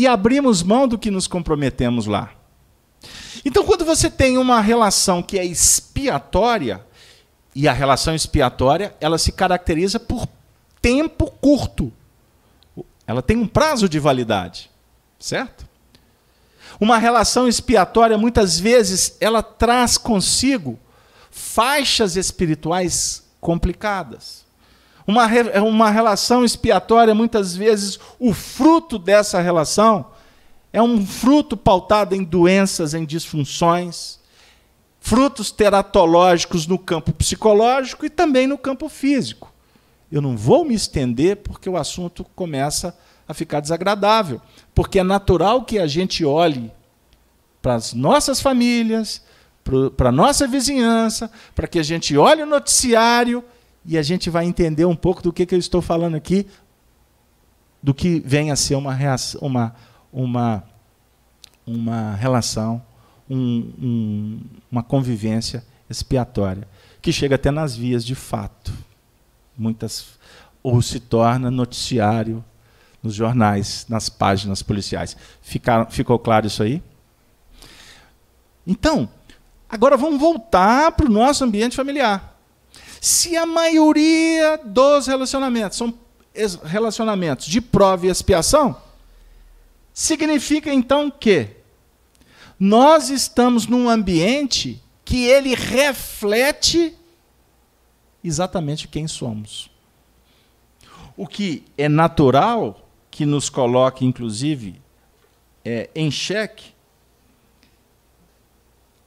e 0.00 0.06
abrimos 0.06 0.62
mão 0.62 0.88
do 0.88 0.96
que 0.96 1.10
nos 1.10 1.26
comprometemos 1.26 2.06
lá. 2.06 2.32
Então, 3.44 3.66
quando 3.66 3.84
você 3.84 4.08
tem 4.08 4.38
uma 4.38 4.58
relação 4.58 5.22
que 5.22 5.38
é 5.38 5.44
expiatória, 5.44 6.82
e 7.54 7.68
a 7.68 7.72
relação 7.74 8.14
expiatória, 8.14 8.96
ela 8.98 9.18
se 9.18 9.30
caracteriza 9.30 10.00
por 10.00 10.26
tempo 10.80 11.30
curto. 11.30 11.92
Ela 13.06 13.20
tem 13.20 13.36
um 13.36 13.46
prazo 13.46 13.90
de 13.90 13.98
validade, 13.98 14.70
certo? 15.18 15.68
Uma 16.80 16.96
relação 16.96 17.46
expiatória, 17.46 18.16
muitas 18.16 18.58
vezes, 18.58 19.18
ela 19.20 19.42
traz 19.42 19.98
consigo 19.98 20.78
faixas 21.30 22.16
espirituais 22.16 23.22
complicadas. 23.38 24.39
Uma, 25.10 25.26
uma 25.60 25.90
relação 25.90 26.44
expiatória, 26.44 27.12
muitas 27.12 27.56
vezes, 27.56 27.98
o 28.16 28.32
fruto 28.32 28.96
dessa 28.96 29.40
relação 29.40 30.06
é 30.72 30.80
um 30.80 31.04
fruto 31.04 31.56
pautado 31.56 32.14
em 32.14 32.22
doenças, 32.22 32.94
em 32.94 33.04
disfunções, 33.04 34.20
frutos 35.00 35.50
teratológicos 35.50 36.64
no 36.64 36.78
campo 36.78 37.12
psicológico 37.12 38.06
e 38.06 38.10
também 38.10 38.46
no 38.46 38.56
campo 38.56 38.88
físico. 38.88 39.52
Eu 40.12 40.22
não 40.22 40.36
vou 40.36 40.64
me 40.64 40.74
estender 40.74 41.38
porque 41.38 41.68
o 41.68 41.76
assunto 41.76 42.24
começa 42.36 42.96
a 43.26 43.34
ficar 43.34 43.58
desagradável, 43.58 44.40
porque 44.72 45.00
é 45.00 45.02
natural 45.02 45.64
que 45.64 45.78
a 45.78 45.88
gente 45.88 46.24
olhe 46.24 46.70
para 47.60 47.74
as 47.74 47.92
nossas 47.92 48.40
famílias, 48.40 49.24
para 49.96 50.10
a 50.10 50.12
nossa 50.12 50.46
vizinhança, 50.46 51.30
para 51.52 51.66
que 51.66 51.80
a 51.80 51.82
gente 51.82 52.16
olhe 52.16 52.42
o 52.42 52.46
noticiário 52.46 53.44
e 53.84 53.96
a 53.96 54.02
gente 54.02 54.28
vai 54.28 54.44
entender 54.44 54.84
um 54.84 54.96
pouco 54.96 55.22
do 55.22 55.32
que, 55.32 55.46
que 55.46 55.54
eu 55.54 55.58
estou 55.58 55.80
falando 55.80 56.14
aqui, 56.14 56.46
do 57.82 57.94
que 57.94 58.20
vem 58.20 58.50
a 58.50 58.56
ser 58.56 58.74
uma, 58.74 58.92
reação, 58.92 59.40
uma, 59.40 59.74
uma, 60.12 60.64
uma 61.66 62.14
relação, 62.14 62.82
um, 63.28 63.72
um, 63.80 64.40
uma 64.70 64.82
convivência 64.82 65.64
expiatória, 65.88 66.68
que 67.00 67.12
chega 67.12 67.36
até 67.36 67.50
nas 67.50 67.74
vias 67.74 68.04
de 68.04 68.14
fato. 68.14 68.72
Muitas 69.56 70.18
ou 70.62 70.82
se 70.82 71.00
torna 71.00 71.50
noticiário 71.50 72.44
nos 73.02 73.14
jornais, 73.14 73.86
nas 73.88 74.08
páginas 74.08 74.62
policiais. 74.62 75.16
Ficaram, 75.40 75.90
ficou 75.90 76.18
claro 76.18 76.46
isso 76.46 76.62
aí? 76.62 76.82
Então, 78.66 79.08
agora 79.68 79.96
vamos 79.96 80.20
voltar 80.20 80.92
para 80.92 81.06
o 81.06 81.10
nosso 81.10 81.42
ambiente 81.42 81.76
familiar. 81.76 82.29
Se 83.00 83.36
a 83.36 83.46
maioria 83.46 84.60
dos 84.62 85.06
relacionamentos 85.06 85.78
são 85.78 85.98
relacionamentos 86.64 87.46
de 87.46 87.60
prova 87.60 88.06
e 88.06 88.10
expiação, 88.10 88.76
significa 89.92 90.72
então 90.72 91.10
que 91.10 91.48
nós 92.58 93.08
estamos 93.08 93.66
num 93.66 93.88
ambiente 93.88 94.82
que 95.04 95.24
ele 95.24 95.54
reflete 95.54 96.94
exatamente 98.22 98.86
quem 98.86 99.08
somos. 99.08 99.70
O 101.16 101.26
que 101.26 101.64
é 101.76 101.88
natural 101.88 102.86
que 103.10 103.24
nos 103.24 103.48
coloque, 103.48 104.04
inclusive, 104.04 104.80
é, 105.64 105.90
em 105.94 106.10
xeque 106.10 106.72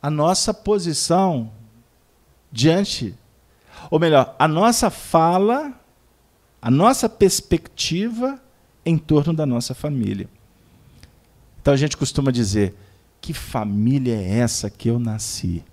a 0.02 0.10
nossa 0.10 0.54
posição 0.54 1.52
diante, 2.52 3.16
ou 3.90 4.00
melhor, 4.00 4.36
a 4.38 4.48
nossa 4.48 4.90
fala, 4.90 5.74
a 6.62 6.72
nossa 6.72 7.08
perspectiva 7.08 8.40
em 8.86 8.98
torno 8.98 9.34
da 9.34 9.46
nossa 9.46 9.74
família. 9.74 10.28
Então 11.62 11.74
a 11.74 11.78
gente 11.78 11.96
costuma 11.96 12.32
dizer: 12.32 12.76
que 13.22 13.34
família 13.34 14.16
é 14.16 14.40
essa 14.40 14.70
que 14.70 14.90
eu 14.90 15.00
nasci? 15.00 15.64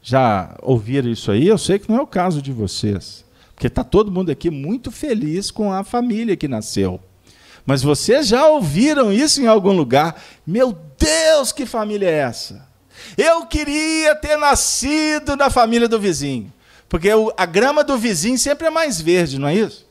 Já 0.00 0.54
ouviram 0.62 1.10
isso 1.10 1.30
aí? 1.30 1.46
Eu 1.46 1.58
sei 1.58 1.78
que 1.78 1.88
não 1.88 1.98
é 1.98 2.02
o 2.02 2.06
caso 2.06 2.42
de 2.42 2.52
vocês. 2.52 3.24
Porque 3.54 3.68
está 3.68 3.82
todo 3.82 4.12
mundo 4.12 4.30
aqui 4.30 4.50
muito 4.50 4.90
feliz 4.90 5.50
com 5.50 5.72
a 5.72 5.82
família 5.82 6.36
que 6.36 6.46
nasceu. 6.46 7.00
Mas 7.64 7.82
vocês 7.82 8.28
já 8.28 8.46
ouviram 8.46 9.12
isso 9.12 9.40
em 9.40 9.46
algum 9.46 9.72
lugar? 9.72 10.20
Meu 10.46 10.76
Deus, 10.98 11.52
que 11.52 11.64
família 11.64 12.08
é 12.08 12.18
essa? 12.18 12.68
Eu 13.16 13.46
queria 13.46 14.14
ter 14.14 14.36
nascido 14.36 15.36
na 15.36 15.48
família 15.50 15.88
do 15.88 15.98
vizinho. 15.98 16.52
Porque 16.88 17.08
a 17.36 17.46
grama 17.46 17.82
do 17.82 17.98
vizinho 17.98 18.38
sempre 18.38 18.66
é 18.66 18.70
mais 18.70 19.00
verde, 19.00 19.38
não 19.38 19.48
é 19.48 19.54
isso? 19.54 19.86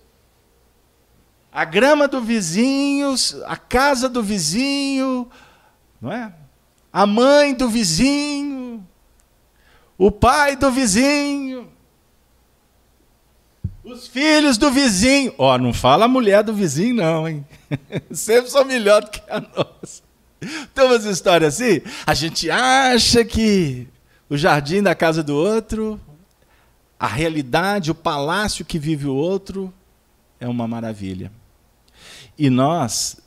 A 1.51 1.65
grama 1.65 2.07
do 2.07 2.21
vizinho, 2.21 3.13
a 3.45 3.55
casa 3.55 4.09
do 4.09 4.23
vizinho, 4.23 5.29
não 6.01 6.11
é? 6.11 6.33
A 6.91 7.05
mãe 7.05 7.53
do 7.53 7.69
vizinho, 7.69 8.87
o 9.97 10.11
pai 10.11 10.55
do 10.55 10.71
vizinho, 10.71 11.71
os 13.83 14.07
filhos 14.07 14.57
do 14.57 14.71
vizinho. 14.71 15.33
Ó, 15.37 15.53
oh, 15.53 15.57
não 15.57 15.73
fala 15.73 16.05
a 16.05 16.07
mulher 16.07 16.43
do 16.43 16.53
vizinho, 16.53 16.95
não, 16.95 17.27
hein? 17.27 17.45
Sempre 18.11 18.49
são 18.49 18.63
melhor 18.63 19.03
do 19.03 19.11
que 19.11 19.21
a 19.29 19.41
nossa. 19.41 20.01
Tem 20.73 20.85
umas 20.85 21.05
histórias 21.05 21.55
assim. 21.55 21.81
A 22.05 22.13
gente 22.13 22.49
acha 22.49 23.23
que 23.25 23.87
o 24.29 24.37
jardim 24.37 24.81
da 24.81 24.95
casa 24.95 25.21
do 25.21 25.35
outro, 25.35 25.99
a 27.03 27.07
realidade, 27.07 27.91
o 27.91 27.95
palácio 27.95 28.63
que 28.63 28.79
vive 28.79 29.07
o 29.07 29.13
outro, 29.13 29.73
é 30.39 30.47
uma 30.47 30.65
maravilha. 30.69 31.29
E 32.39 32.49
nós 32.49 33.17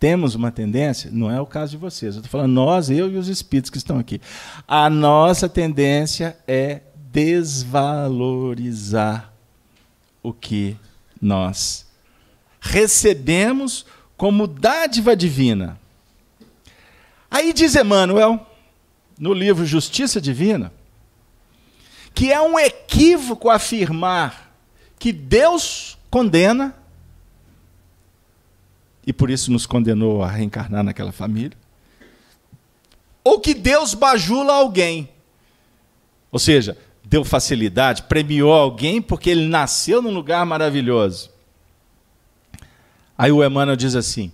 temos 0.00 0.34
uma 0.34 0.50
tendência, 0.50 1.08
não 1.12 1.30
é 1.30 1.40
o 1.40 1.46
caso 1.46 1.70
de 1.70 1.76
vocês, 1.76 2.16
eu 2.16 2.18
estou 2.18 2.32
falando 2.32 2.50
nós, 2.50 2.90
eu 2.90 3.08
e 3.08 3.16
os 3.16 3.28
espíritos 3.28 3.70
que 3.70 3.78
estão 3.78 4.00
aqui. 4.00 4.20
A 4.66 4.90
nossa 4.90 5.48
tendência 5.48 6.36
é 6.48 6.80
desvalorizar 7.12 9.32
o 10.20 10.32
que 10.32 10.76
nós 11.20 11.86
recebemos 12.60 13.86
como 14.16 14.48
dádiva 14.48 15.14
divina. 15.14 15.78
Aí 17.30 17.52
diz 17.52 17.76
Emmanuel, 17.76 18.44
no 19.16 19.32
livro 19.32 19.64
Justiça 19.64 20.20
Divina, 20.20 20.72
que 22.14 22.32
é 22.32 22.40
um 22.40 22.58
equívoco 22.58 23.48
afirmar 23.50 24.54
que 24.98 25.12
Deus 25.12 25.98
condena 26.10 26.74
e 29.06 29.12
por 29.12 29.30
isso 29.30 29.50
nos 29.50 29.66
condenou 29.66 30.22
a 30.22 30.30
reencarnar 30.30 30.84
naquela 30.84 31.12
família. 31.12 31.56
Ou 33.24 33.40
que 33.40 33.54
Deus 33.54 33.94
bajula 33.94 34.54
alguém. 34.54 35.08
Ou 36.30 36.38
seja, 36.38 36.76
deu 37.04 37.24
facilidade, 37.24 38.04
premiou 38.04 38.52
alguém 38.52 39.02
porque 39.02 39.30
ele 39.30 39.48
nasceu 39.48 40.00
num 40.00 40.12
lugar 40.12 40.46
maravilhoso. 40.46 41.30
Aí 43.16 43.30
o 43.30 43.44
Emmanuel 43.44 43.76
diz 43.76 43.94
assim: 43.94 44.32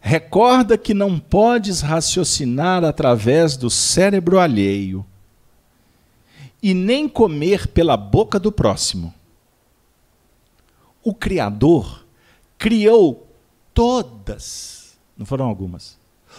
recorda 0.00 0.78
que 0.78 0.94
não 0.94 1.18
podes 1.18 1.80
raciocinar 1.80 2.84
através 2.84 3.56
do 3.56 3.68
cérebro 3.68 4.38
alheio 4.38 5.04
e 6.62 6.72
nem 6.72 7.08
comer 7.08 7.66
pela 7.66 7.96
boca 7.96 8.38
do 8.38 8.52
próximo. 8.52 9.12
O 11.02 11.12
Criador 11.12 12.06
criou 12.56 13.26
todas, 13.74 14.96
não 15.16 15.26
foram 15.26 15.46
algumas. 15.46 15.98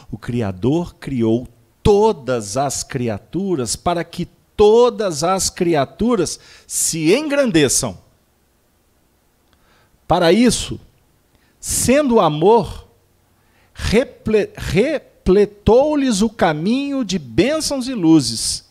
O 0.09 0.17
Criador 0.17 0.95
criou 0.95 1.47
todas 1.83 2.55
as 2.55 2.83
criaturas 2.83 3.75
para 3.75 4.03
que 4.05 4.25
todas 4.55 5.23
as 5.23 5.49
criaturas 5.49 6.39
se 6.65 7.13
engrandeçam. 7.13 7.97
Para 10.07 10.31
isso, 10.31 10.79
sendo 11.59 12.19
amor, 12.19 12.87
reple, 13.73 14.49
repletou-lhes 14.55 16.21
o 16.21 16.29
caminho 16.29 17.03
de 17.03 17.19
bênçãos 17.19 17.87
e 17.87 17.93
luzes. 17.93 18.69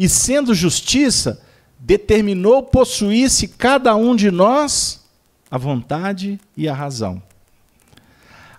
E 0.00 0.08
sendo 0.08 0.54
justiça, 0.54 1.42
determinou 1.78 2.62
possuir-se 2.62 3.46
cada 3.46 3.94
um 3.94 4.16
de 4.16 4.30
nós 4.30 5.04
a 5.50 5.58
vontade 5.58 6.40
e 6.56 6.66
a 6.66 6.72
razão. 6.72 7.22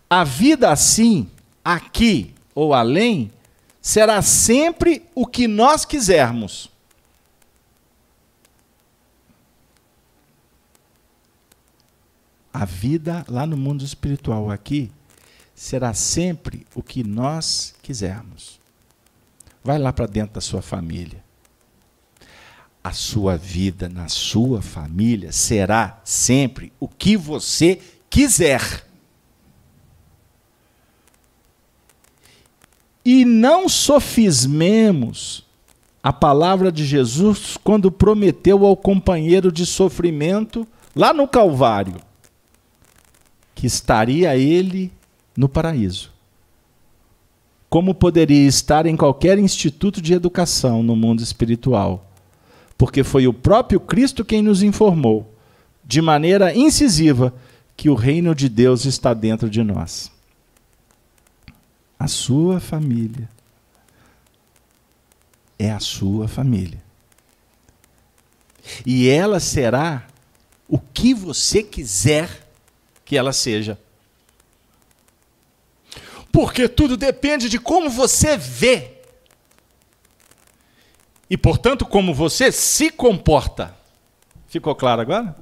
A 0.08 0.24
vida 0.24 0.72
assim, 0.72 1.28
aqui 1.66 2.36
ou 2.54 2.76
além, 2.76 3.32
será 3.82 4.22
sempre 4.22 5.04
o 5.16 5.26
que 5.26 5.48
nós 5.48 5.84
quisermos. 5.84 6.70
A 12.54 12.66
vida 12.66 13.26
lá 13.28 13.48
no 13.48 13.58
mundo 13.58 13.84
espiritual 13.84 14.52
aqui 14.52 14.92
será 15.56 15.92
sempre 15.96 16.68
o 16.76 16.84
que 16.84 17.04
nós 17.04 17.74
quisermos. 17.82 18.60
Vai 19.64 19.80
lá 19.80 19.92
para 19.92 20.06
dentro 20.06 20.36
da 20.36 20.42
sua 20.42 20.62
família. 20.62 21.31
A 22.84 22.92
sua 22.92 23.38
vida 23.38 23.88
na 23.88 24.08
sua 24.08 24.62
família 24.62 25.32
será 25.32 26.02
sempre 26.04 26.74
o 26.80 26.88
que 26.88 27.16
você 27.16 27.80
quiser. 28.10 28.86
E 33.06 33.24
não 33.24 33.70
sofismemos 33.70 35.46
a 36.04 36.12
palavra 36.12 36.72
de 36.72 36.86
Jesus 36.86 37.58
quando 37.64 37.92
prometeu 37.92 38.66
ao 38.66 38.76
companheiro 38.76 39.52
de 39.52 39.66
sofrimento, 39.66 40.68
lá 40.96 41.14
no 41.14 41.28
Calvário, 41.28 41.96
que 43.54 43.68
estaria 43.68 44.36
ele 44.36 44.92
no 45.38 45.48
paraíso. 45.48 46.12
Como 47.70 47.94
poderia 47.94 48.48
estar 48.48 48.86
em 48.86 48.98
qualquer 48.98 49.38
instituto 49.38 50.02
de 50.02 50.14
educação 50.14 50.84
no 50.84 50.96
mundo 50.96 51.22
espiritual, 51.22 52.11
porque 52.82 53.04
foi 53.04 53.28
o 53.28 53.34
próprio 53.34 53.80
Cristo 53.80 54.26
quem 54.26 54.42
nos 54.42 54.64
informou, 54.64 55.38
de 55.86 56.02
maneira 56.02 56.52
incisiva, 56.56 57.32
que 57.78 57.92
o 57.92 57.94
reino 57.94 58.34
de 58.34 58.50
Deus 58.50 58.86
está 58.86 59.14
dentro 59.14 59.48
de 59.48 59.62
nós. 59.62 60.12
A 62.00 62.08
sua 62.08 62.60
família 62.60 63.30
é 65.60 65.70
a 65.70 65.80
sua 65.80 66.28
família. 66.28 66.82
E 68.84 69.08
ela 69.08 69.40
será 69.40 70.08
o 70.68 70.80
que 70.80 71.14
você 71.14 71.62
quiser 71.62 72.48
que 73.06 73.16
ela 73.16 73.32
seja. 73.32 73.78
Porque 76.32 76.68
tudo 76.68 76.98
depende 76.98 77.48
de 77.48 77.60
como 77.60 77.92
você 77.92 78.36
vê. 78.36 79.01
E, 81.32 81.38
portanto, 81.38 81.86
como 81.86 82.14
você 82.14 82.52
se 82.52 82.90
comporta. 82.90 83.74
Ficou 84.50 84.76
claro 84.76 85.00
agora? 85.00 85.34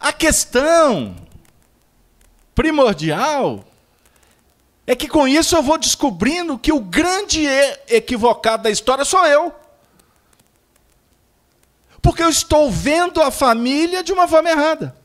A 0.00 0.12
questão 0.12 1.14
primordial 2.52 3.64
é 4.84 4.96
que 4.96 5.06
com 5.06 5.28
isso 5.28 5.54
eu 5.54 5.62
vou 5.62 5.78
descobrindo 5.78 6.58
que 6.58 6.72
o 6.72 6.80
grande 6.80 7.46
equivocado 7.86 8.64
da 8.64 8.70
história 8.70 9.04
sou 9.04 9.24
eu. 9.24 9.54
Porque 12.02 12.20
eu 12.24 12.28
estou 12.28 12.68
vendo 12.72 13.22
a 13.22 13.30
família 13.30 14.02
de 14.02 14.12
uma 14.12 14.26
forma 14.26 14.50
errada. 14.50 14.96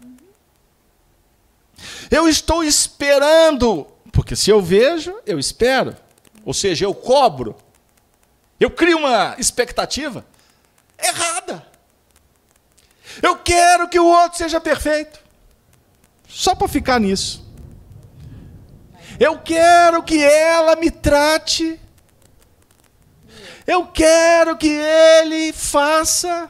Eu 2.10 2.28
estou 2.28 2.64
esperando, 2.64 3.86
porque 4.12 4.36
se 4.36 4.50
eu 4.50 4.60
vejo, 4.60 5.16
eu 5.24 5.38
espero. 5.38 5.96
Ou 6.44 6.52
seja, 6.52 6.86
eu 6.86 6.96
cobro. 6.96 7.56
Eu 8.64 8.72
crio 8.72 8.98
uma 8.98 9.36
expectativa 9.38 10.26
errada. 10.98 11.68
Eu 13.22 13.36
quero 13.36 13.90
que 13.90 14.00
o 14.00 14.06
outro 14.06 14.38
seja 14.38 14.62
perfeito. 14.62 15.20
Só 16.30 16.56
para 16.56 16.70
ficar 16.70 16.98
nisso. 16.98 17.46
Eu 19.20 19.38
quero 19.38 20.02
que 20.02 20.24
ela 20.24 20.78
me 20.78 20.90
trate. 20.90 21.78
Eu 23.68 23.88
quero 23.88 24.56
que 24.56 24.70
ele 24.70 25.52
faça. 25.52 26.50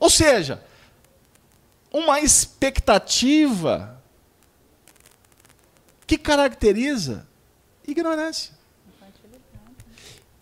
Ou 0.00 0.08
seja, 0.08 0.64
uma 1.92 2.18
expectativa 2.18 4.02
que 6.06 6.16
caracteriza 6.16 7.28
ignorância. 7.86 8.53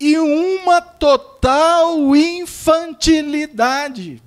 E 0.03 0.17
uma 0.17 0.81
total 0.81 2.13
infantilidade. 2.13 4.21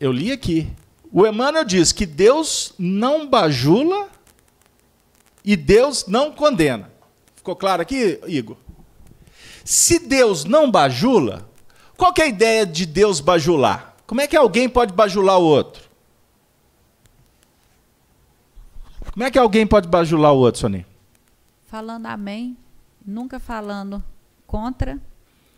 Eu 0.00 0.12
li 0.12 0.30
aqui. 0.30 0.70
O 1.10 1.26
Emmanuel 1.26 1.64
diz 1.64 1.90
que 1.90 2.06
Deus 2.06 2.72
não 2.78 3.26
bajula 3.26 4.08
e 5.44 5.56
Deus 5.56 6.06
não 6.06 6.30
condena. 6.30 6.88
Ficou 7.34 7.56
claro 7.56 7.82
aqui, 7.82 8.20
Igor? 8.28 8.56
Se 9.64 9.98
Deus 9.98 10.44
não 10.44 10.70
bajula, 10.70 11.50
qual 11.96 12.14
é 12.16 12.22
a 12.22 12.28
ideia 12.28 12.64
de 12.64 12.86
Deus 12.86 13.18
bajular? 13.18 13.96
Como 14.06 14.20
é 14.20 14.28
que 14.28 14.36
alguém 14.36 14.68
pode 14.68 14.92
bajular 14.92 15.40
o 15.40 15.44
outro? 15.44 15.82
Como 19.12 19.24
é 19.24 19.32
que 19.32 19.38
alguém 19.38 19.66
pode 19.66 19.88
bajular 19.88 20.32
o 20.32 20.38
outro, 20.38 20.60
Sonia? 20.60 20.86
Falando 21.66 22.06
amém, 22.06 22.56
nunca 23.08 23.40
falando 23.40 24.04
contra, 24.46 25.00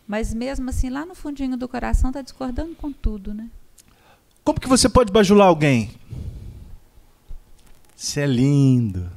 mas 0.07 0.33
mesmo 0.33 0.69
assim 0.69 0.89
lá 0.89 1.05
no 1.05 1.13
fundinho 1.13 1.57
do 1.57 1.67
coração 1.67 2.09
está 2.09 2.21
discordando 2.21 2.73
com 2.75 2.91
tudo, 2.91 3.33
né? 3.33 3.49
Como 4.41 4.59
que 4.59 4.67
você 4.67 4.87
pode 4.87 5.11
bajular 5.11 5.47
alguém? 5.47 5.91
Você 7.95 8.21
é 8.21 8.25
lindo. 8.25 9.11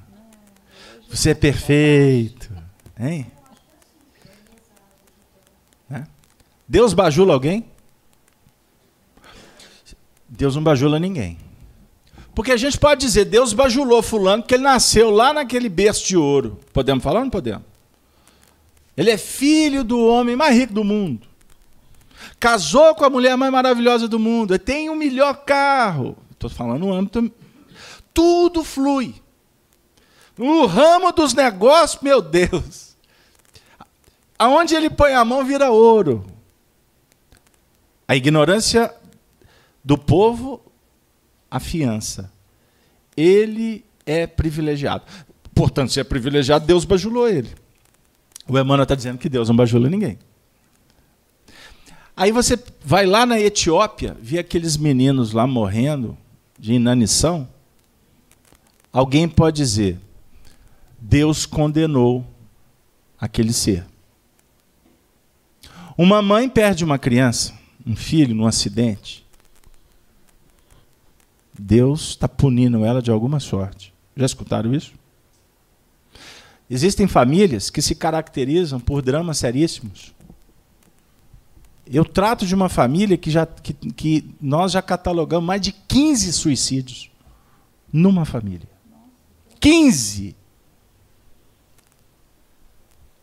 Você 1.08 1.30
é 1.30 1.34
perfeito. 1.34 2.52
Hein? 2.98 3.30
Né? 5.88 6.06
Deus 6.68 6.92
bajula 6.92 7.32
alguém? 7.32 7.64
Deus 10.28 10.56
não 10.56 10.62
bajula 10.62 10.98
ninguém. 10.98 11.38
Porque 12.34 12.50
a 12.50 12.56
gente 12.56 12.78
pode 12.78 13.00
dizer, 13.00 13.26
Deus 13.26 13.52
bajulou 13.52 14.02
fulano 14.02 14.42
porque 14.42 14.54
ele 14.54 14.64
nasceu 14.64 15.08
lá 15.10 15.32
naquele 15.32 15.68
berço 15.68 16.04
de 16.06 16.16
ouro. 16.16 16.58
Podemos 16.72 17.02
falar 17.02 17.20
ou 17.20 17.24
não 17.24 17.30
podemos? 17.30 17.73
Ele 18.96 19.10
é 19.10 19.18
filho 19.18 19.82
do 19.82 20.00
homem 20.06 20.36
mais 20.36 20.56
rico 20.56 20.72
do 20.72 20.84
mundo 20.84 21.34
casou 22.38 22.94
com 22.94 23.04
a 23.04 23.10
mulher 23.10 23.36
mais 23.36 23.50
maravilhosa 23.50 24.06
do 24.06 24.18
mundo, 24.18 24.58
tem 24.58 24.90
o 24.90 24.94
melhor 24.94 25.44
carro. 25.44 26.16
Estou 26.30 26.50
falando 26.50 26.80
no 26.80 26.92
âmbito. 26.92 27.32
Tudo 28.12 28.62
flui. 28.62 29.14
No 30.36 30.66
ramo 30.66 31.12
dos 31.12 31.32
negócios, 31.32 32.02
meu 32.02 32.20
Deus. 32.20 32.96
Aonde 34.38 34.74
ele 34.74 34.90
põe 34.90 35.14
a 35.14 35.24
mão 35.24 35.44
vira 35.44 35.70
ouro. 35.70 36.26
A 38.06 38.14
ignorância 38.14 38.94
do 39.82 39.96
povo 39.96 40.60
afiança. 41.50 42.30
Ele 43.16 43.84
é 44.04 44.26
privilegiado. 44.26 45.04
Portanto, 45.54 45.92
se 45.92 46.00
é 46.00 46.04
privilegiado, 46.04 46.66
Deus 46.66 46.84
bajulou 46.84 47.28
ele. 47.28 47.63
O 48.48 48.58
Emmanuel 48.58 48.82
está 48.82 48.94
dizendo 48.94 49.18
que 49.18 49.28
Deus 49.28 49.48
não 49.48 49.56
bajula 49.56 49.88
ninguém. 49.88 50.18
Aí 52.16 52.30
você 52.30 52.58
vai 52.84 53.06
lá 53.06 53.26
na 53.26 53.40
Etiópia, 53.40 54.16
vê 54.20 54.38
aqueles 54.38 54.76
meninos 54.76 55.32
lá 55.32 55.46
morrendo 55.46 56.16
de 56.58 56.74
inanição. 56.74 57.48
Alguém 58.92 59.28
pode 59.28 59.56
dizer: 59.56 59.98
Deus 60.98 61.44
condenou 61.44 62.24
aquele 63.18 63.52
ser. 63.52 63.84
Uma 65.96 66.20
mãe 66.20 66.48
perde 66.48 66.84
uma 66.84 66.98
criança, 66.98 67.54
um 67.86 67.96
filho, 67.96 68.34
num 68.34 68.46
acidente. 68.46 69.24
Deus 71.56 72.10
está 72.10 72.28
punindo 72.28 72.84
ela 72.84 73.00
de 73.00 73.10
alguma 73.10 73.38
sorte. 73.38 73.94
Já 74.16 74.26
escutaram 74.26 74.74
isso? 74.74 74.92
Existem 76.68 77.06
famílias 77.06 77.68
que 77.70 77.82
se 77.82 77.94
caracterizam 77.94 78.80
por 78.80 79.02
dramas 79.02 79.38
seríssimos. 79.38 80.14
Eu 81.86 82.04
trato 82.04 82.46
de 82.46 82.54
uma 82.54 82.70
família 82.70 83.18
que, 83.18 83.30
já, 83.30 83.44
que, 83.44 83.74
que 83.74 84.34
nós 84.40 84.72
já 84.72 84.80
catalogamos 84.80 85.46
mais 85.46 85.60
de 85.60 85.72
15 85.72 86.32
suicídios 86.32 87.10
numa 87.92 88.24
família. 88.24 88.68
15! 89.60 90.30
O 90.30 90.34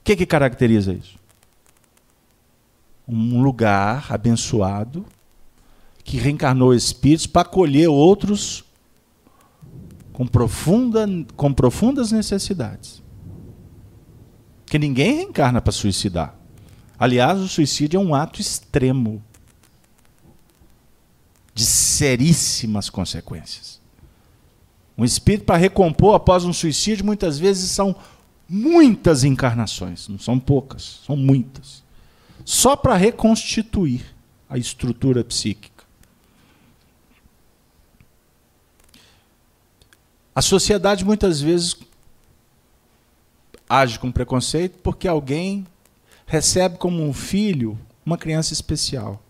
que, 0.03 0.15
que 0.15 0.25
caracteriza 0.25 0.93
isso? 0.93 1.19
Um 3.07 3.41
lugar 3.41 4.07
abençoado 4.09 5.05
que 6.03 6.17
reencarnou 6.17 6.73
espíritos 6.73 7.25
para 7.25 7.41
acolher 7.41 7.87
outros 7.87 8.63
com, 10.13 10.27
profunda, 10.27 11.07
com 11.35 11.51
profundas 11.53 12.11
necessidades. 12.11 13.00
Que 14.71 14.79
ninguém 14.79 15.15
reencarna 15.15 15.59
para 15.59 15.73
suicidar. 15.73 16.33
Aliás, 16.97 17.37
o 17.41 17.47
suicídio 17.49 17.97
é 17.97 18.01
um 18.01 18.15
ato 18.15 18.39
extremo 18.39 19.21
de 21.53 21.65
seríssimas 21.65 22.89
consequências. 22.89 23.81
Um 24.97 25.03
espírito 25.03 25.43
para 25.43 25.57
recompor 25.57 26.15
após 26.15 26.45
um 26.45 26.53
suicídio 26.53 27.05
muitas 27.05 27.37
vezes 27.37 27.69
são 27.69 27.93
muitas 28.47 29.25
encarnações, 29.25 30.07
não 30.07 30.17
são 30.17 30.39
poucas, 30.39 31.01
são 31.05 31.17
muitas. 31.17 31.83
Só 32.45 32.73
para 32.73 32.95
reconstituir 32.95 34.05
a 34.49 34.57
estrutura 34.57 35.21
psíquica. 35.21 35.83
A 40.33 40.41
sociedade 40.41 41.03
muitas 41.03 41.41
vezes 41.41 41.75
age 43.71 43.97
com 43.97 44.11
preconceito 44.11 44.77
porque 44.79 45.07
alguém 45.07 45.65
recebe 46.25 46.77
como 46.77 47.01
um 47.01 47.13
filho 47.13 47.79
uma 48.05 48.17
criança 48.17 48.51
especial. 48.51 49.21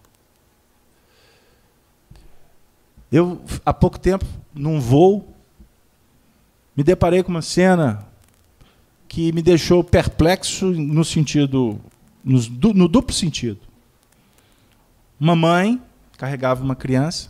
Eu, 3.11 3.41
há 3.65 3.73
pouco 3.73 3.99
tempo, 3.99 4.25
num 4.53 4.79
voo, 4.79 5.27
me 6.75 6.83
deparei 6.83 7.21
com 7.21 7.29
uma 7.29 7.41
cena 7.41 8.07
que 9.07 9.31
me 9.33 9.41
deixou 9.41 9.83
perplexo 9.83 10.71
no 10.71 11.03
sentido, 11.03 11.79
no, 12.23 12.39
no 12.73 12.87
duplo 12.87 13.13
sentido. 13.13 13.59
Uma 15.19 15.35
mãe 15.35 15.81
carregava 16.17 16.63
uma 16.63 16.75
criança. 16.75 17.29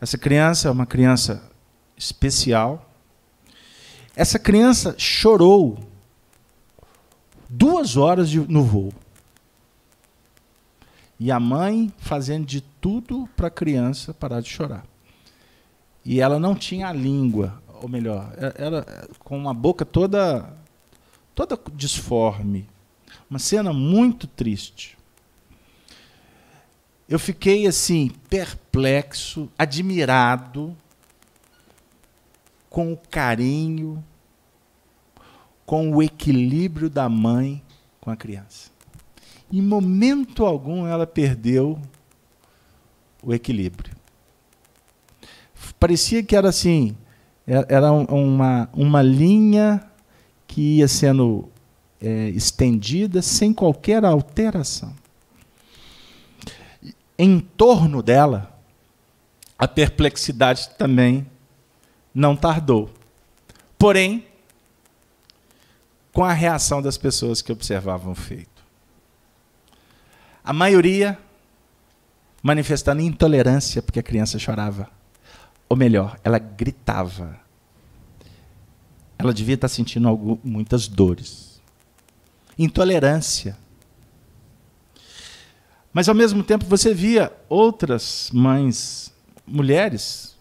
Essa 0.00 0.18
criança 0.18 0.68
é 0.68 0.70
uma 0.70 0.84
criança 0.84 1.48
especial. 1.96 2.90
Essa 4.16 4.38
criança 4.38 4.94
chorou 4.98 5.78
duas 7.52 7.98
horas 7.98 8.30
de, 8.30 8.40
no 8.40 8.64
voo. 8.64 8.92
E 11.20 11.30
a 11.30 11.38
mãe 11.38 11.92
fazendo 11.98 12.46
de 12.46 12.62
tudo 12.80 13.28
para 13.36 13.48
a 13.48 13.50
criança 13.50 14.14
parar 14.14 14.40
de 14.40 14.48
chorar. 14.48 14.84
E 16.04 16.20
ela 16.20 16.38
não 16.38 16.54
tinha 16.54 16.88
a 16.88 16.92
língua, 16.92 17.62
ou 17.80 17.88
melhor, 17.88 18.32
ela 18.56 18.84
com 19.20 19.38
uma 19.38 19.54
boca 19.54 19.84
toda 19.84 20.50
toda 21.34 21.58
disforme. 21.74 22.68
Uma 23.28 23.38
cena 23.38 23.72
muito 23.72 24.26
triste. 24.26 24.98
Eu 27.08 27.18
fiquei 27.18 27.66
assim, 27.66 28.10
perplexo, 28.28 29.48
admirado 29.58 30.76
com 32.70 32.92
o 32.92 32.96
carinho, 32.96 34.02
com 35.72 35.90
o 35.90 36.02
equilíbrio 36.02 36.90
da 36.90 37.08
mãe 37.08 37.62
com 37.98 38.10
a 38.10 38.16
criança. 38.16 38.70
Em 39.50 39.62
momento 39.62 40.44
algum 40.44 40.86
ela 40.86 41.06
perdeu 41.06 41.80
o 43.22 43.32
equilíbrio. 43.32 43.96
Parecia 45.80 46.22
que 46.22 46.36
era 46.36 46.50
assim, 46.50 46.94
é, 47.46 47.74
era 47.74 47.90
uma, 47.90 48.68
uma 48.74 49.00
linha 49.00 49.82
que 50.46 50.76
ia 50.76 50.88
sendo 50.88 51.48
é, 52.02 52.28
estendida 52.28 53.22
sem 53.22 53.50
qualquer 53.54 54.04
alteração. 54.04 54.92
Em 57.18 57.40
torno 57.40 58.02
dela, 58.02 58.60
a 59.58 59.66
perplexidade 59.66 60.68
também 60.76 61.26
não 62.14 62.36
tardou. 62.36 62.90
Porém, 63.78 64.26
com 66.12 66.24
a 66.24 66.32
reação 66.32 66.82
das 66.82 66.98
pessoas 66.98 67.40
que 67.40 67.52
observavam 67.52 68.12
o 68.12 68.14
feito. 68.16 68.62
A 70.44 70.52
maioria 70.52 71.18
manifestando 72.42 73.00
intolerância 73.00 73.80
porque 73.80 74.00
a 74.00 74.02
criança 74.02 74.38
chorava. 74.38 74.90
Ou 75.68 75.76
melhor, 75.76 76.18
ela 76.24 76.38
gritava. 76.38 77.40
Ela 79.16 79.32
devia 79.32 79.54
estar 79.54 79.68
sentindo 79.68 80.40
muitas 80.42 80.88
dores. 80.88 81.62
Intolerância. 82.58 83.56
Mas 85.92 86.08
ao 86.08 86.14
mesmo 86.14 86.42
tempo 86.42 86.64
você 86.66 86.92
via 86.92 87.32
outras 87.48 88.30
mães, 88.32 89.12
mulheres, 89.46 90.36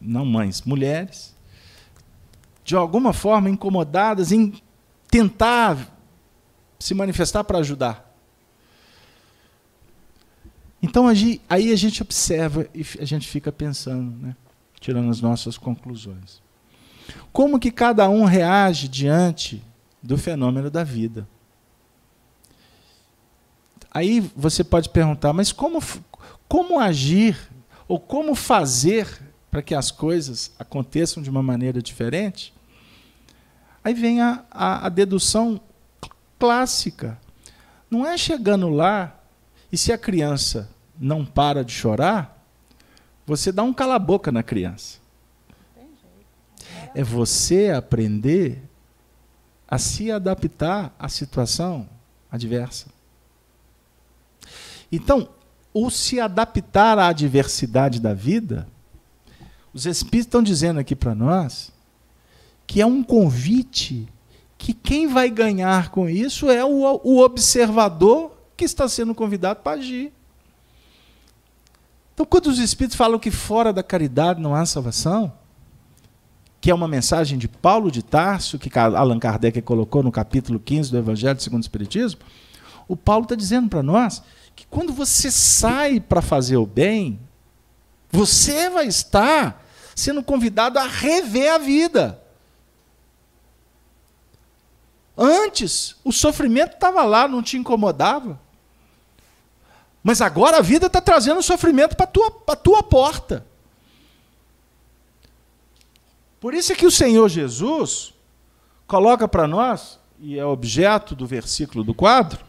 não 0.00 0.24
mães, 0.24 0.62
mulheres, 0.62 1.34
de 2.64 2.76
alguma 2.76 3.12
forma 3.12 3.50
incomodadas 3.50 4.32
em 4.32 4.54
tentar 5.08 5.76
se 6.78 6.94
manifestar 6.94 7.44
para 7.44 7.58
ajudar. 7.58 8.10
Então 10.82 11.06
aí 11.06 11.40
a 11.48 11.76
gente 11.76 12.02
observa 12.02 12.66
e 12.74 12.84
a 12.98 13.04
gente 13.04 13.28
fica 13.28 13.52
pensando, 13.52 14.16
né? 14.16 14.36
tirando 14.80 15.10
as 15.10 15.20
nossas 15.20 15.56
conclusões. 15.56 16.42
Como 17.32 17.58
que 17.58 17.70
cada 17.70 18.08
um 18.08 18.24
reage 18.24 18.88
diante 18.88 19.62
do 20.02 20.18
fenômeno 20.18 20.70
da 20.70 20.82
vida? 20.82 21.26
Aí 23.90 24.20
você 24.34 24.64
pode 24.64 24.88
perguntar, 24.88 25.32
mas 25.32 25.52
como, 25.52 25.80
como 26.48 26.80
agir 26.80 27.38
ou 27.86 28.00
como 28.00 28.34
fazer 28.34 29.06
para 29.52 29.60
que 29.60 29.74
as 29.74 29.90
coisas 29.90 30.50
aconteçam 30.58 31.22
de 31.22 31.28
uma 31.28 31.42
maneira 31.42 31.82
diferente? 31.82 32.54
Aí 33.84 33.92
vem 33.92 34.22
a, 34.22 34.42
a, 34.50 34.86
a 34.86 34.88
dedução 34.88 35.60
clássica. 36.38 37.20
Não 37.90 38.06
é 38.06 38.16
chegando 38.16 38.70
lá 38.70 39.14
e 39.70 39.76
se 39.76 39.92
a 39.92 39.98
criança 39.98 40.70
não 40.98 41.22
para 41.22 41.62
de 41.62 41.70
chorar, 41.70 42.42
você 43.26 43.52
dá 43.52 43.62
um 43.62 43.74
cala-boca 43.74 44.32
na 44.32 44.42
criança. 44.42 44.98
É 46.94 47.04
você 47.04 47.68
aprender 47.68 48.62
a 49.68 49.76
se 49.76 50.10
adaptar 50.10 50.94
à 50.98 51.10
situação 51.10 51.86
adversa. 52.30 52.86
Então, 54.90 55.28
o 55.74 55.90
se 55.90 56.18
adaptar 56.18 56.98
à 56.98 57.08
adversidade 57.08 58.00
da 58.00 58.14
vida, 58.14 58.66
os 59.72 59.86
Espíritos 59.86 60.26
estão 60.26 60.42
dizendo 60.42 60.80
aqui 60.80 60.94
para 60.94 61.14
nós 61.14 61.72
que 62.66 62.80
é 62.80 62.86
um 62.86 63.02
convite 63.02 64.08
que 64.56 64.72
quem 64.72 65.08
vai 65.08 65.28
ganhar 65.28 65.90
com 65.90 66.08
isso 66.08 66.48
é 66.48 66.64
o, 66.64 67.00
o 67.02 67.18
observador 67.20 68.30
que 68.56 68.64
está 68.64 68.88
sendo 68.88 69.14
convidado 69.14 69.60
para 69.60 69.78
agir. 69.78 70.12
Então, 72.14 72.24
quando 72.24 72.46
os 72.46 72.58
Espíritos 72.58 72.96
falam 72.96 73.18
que 73.18 73.30
fora 73.30 73.72
da 73.72 73.82
caridade 73.82 74.40
não 74.40 74.54
há 74.54 74.64
salvação, 74.64 75.32
que 76.60 76.70
é 76.70 76.74
uma 76.74 76.86
mensagem 76.86 77.36
de 77.36 77.48
Paulo 77.48 77.90
de 77.90 78.04
Tarso, 78.04 78.58
que 78.58 78.70
Allan 78.78 79.18
Kardec 79.18 79.60
colocou 79.62 80.02
no 80.02 80.12
capítulo 80.12 80.60
15 80.60 80.92
do 80.92 80.98
Evangelho 80.98 81.40
segundo 81.40 81.62
o 81.62 81.64
Espiritismo, 81.64 82.20
o 82.86 82.96
Paulo 82.96 83.24
está 83.24 83.34
dizendo 83.34 83.68
para 83.68 83.82
nós 83.82 84.22
que 84.54 84.66
quando 84.66 84.92
você 84.92 85.30
sai 85.30 85.98
para 85.98 86.22
fazer 86.22 86.56
o 86.56 86.66
bem, 86.66 87.18
você 88.10 88.70
vai 88.70 88.86
estar 88.86 89.61
sendo 89.94 90.22
convidado 90.22 90.78
a 90.78 90.86
rever 90.86 91.52
a 91.52 91.58
vida. 91.58 92.22
Antes, 95.16 95.96
o 96.02 96.12
sofrimento 96.12 96.74
estava 96.74 97.04
lá, 97.04 97.28
não 97.28 97.42
te 97.42 97.56
incomodava. 97.56 98.40
Mas 100.02 100.20
agora 100.20 100.58
a 100.58 100.62
vida 100.62 100.86
está 100.86 101.00
trazendo 101.00 101.42
sofrimento 101.42 101.96
para 101.96 102.04
a 102.04 102.08
tua, 102.08 102.30
tua 102.56 102.82
porta. 102.82 103.46
Por 106.40 106.54
isso 106.54 106.72
é 106.72 106.74
que 106.74 106.86
o 106.86 106.90
Senhor 106.90 107.28
Jesus 107.28 108.12
coloca 108.86 109.28
para 109.28 109.46
nós, 109.46 110.00
e 110.18 110.38
é 110.38 110.44
objeto 110.44 111.14
do 111.14 111.26
versículo 111.26 111.84
do 111.84 111.94
quadro, 111.94 112.44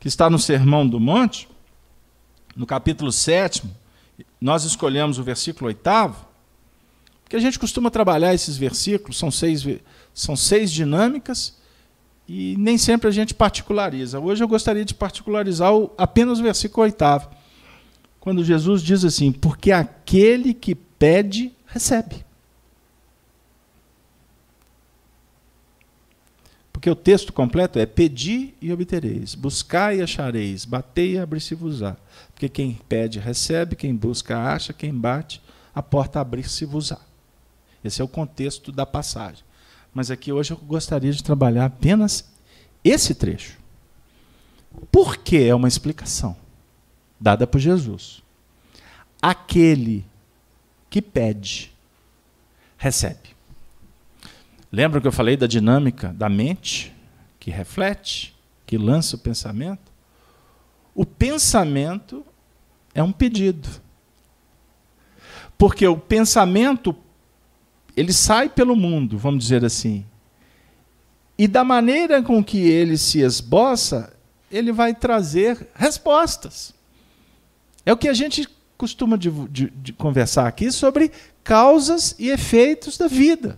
que 0.00 0.08
está 0.08 0.30
no 0.30 0.38
Sermão 0.38 0.88
do 0.88 0.98
Monte, 0.98 1.48
no 2.56 2.64
capítulo 2.64 3.12
7, 3.12 3.62
nós 4.40 4.64
escolhemos 4.64 5.18
o 5.18 5.22
versículo 5.22 5.68
8, 5.68 6.16
porque 7.26 7.34
a 7.34 7.40
gente 7.40 7.58
costuma 7.58 7.90
trabalhar 7.90 8.32
esses 8.32 8.56
versículos, 8.56 9.18
são 9.18 9.32
seis, 9.32 9.66
são 10.14 10.36
seis 10.36 10.70
dinâmicas, 10.70 11.56
e 12.28 12.54
nem 12.56 12.78
sempre 12.78 13.08
a 13.08 13.10
gente 13.10 13.34
particulariza. 13.34 14.20
Hoje 14.20 14.44
eu 14.44 14.48
gostaria 14.48 14.84
de 14.84 14.94
particularizar 14.94 15.74
o, 15.74 15.90
apenas 15.98 16.38
o 16.38 16.44
versículo 16.44 16.84
oitavo, 16.84 17.28
quando 18.20 18.44
Jesus 18.44 18.80
diz 18.80 19.04
assim: 19.04 19.32
Porque 19.32 19.72
aquele 19.72 20.54
que 20.54 20.76
pede, 20.76 21.52
recebe. 21.66 22.24
Porque 26.72 26.88
o 26.88 26.94
texto 26.94 27.32
completo 27.32 27.80
é: 27.80 27.86
Pedi 27.86 28.54
e 28.62 28.72
obtereis, 28.72 29.34
buscai 29.34 29.98
e 29.98 30.02
achareis, 30.02 30.64
batei 30.64 31.14
e 31.14 31.18
abrir-se-vos-á. 31.18 31.96
Porque 32.32 32.48
quem 32.48 32.78
pede, 32.88 33.18
recebe, 33.18 33.74
quem 33.74 33.96
busca, 33.96 34.38
acha, 34.38 34.72
quem 34.72 34.94
bate, 34.94 35.42
a 35.74 35.82
porta 35.82 36.20
abrir-se-vos-á. 36.20 37.05
Esse 37.82 38.00
é 38.00 38.04
o 38.04 38.08
contexto 38.08 38.72
da 38.72 38.84
passagem. 38.84 39.44
Mas 39.92 40.10
aqui 40.10 40.32
hoje 40.32 40.52
eu 40.52 40.56
gostaria 40.58 41.12
de 41.12 41.22
trabalhar 41.22 41.66
apenas 41.66 42.30
esse 42.84 43.14
trecho. 43.14 43.58
Por 44.92 45.16
que 45.16 45.42
é 45.42 45.54
uma 45.54 45.68
explicação 45.68 46.36
dada 47.18 47.46
por 47.46 47.58
Jesus? 47.58 48.22
Aquele 49.20 50.04
que 50.90 51.00
pede, 51.00 51.72
recebe. 52.76 53.34
Lembra 54.70 55.00
que 55.00 55.06
eu 55.06 55.12
falei 55.12 55.36
da 55.36 55.46
dinâmica 55.46 56.12
da 56.12 56.28
mente, 56.28 56.94
que 57.40 57.50
reflete, 57.50 58.36
que 58.66 58.76
lança 58.76 59.16
o 59.16 59.18
pensamento? 59.18 59.92
O 60.94 61.06
pensamento 61.06 62.24
é 62.94 63.02
um 63.02 63.12
pedido. 63.12 63.68
Porque 65.56 65.86
o 65.86 65.96
pensamento 65.96 66.94
ele 67.96 68.12
sai 68.12 68.48
pelo 68.48 68.76
mundo, 68.76 69.16
vamos 69.16 69.42
dizer 69.42 69.64
assim. 69.64 70.04
E 71.38 71.48
da 71.48 71.64
maneira 71.64 72.22
com 72.22 72.42
que 72.42 72.58
ele 72.58 72.96
se 72.96 73.20
esboça, 73.20 74.12
ele 74.50 74.72
vai 74.72 74.94
trazer 74.94 75.68
respostas. 75.74 76.74
É 77.84 77.92
o 77.92 77.96
que 77.96 78.08
a 78.08 78.14
gente 78.14 78.48
costuma 78.76 79.16
de, 79.16 79.30
de, 79.30 79.70
de 79.70 79.92
conversar 79.92 80.46
aqui 80.46 80.70
sobre 80.70 81.10
causas 81.42 82.14
e 82.18 82.28
efeitos 82.30 82.98
da 82.98 83.06
vida. 83.06 83.56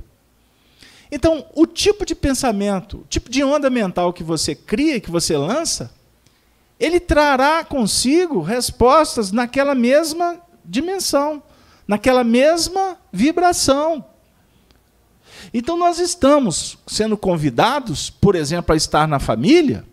Então, 1.10 1.46
o 1.54 1.66
tipo 1.66 2.04
de 2.04 2.14
pensamento, 2.14 2.98
o 2.98 3.06
tipo 3.08 3.30
de 3.30 3.42
onda 3.42 3.70
mental 3.70 4.12
que 4.12 4.22
você 4.22 4.54
cria, 4.54 5.00
que 5.00 5.10
você 5.10 5.36
lança, 5.36 5.90
ele 6.78 7.00
trará 7.00 7.64
consigo 7.64 8.42
respostas 8.42 9.32
naquela 9.32 9.74
mesma 9.74 10.40
dimensão, 10.64 11.42
naquela 11.86 12.22
mesma 12.22 12.98
vibração. 13.10 14.04
Então 15.52 15.76
nós 15.76 15.98
estamos 15.98 16.78
sendo 16.86 17.16
convidados, 17.16 18.10
por 18.10 18.34
exemplo, 18.34 18.72
a 18.72 18.76
estar 18.76 19.06
na 19.06 19.18
família, 19.18 19.84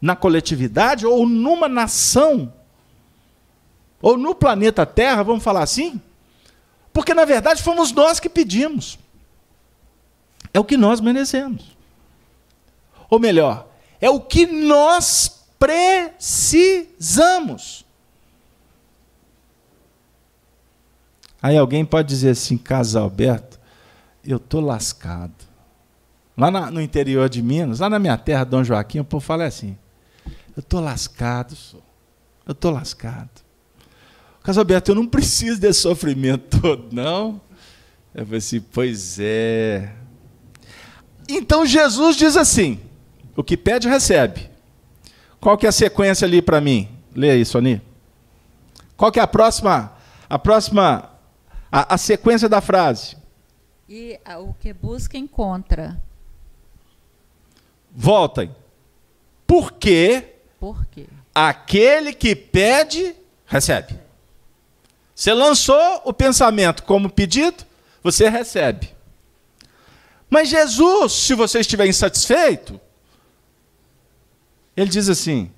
na 0.00 0.16
coletividade 0.16 1.06
ou 1.06 1.26
numa 1.26 1.68
nação, 1.68 2.52
ou 4.00 4.16
no 4.16 4.34
planeta 4.34 4.86
Terra, 4.86 5.22
vamos 5.22 5.44
falar 5.44 5.62
assim, 5.62 6.00
porque 6.92 7.12
na 7.12 7.24
verdade 7.24 7.62
fomos 7.62 7.92
nós 7.92 8.18
que 8.18 8.28
pedimos. 8.28 8.98
É 10.52 10.58
o 10.58 10.64
que 10.64 10.76
nós 10.76 11.00
merecemos. 11.00 11.76
Ou 13.08 13.20
melhor, 13.20 13.68
é 14.00 14.10
o 14.10 14.20
que 14.20 14.46
nós 14.46 15.44
precisamos. 15.58 17.84
Aí 21.42 21.56
alguém 21.56 21.84
pode 21.84 22.08
dizer 22.08 22.30
assim, 22.30 22.58
Casa 22.58 23.00
Alberto, 23.00 23.59
eu 24.32 24.38
estou 24.38 24.60
lascado. 24.60 25.34
Lá 26.36 26.50
na, 26.50 26.70
no 26.70 26.80
interior 26.80 27.28
de 27.28 27.42
Minas, 27.42 27.80
lá 27.80 27.90
na 27.90 27.98
minha 27.98 28.16
terra, 28.16 28.44
Dom 28.44 28.64
Joaquim, 28.64 29.00
o 29.00 29.04
povo 29.04 29.24
fala 29.24 29.44
assim, 29.44 29.76
eu 30.56 30.60
estou 30.60 30.80
lascado, 30.80 31.54
sou. 31.54 31.82
eu 32.46 32.52
estou 32.52 32.70
lascado. 32.70 33.30
Casa 34.42 34.60
Alberto, 34.60 34.90
eu 34.90 34.94
não 34.94 35.06
preciso 35.06 35.60
desse 35.60 35.80
sofrimento 35.80 36.58
todo, 36.60 36.88
não. 36.92 37.40
Eu 38.14 38.24
falei 38.24 38.38
assim, 38.38 38.60
pois 38.60 39.18
é. 39.20 39.92
Então 41.28 41.66
Jesus 41.66 42.16
diz 42.16 42.36
assim, 42.36 42.80
o 43.36 43.44
que 43.44 43.56
pede, 43.56 43.88
recebe. 43.88 44.50
Qual 45.40 45.56
que 45.56 45.66
é 45.66 45.68
a 45.68 45.72
sequência 45.72 46.26
ali 46.26 46.42
para 46.42 46.60
mim? 46.60 46.88
Leia 47.14 47.36
isso, 47.36 47.58
Ani. 47.58 47.80
Qual 48.96 49.12
que 49.12 49.20
é 49.20 49.22
a 49.22 49.26
próxima, 49.26 49.92
a 50.28 50.38
próxima 50.38 51.10
a, 51.70 51.94
a 51.94 51.98
sequência 51.98 52.48
da 52.48 52.60
frase. 52.60 53.16
E 53.92 54.20
o 54.38 54.54
que 54.54 54.72
busca, 54.72 55.18
encontra. 55.18 56.00
Voltem. 57.90 58.54
Por 59.44 59.72
quê? 59.72 60.36
Por 60.60 60.86
quê? 60.86 61.08
Aquele 61.34 62.12
que 62.12 62.36
pede, 62.36 63.16
recebe. 63.44 63.98
Você 65.12 65.34
lançou 65.34 66.02
o 66.04 66.12
pensamento 66.12 66.84
como 66.84 67.10
pedido, 67.10 67.66
você 68.00 68.28
recebe. 68.28 68.94
Mas 70.28 70.48
Jesus, 70.48 71.12
se 71.12 71.34
você 71.34 71.58
estiver 71.58 71.86
insatisfeito, 71.86 72.80
ele 74.76 74.88
diz 74.88 75.08
assim: 75.08 75.50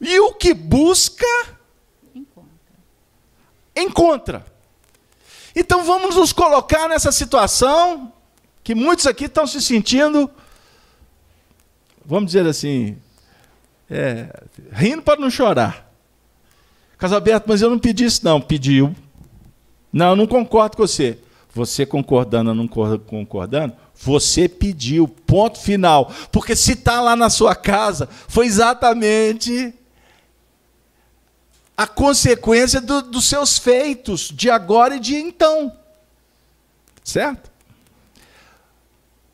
e 0.00 0.18
o 0.20 0.34
que 0.34 0.52
busca, 0.54 1.24
encontra. 3.76 4.44
Então 5.58 5.82
vamos 5.82 6.14
nos 6.14 6.32
colocar 6.32 6.88
nessa 6.88 7.10
situação 7.10 8.12
que 8.62 8.76
muitos 8.76 9.08
aqui 9.08 9.24
estão 9.24 9.44
se 9.44 9.60
sentindo, 9.60 10.30
vamos 12.06 12.26
dizer 12.26 12.46
assim, 12.46 12.96
é, 13.90 14.28
rindo 14.70 15.02
para 15.02 15.20
não 15.20 15.28
chorar. 15.28 15.90
Casalberto, 16.96 17.48
mas 17.48 17.60
eu 17.60 17.70
não 17.70 17.78
pedi 17.78 18.04
isso, 18.04 18.24
não. 18.24 18.40
Pediu. 18.40 18.94
Não, 19.92 20.10
eu 20.10 20.16
não 20.16 20.28
concordo 20.28 20.76
com 20.76 20.86
você. 20.86 21.18
Você 21.52 21.84
concordando 21.84 22.50
ou 22.50 22.56
não 22.56 22.68
concordando, 22.68 23.74
você 23.96 24.48
pediu, 24.48 25.08
ponto 25.08 25.58
final. 25.58 26.12
Porque 26.30 26.54
se 26.54 26.74
está 26.74 27.00
lá 27.00 27.16
na 27.16 27.28
sua 27.28 27.56
casa, 27.56 28.08
foi 28.28 28.46
exatamente 28.46 29.74
a 31.78 31.86
consequência 31.86 32.80
do, 32.80 33.02
dos 33.02 33.28
seus 33.28 33.56
feitos 33.56 34.32
de 34.34 34.50
agora 34.50 34.96
e 34.96 35.00
de 35.00 35.14
então. 35.14 35.72
Certo? 37.04 37.48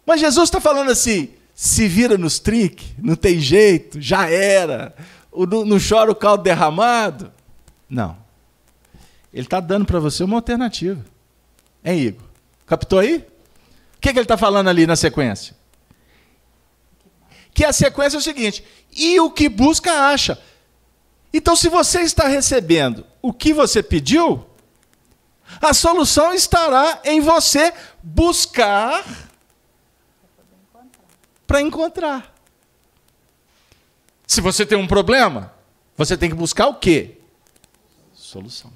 Mas 0.05 0.21
Jesus 0.21 0.49
está 0.49 0.61
falando 0.61 0.91
assim: 0.91 1.31
se 1.55 1.89
vira 1.89 2.19
nos 2.19 2.39
trinques, 2.39 2.89
não 2.99 3.17
tem 3.17 3.41
jeito, 3.41 3.99
já 3.99 4.29
era, 4.29 4.95
não, 5.33 5.79
chora 5.81 6.13
o 6.13 6.15
caldo 6.15 6.43
derramado. 6.43 7.33
Não. 7.89 8.15
Ele 9.33 9.47
está 9.47 9.59
dando 9.59 9.87
para 9.87 9.99
você 9.99 10.23
uma 10.23 10.37
alternativa. 10.37 11.03
Hein, 11.83 11.99
Igor? 11.99 12.27
Captou 12.67 12.99
aí? 12.99 13.17
O 13.17 14.01
que, 14.03 14.13
que 14.13 14.19
ele 14.19 14.25
está 14.25 14.37
falando 14.37 14.69
ali 14.69 14.87
na 14.87 14.97
sequência? 14.97 15.57
Que 17.55 17.65
a 17.65 17.73
sequência 17.73 18.19
é 18.19 18.21
o 18.21 18.23
seguinte: 18.23 18.63
e 18.93 19.19
o 19.19 19.31
que 19.31 19.49
busca, 19.49 19.91
acha. 19.91 20.39
Então, 21.37 21.57
se 21.57 21.69
você 21.69 22.03
está 22.03 22.29
recebendo 22.29 23.05
o 23.21 23.33
que 23.33 23.53
você 23.53 23.83
pediu, 23.83 24.47
a 25.61 25.75
solução 25.75 26.33
estará 26.33 27.01
em 27.05 27.21
você 27.21 27.75
buscar 28.01 29.05
para 31.45 31.61
encontrar. 31.61 32.33
Se 34.25 34.41
você 34.41 34.65
tem 34.65 34.79
um 34.79 34.87
problema, 34.87 35.53
você 35.97 36.17
tem 36.17 36.31
que 36.31 36.37
buscar 36.37 36.69
o 36.69 36.77
quê? 36.77 37.19
Solução. 38.15 38.73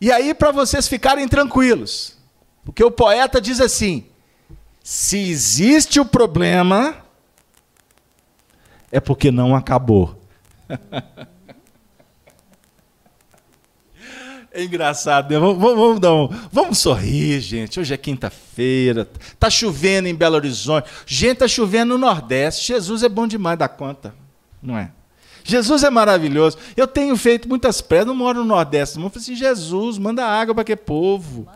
E 0.00 0.10
aí, 0.10 0.32
para 0.32 0.50
vocês 0.50 0.88
ficarem 0.88 1.28
tranquilos, 1.28 2.16
porque 2.64 2.82
o 2.82 2.90
poeta 2.90 3.38
diz 3.38 3.60
assim: 3.60 4.06
se 4.82 5.28
existe 5.28 6.00
o 6.00 6.06
problema, 6.06 7.05
é 8.96 9.00
porque 9.00 9.30
não 9.30 9.54
acabou. 9.54 10.18
É 14.50 14.64
engraçado, 14.64 15.30
né? 15.30 15.38
vamos, 15.38 15.58
vamos, 15.58 16.00
dar 16.00 16.14
um, 16.14 16.30
vamos 16.50 16.78
sorrir, 16.78 17.40
gente. 17.40 17.78
Hoje 17.78 17.92
é 17.92 17.96
quinta-feira, 17.98 19.06
tá 19.38 19.50
chovendo 19.50 20.08
em 20.08 20.14
Belo 20.14 20.36
Horizonte. 20.36 20.88
Gente, 21.04 21.40
tá 21.40 21.46
chovendo 21.46 21.92
no 21.92 21.98
Nordeste. 21.98 22.68
Jesus 22.68 23.02
é 23.02 23.08
bom 23.10 23.26
demais 23.26 23.58
da 23.58 23.68
conta, 23.68 24.14
não 24.62 24.78
é? 24.78 24.90
Jesus 25.44 25.84
é 25.84 25.90
maravilhoso. 25.90 26.56
Eu 26.74 26.86
tenho 26.86 27.14
feito 27.18 27.46
muitas 27.46 27.82
pressas, 27.82 28.06
não 28.06 28.14
moro 28.14 28.38
no 28.38 28.46
Nordeste. 28.46 28.98
Eu 28.98 29.10
falei 29.10 29.22
assim, 29.22 29.36
Jesus, 29.36 29.98
manda 29.98 30.24
água 30.24 30.54
para 30.54 30.64
que 30.64 30.74
povo. 30.74 31.46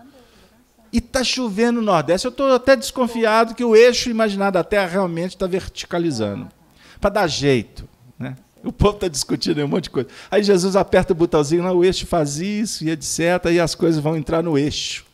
E 0.93 0.99
está 0.99 1.25
chovendo 1.25 1.81
no 1.81 1.87
Nordeste. 1.87 2.27
Eu 2.27 2.33
estou 2.33 2.53
até 2.53 2.77
desconfiado 2.77 3.55
que 3.55 3.65
o 3.65 3.75
eixo 3.75 4.11
imaginado 4.11 4.53
da 4.53 4.63
Terra 4.63 4.89
realmente 4.89 5.37
está 5.37 5.47
verticalizando 5.47 6.60
para 7.01 7.11
dar 7.11 7.27
jeito. 7.27 7.89
Né? 8.19 8.37
O 8.63 8.71
povo 8.71 8.95
está 8.95 9.09
discutindo 9.09 9.65
um 9.65 9.69
monte 9.69 9.85
de 9.85 9.91
coisa. 9.91 10.09
Aí 10.31 10.43
Jesus 10.43 10.77
aperta 10.77 11.13
o 11.13 11.17
botãozinho, 11.17 11.63
não, 11.63 11.79
o 11.79 11.85
eixo 11.85 12.07
faz 12.07 12.39
isso 12.39 12.85
e 12.85 12.91
etc. 12.91 13.47
E 13.51 13.59
as 13.59 13.75
coisas 13.75 14.03
vão 14.03 14.17
entrar 14.17 14.43
no 14.43 14.59
eixo. 14.59 15.07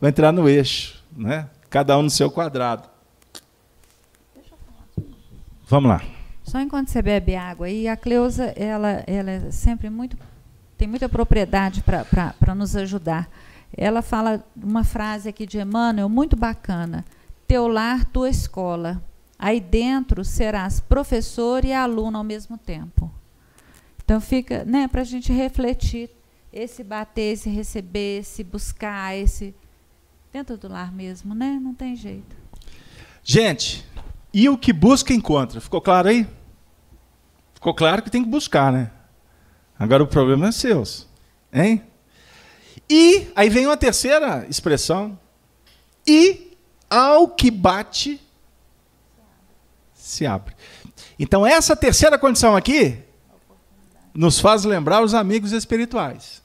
Vão 0.00 0.08
entrar 0.08 0.32
no 0.32 0.48
eixo. 0.48 1.02
Né? 1.14 1.46
Cada 1.68 1.96
um 1.98 2.02
no 2.02 2.10
seu 2.10 2.30
quadrado. 2.30 2.88
Vamos 5.68 5.90
lá. 5.90 6.02
Só 6.42 6.58
enquanto 6.58 6.88
você 6.88 7.00
bebe 7.00 7.36
água. 7.36 7.68
E 7.68 7.86
a 7.86 7.96
Cleusa, 7.96 8.46
ela, 8.56 9.04
ela 9.06 9.30
é 9.30 9.50
sempre 9.50 9.88
muito. 9.88 10.16
tem 10.76 10.88
muita 10.88 11.08
propriedade 11.08 11.84
para 11.84 12.54
nos 12.54 12.74
ajudar. 12.74 13.30
Ela 13.76 14.02
fala 14.02 14.44
uma 14.56 14.82
frase 14.82 15.28
aqui 15.28 15.46
de 15.46 15.60
Emmanuel 15.60 16.08
muito 16.08 16.34
bacana. 16.34 17.04
Teu 17.46 17.68
lar, 17.68 18.04
tua 18.06 18.28
escola. 18.28 19.00
Aí 19.42 19.58
dentro 19.58 20.22
serás 20.22 20.80
professor 20.80 21.64
e 21.64 21.72
aluno 21.72 22.18
ao 22.18 22.24
mesmo 22.24 22.58
tempo. 22.58 23.10
Então 24.04 24.20
fica, 24.20 24.66
né, 24.66 24.86
para 24.86 25.00
a 25.00 25.04
gente 25.04 25.32
refletir 25.32 26.10
esse 26.52 26.84
bater, 26.84 27.32
esse 27.32 27.48
receber, 27.48 28.18
esse 28.20 28.44
buscar, 28.44 29.16
esse 29.16 29.54
dentro 30.30 30.58
do 30.58 30.68
lar 30.68 30.92
mesmo, 30.92 31.34
né? 31.34 31.58
Não 31.58 31.72
tem 31.72 31.96
jeito. 31.96 32.36
Gente, 33.24 33.82
e 34.30 34.46
o 34.46 34.58
que 34.58 34.74
busca 34.74 35.14
encontra. 35.14 35.58
Ficou 35.58 35.80
claro 35.80 36.10
aí? 36.10 36.28
Ficou 37.54 37.72
claro 37.72 38.02
que 38.02 38.10
tem 38.10 38.22
que 38.22 38.28
buscar, 38.28 38.70
né? 38.70 38.90
Agora 39.78 40.02
o 40.02 40.06
problema 40.06 40.48
é 40.48 40.52
seu, 40.52 40.82
hein? 41.50 41.82
E 42.90 43.28
aí 43.34 43.48
vem 43.48 43.64
uma 43.64 43.76
terceira 43.78 44.46
expressão. 44.50 45.18
E 46.06 46.58
ao 46.90 47.28
que 47.28 47.50
bate 47.50 48.20
se 50.10 50.26
abre. 50.26 50.54
Então, 51.18 51.46
essa 51.46 51.76
terceira 51.76 52.18
condição 52.18 52.56
aqui 52.56 52.98
nos 54.14 54.40
faz 54.40 54.64
lembrar 54.64 55.02
os 55.02 55.14
amigos 55.14 55.52
espirituais. 55.52 56.42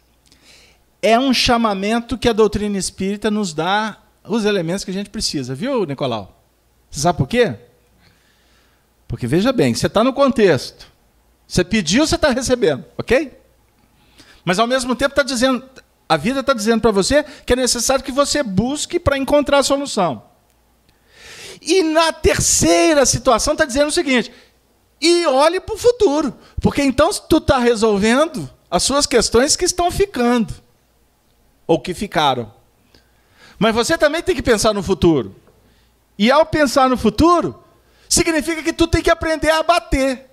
É 1.02 1.20
um 1.20 1.34
chamamento 1.34 2.18
que 2.18 2.30
a 2.30 2.34
doutrina 2.34 2.78
espírita 2.78 3.30
nos 3.30 3.54
dá 3.54 3.98
os 4.24 4.46
elementos 4.46 4.84
que 4.84 4.92
a 4.92 4.94
gente 4.94 5.10
precisa, 5.10 5.54
viu, 5.54 5.86
Nicolau? 5.86 6.44
Você 6.90 7.00
sabe 7.00 7.18
por 7.18 7.28
quê? 7.28 7.56
Porque 9.08 9.28
veja 9.28 9.52
bem, 9.52 9.74
você 9.74 9.88
está 9.88 10.04
no 10.04 10.14
contexto. 10.14 10.88
Você 11.48 11.64
pediu, 11.64 12.08
você 12.08 12.16
está 12.16 12.32
recebendo, 12.32 12.86
ok? 12.98 13.40
Mas 14.44 14.58
ao 14.58 14.68
mesmo 14.68 14.96
tempo 14.96 15.12
está 15.12 15.24
dizendo, 15.24 15.64
a 16.08 16.18
vida 16.18 16.40
está 16.40 16.54
dizendo 16.54 16.82
para 16.82 16.92
você 16.92 17.24
que 17.46 17.54
é 17.54 17.56
necessário 17.56 18.04
que 18.04 18.12
você 18.12 18.42
busque 18.42 19.00
para 19.00 19.18
encontrar 19.18 19.60
a 19.60 19.64
solução. 19.64 20.24
E 21.66 21.82
na 21.82 22.14
terceira 22.14 23.06
situação 23.06 23.54
está 23.54 23.66
dizendo 23.66 23.88
o 23.88 23.92
seguinte: 23.92 24.32
e 25.02 25.26
olhe 25.26 25.60
para 25.60 25.76
o 25.76 25.78
futuro, 25.78 26.38
porque 26.62 26.82
então 26.84 27.10
tu 27.12 27.38
está 27.38 27.58
resolvendo 27.58 28.50
as 28.70 28.84
suas 28.84 29.08
questões 29.08 29.56
que 29.56 29.66
estão 29.66 29.90
ficando, 29.90 30.54
ou 31.66 31.80
que 31.80 31.94
ficaram. 31.94 32.54
Mas 33.58 33.74
você 33.74 33.98
também 33.98 34.22
tem 34.22 34.36
que 34.36 34.44
pensar 34.44 34.74
no 34.74 34.84
futuro. 34.84 35.36
E 36.18 36.30
ao 36.30 36.46
pensar 36.46 36.90
no 36.90 36.98
futuro, 36.98 37.64
significa 38.08 38.62
que 38.62 38.72
tu 38.72 38.88
tem 38.88 39.02
que 39.02 39.10
aprender 39.10 39.50
a 39.50 39.64
bater. 39.64 40.30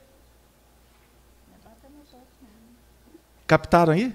Captaram 3.47 3.93
aí? 3.93 4.15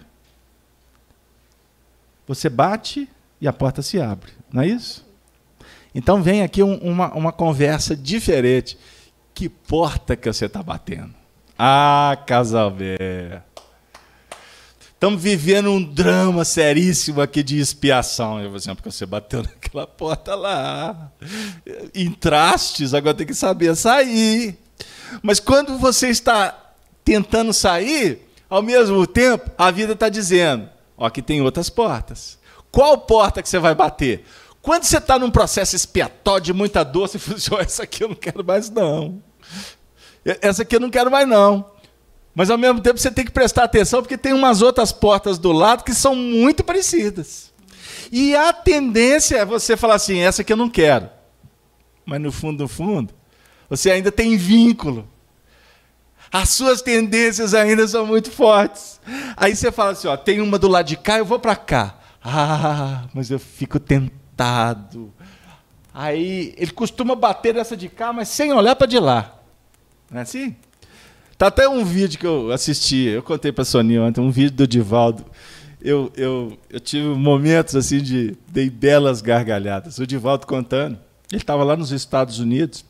Você 2.28 2.50
bate 2.50 3.10
e 3.40 3.48
a 3.48 3.54
porta 3.54 3.82
se 3.82 4.00
abre, 4.00 4.34
não 4.52 4.62
é 4.62 4.68
isso? 4.68 5.07
Então 5.98 6.22
vem 6.22 6.44
aqui 6.44 6.62
um, 6.62 6.76
uma, 6.76 7.12
uma 7.16 7.32
conversa 7.32 7.96
diferente. 7.96 8.78
Que 9.34 9.50
porta 9.50 10.16
que 10.16 10.32
você 10.32 10.46
está 10.46 10.62
batendo? 10.62 11.10
Ah, 11.58 12.16
Casalbé. 12.28 13.42
Estamos 14.94 15.20
vivendo 15.20 15.72
um 15.72 15.84
drama 15.84 16.46
seríssimo 16.46 17.20
aqui 17.20 17.42
de 17.42 17.60
expiação. 17.60 18.40
Eu 18.40 18.50
vou 18.50 18.58
assim, 18.58 18.76
porque 18.76 18.92
você 18.92 19.08
bateu 19.08 19.42
naquela 19.50 19.88
porta 19.88 20.36
lá. 20.36 21.12
Entrastes, 21.96 22.94
agora 22.94 23.16
tem 23.16 23.26
que 23.26 23.34
saber 23.34 23.76
sair. 23.76 24.56
Mas 25.24 25.40
quando 25.40 25.80
você 25.80 26.10
está 26.10 26.76
tentando 27.04 27.52
sair, 27.52 28.22
ao 28.48 28.62
mesmo 28.62 29.08
tempo, 29.08 29.50
a 29.58 29.72
vida 29.72 29.94
está 29.94 30.10
dizendo: 30.10 30.70
ó, 30.96 31.08
aqui 31.08 31.24
tem 31.24 31.42
outras 31.42 31.72
portas. 31.72 32.38
Qual 32.72 33.00
porta 33.00 33.42
que 33.42 33.50
você 33.50 33.58
vai 33.58 33.74
bater? 33.74 34.24
Quando 34.68 34.84
você 34.84 34.98
está 34.98 35.18
num 35.18 35.32
processo 35.32 35.78
expiatório 35.78 36.44
de 36.44 36.52
muita 36.52 36.84
dor, 36.84 37.08
você 37.08 37.18
fala 37.18 37.38
assim: 37.38 37.56
essa 37.58 37.84
aqui 37.84 38.04
eu 38.04 38.10
não 38.10 38.16
quero 38.18 38.44
mais, 38.44 38.70
não. 38.70 39.24
Essa 40.42 40.64
aqui 40.64 40.76
eu 40.76 40.80
não 40.82 40.90
quero 40.90 41.10
mais, 41.10 41.26
não. 41.26 41.72
Mas 42.36 42.50
ao 42.50 42.58
mesmo 42.58 42.82
tempo 42.82 43.00
você 43.00 43.10
tem 43.10 43.24
que 43.24 43.32
prestar 43.32 43.64
atenção, 43.64 44.02
porque 44.02 44.18
tem 44.18 44.34
umas 44.34 44.62
outras 44.62 44.92
portas 44.92 45.40
do 45.40 45.54
lado 45.54 45.86
que 45.86 45.94
são 45.94 46.14
muito 46.14 46.66
parecidas. 46.66 47.54
E 48.12 48.36
a 48.36 48.52
tendência 48.52 49.38
é 49.38 49.46
você 49.46 49.78
falar 49.78 49.96
assim: 49.96 50.20
essa 50.20 50.42
aqui 50.42 50.52
eu 50.52 50.58
não 50.58 50.70
quero. 50.70 51.10
Mas 52.06 52.20
no 52.20 52.30
fundo, 52.30 52.64
no 52.64 52.68
fundo, 52.68 53.14
você 53.70 53.90
ainda 53.90 54.12
tem 54.12 54.36
vínculo. 54.36 55.08
As 56.30 56.50
suas 56.50 56.82
tendências 56.82 57.54
ainda 57.54 57.88
são 57.88 58.06
muito 58.06 58.30
fortes. 58.30 59.00
Aí 59.38 59.56
você 59.56 59.72
fala 59.72 59.92
assim: 59.92 60.10
ó, 60.10 60.18
tem 60.18 60.42
uma 60.42 60.60
do 60.60 60.68
lado 60.68 60.88
de 60.88 60.98
cá, 60.98 61.20
eu 61.20 61.26
vou 61.26 61.40
para 61.40 61.56
cá. 61.56 62.00
Ah, 62.22 63.06
mas 63.14 63.32
eu 63.32 63.40
fico 63.40 63.80
tentado. 64.38 65.12
Aí 65.94 66.54
ele 66.58 66.72
costuma 66.72 67.16
bater 67.16 67.56
essa 67.56 67.76
de 67.76 67.90
cá, 67.90 68.14
mas 68.14 68.30
sem 68.30 68.54
olhar 68.54 68.76
para 68.76 68.86
de 68.86 69.00
lá. 69.00 69.40
Não 70.12 70.20
é 70.20 70.22
assim? 70.22 70.56
Tá 71.38 71.48
até 71.48 71.68
um 71.68 71.84
vídeo 71.84 72.20
que 72.20 72.26
eu 72.26 72.52
assisti, 72.52 73.08
eu 73.08 73.24
contei 73.24 73.52
para 73.52 73.64
a 73.64 73.66
Soninha 73.66 74.04
ontem, 74.04 74.22
um 74.22 74.32
vídeo 74.32 74.52
do 74.52 74.68
Divaldo. 74.68 75.26
Eu, 75.82 76.12
eu, 76.16 76.58
eu 76.70 76.80
tive 76.80 77.08
momentos 77.08 77.76
assim 77.76 78.00
de 78.00 78.36
dei 78.48 78.70
belas 78.70 79.22
gargalhadas. 79.22 79.98
O 80.00 80.08
Divaldo 80.08 80.48
contando, 80.48 80.98
ele 81.32 81.42
estava 81.42 81.64
lá 81.64 81.76
nos 81.76 81.92
Estados 81.92 82.40
Unidos, 82.40 82.86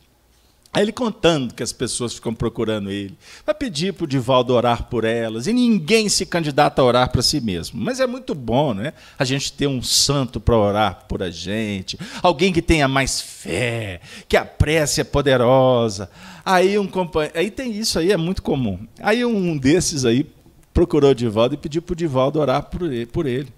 Aí 0.78 0.84
ele 0.84 0.92
contando 0.92 1.56
que 1.56 1.64
as 1.64 1.74
pessoas 1.74 2.14
ficam 2.14 2.36
procurando 2.36 2.92
ele. 2.92 3.18
Vai 3.44 3.56
pedir 3.56 3.96
para 3.96 4.04
o 4.04 4.08
Divaldo 4.08 4.54
orar 4.54 4.84
por 4.84 5.06
elas. 5.06 5.48
E 5.48 5.52
ninguém 5.52 6.08
se 6.08 6.24
candidata 6.24 6.84
a 6.84 6.86
orar 6.86 7.12
para 7.12 7.24
si 7.24 7.42
mesmo. 7.42 7.82
Mas 7.84 8.00
é 8.00 8.06
muito 8.06 8.36
bom, 8.36 8.76
né? 8.76 8.94
A 9.18 9.26
gente 9.26 9.52
ter 9.52 9.66
um 9.66 9.82
santo 9.82 10.40
para 10.40 10.56
orar 10.56 11.06
por 11.10 11.24
a 11.24 11.32
gente. 11.32 11.98
Alguém 12.22 12.54
que 12.54 12.62
tenha 12.62 12.88
mais 12.88 13.20
fé, 13.20 14.02
que 14.30 14.38
a 14.38 14.46
prece 14.46 15.02
é 15.02 15.04
poderosa. 15.04 16.12
Aí 16.46 16.78
um 16.78 16.86
companheiro. 16.86 17.40
Aí 17.40 17.50
tem 17.50 17.72
isso 17.72 17.98
aí, 17.98 18.12
é 18.12 18.18
muito 18.18 18.44
comum. 18.44 18.78
Aí 19.02 19.26
um 19.26 19.58
desses 19.58 20.06
aí 20.06 20.32
procurou 20.76 21.10
o 21.10 21.16
Divaldo 21.16 21.56
e 21.56 21.58
pediu 21.58 21.82
para 21.82 21.94
o 21.94 21.96
Divaldo 21.96 22.40
orar 22.40 22.62
por 22.62 23.26
ele. 23.26 23.52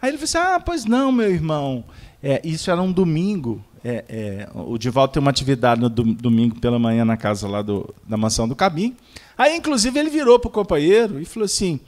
Aí 0.00 0.08
ele 0.08 0.16
falou 0.16 0.24
assim: 0.24 0.38
Ah, 0.38 0.58
pois 0.58 0.86
não, 0.86 1.12
meu 1.12 1.30
irmão. 1.30 1.84
É, 2.22 2.40
isso 2.42 2.70
era 2.70 2.80
um 2.80 2.90
domingo. 2.90 3.62
É, 3.84 4.04
é, 4.08 4.48
o 4.54 4.78
Divaldo 4.78 5.12
tem 5.12 5.20
uma 5.20 5.30
atividade 5.30 5.80
no 5.80 5.88
domingo 5.88 6.60
pela 6.60 6.78
manhã 6.78 7.04
na 7.04 7.16
casa 7.16 7.48
lá 7.48 7.62
do, 7.62 7.92
da 8.08 8.16
mansão 8.16 8.46
do 8.46 8.54
Cabim. 8.54 8.96
Aí, 9.36 9.56
inclusive, 9.56 9.98
ele 9.98 10.10
virou 10.10 10.38
para 10.38 10.48
o 10.48 10.52
companheiro 10.52 11.20
e 11.20 11.24
falou 11.24 11.46
assim: 11.46 11.80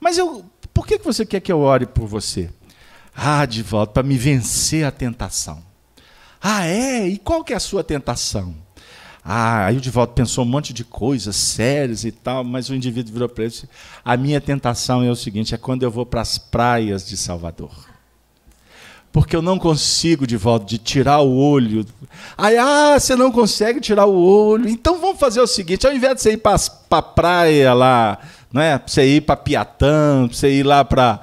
Mas 0.00 0.16
eu, 0.16 0.44
por 0.72 0.86
que 0.86 0.98
você 0.98 1.26
quer 1.26 1.40
que 1.40 1.52
eu 1.52 1.60
ore 1.60 1.86
por 1.86 2.06
você? 2.06 2.50
Ah, 3.14 3.44
Divaldo, 3.44 3.92
para 3.92 4.02
me 4.02 4.16
vencer 4.16 4.86
a 4.86 4.90
tentação. 4.90 5.62
Ah, 6.40 6.66
é? 6.66 7.06
E 7.08 7.18
qual 7.18 7.44
que 7.44 7.52
é 7.52 7.56
a 7.56 7.60
sua 7.60 7.84
tentação? 7.84 8.54
Ah, 9.22 9.66
aí 9.66 9.76
o 9.76 9.80
Divaldo 9.80 10.12
pensou 10.12 10.44
um 10.44 10.48
monte 10.48 10.72
de 10.72 10.84
coisas 10.84 11.36
sérias 11.36 12.04
e 12.04 12.12
tal, 12.12 12.42
mas 12.42 12.68
o 12.68 12.74
indivíduo 12.74 13.12
virou 13.12 13.28
para 13.28 13.44
ele 13.44 13.50
e 13.50 13.54
disse: 13.54 13.68
A 14.02 14.16
minha 14.16 14.40
tentação 14.40 15.02
é 15.02 15.10
o 15.10 15.16
seguinte: 15.16 15.54
é 15.54 15.58
quando 15.58 15.82
eu 15.82 15.90
vou 15.90 16.06
para 16.06 16.22
as 16.22 16.38
praias 16.38 17.06
de 17.06 17.16
Salvador 17.18 17.93
porque 19.14 19.36
eu 19.36 19.40
não 19.40 19.60
consigo 19.60 20.26
de 20.26 20.36
volta 20.36 20.66
de 20.66 20.76
tirar 20.76 21.20
o 21.20 21.36
olho. 21.36 21.86
Aí, 22.36 22.58
ah, 22.58 22.98
você 22.98 23.14
não 23.14 23.30
consegue 23.30 23.80
tirar 23.80 24.06
o 24.06 24.16
olho. 24.20 24.68
Então 24.68 25.00
vamos 25.00 25.20
fazer 25.20 25.40
o 25.40 25.46
seguinte: 25.46 25.86
ao 25.86 25.94
invés 25.94 26.16
de 26.16 26.22
você 26.22 26.32
ir 26.32 26.38
para 26.38 26.58
a 26.90 27.00
praia 27.00 27.72
lá 27.72 28.18
não 28.54 28.62
é? 28.62 28.78
Para 28.78 28.86
você 28.86 29.04
ir 29.04 29.20
para 29.22 29.34
Piatã, 29.34 30.28
para 30.28 30.36
você 30.36 30.48
ir 30.48 30.62
lá 30.62 30.84
para 30.84 31.18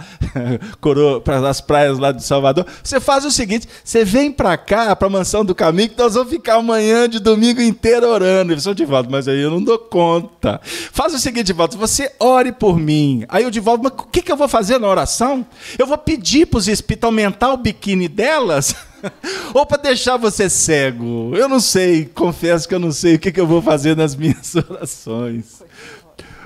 para 1.23 1.49
as 1.49 1.61
praias 1.61 1.97
lá 1.97 2.11
de 2.11 2.21
Salvador. 2.21 2.65
Você 2.83 2.99
faz 2.99 3.23
o 3.23 3.31
seguinte: 3.31 3.69
você 3.81 4.03
vem 4.03 4.29
para 4.29 4.57
cá, 4.57 4.93
para 4.93 5.07
mansão 5.07 5.45
do 5.45 5.55
caminho, 5.55 5.87
que 5.87 5.97
nós 5.97 6.13
vamos 6.13 6.29
ficar 6.29 6.55
amanhã 6.55 7.07
de 7.07 7.19
domingo 7.19 7.61
inteiro 7.61 8.05
orando. 8.05 8.51
Eu 8.53 8.73
de 8.73 8.83
volta, 8.83 9.09
mas 9.09 9.29
aí 9.29 9.39
eu 9.39 9.49
não 9.49 9.63
dou 9.63 9.79
conta. 9.79 10.59
Faz 10.63 11.13
o 11.13 11.19
seguinte, 11.19 11.45
Divaldo, 11.45 11.77
você 11.77 12.11
ore 12.19 12.51
por 12.51 12.77
mim. 12.77 13.23
Aí 13.29 13.45
o 13.45 13.51
Divaldo, 13.51 13.83
mas 13.83 13.93
o 13.93 14.07
que, 14.07 14.21
que 14.21 14.31
eu 14.31 14.35
vou 14.35 14.49
fazer 14.49 14.77
na 14.77 14.89
oração? 14.89 15.45
Eu 15.79 15.87
vou 15.87 15.97
pedir 15.97 16.47
para 16.47 16.57
os 16.57 16.67
espíritos 16.67 17.07
aumentar 17.07 17.53
o 17.53 17.57
biquíni 17.57 18.09
delas? 18.09 18.75
Ou 19.53 19.65
para 19.65 19.81
deixar 19.81 20.17
você 20.17 20.49
cego? 20.49 21.31
Eu 21.35 21.47
não 21.47 21.59
sei, 21.59 22.05
confesso 22.05 22.67
que 22.67 22.75
eu 22.75 22.79
não 22.79 22.91
sei 22.91 23.15
o 23.15 23.19
que, 23.19 23.31
que 23.31 23.39
eu 23.39 23.47
vou 23.47 23.61
fazer 23.61 23.95
nas 23.95 24.15
minhas 24.15 24.53
orações. 24.69 25.61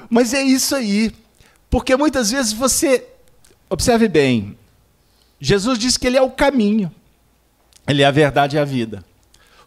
Mas 0.10 0.34
é 0.34 0.42
isso 0.42 0.76
aí. 0.76 1.12
Porque 1.70 1.96
muitas 1.96 2.32
vezes 2.32 2.54
você. 2.54 3.06
Observe 3.70 4.08
bem. 4.08 4.58
Jesus 5.40 5.78
diz 5.78 5.98
que 5.98 6.08
ele 6.08 6.18
é 6.18 6.22
o 6.22 6.32
caminho. 6.32 6.92
Ele 7.88 8.02
é 8.02 8.06
a 8.06 8.12
verdade 8.12 8.56
e 8.56 8.60
a 8.60 8.66
vida. 8.66 9.04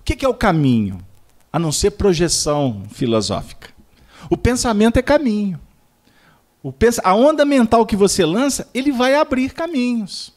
O 0.01 0.02
que 0.02 0.24
é 0.24 0.28
o 0.28 0.35
caminho? 0.35 1.05
A 1.52 1.59
não 1.59 1.70
ser 1.70 1.93
projeção 1.93 2.85
filosófica. 2.90 3.69
O 4.31 4.36
pensamento 4.36 4.98
é 4.98 5.02
caminho. 5.02 5.60
A 7.02 7.15
onda 7.15 7.44
mental 7.44 7.86
que 7.86 7.97
você 7.97 8.24
lança, 8.24 8.69
ele 8.74 8.90
vai 8.90 9.15
abrir 9.15 9.52
caminhos. 9.52 10.32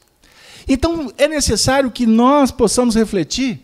Então 0.68 1.12
é 1.18 1.28
necessário 1.28 1.90
que 1.90 2.06
nós 2.06 2.52
possamos 2.52 2.96
refletir 2.96 3.62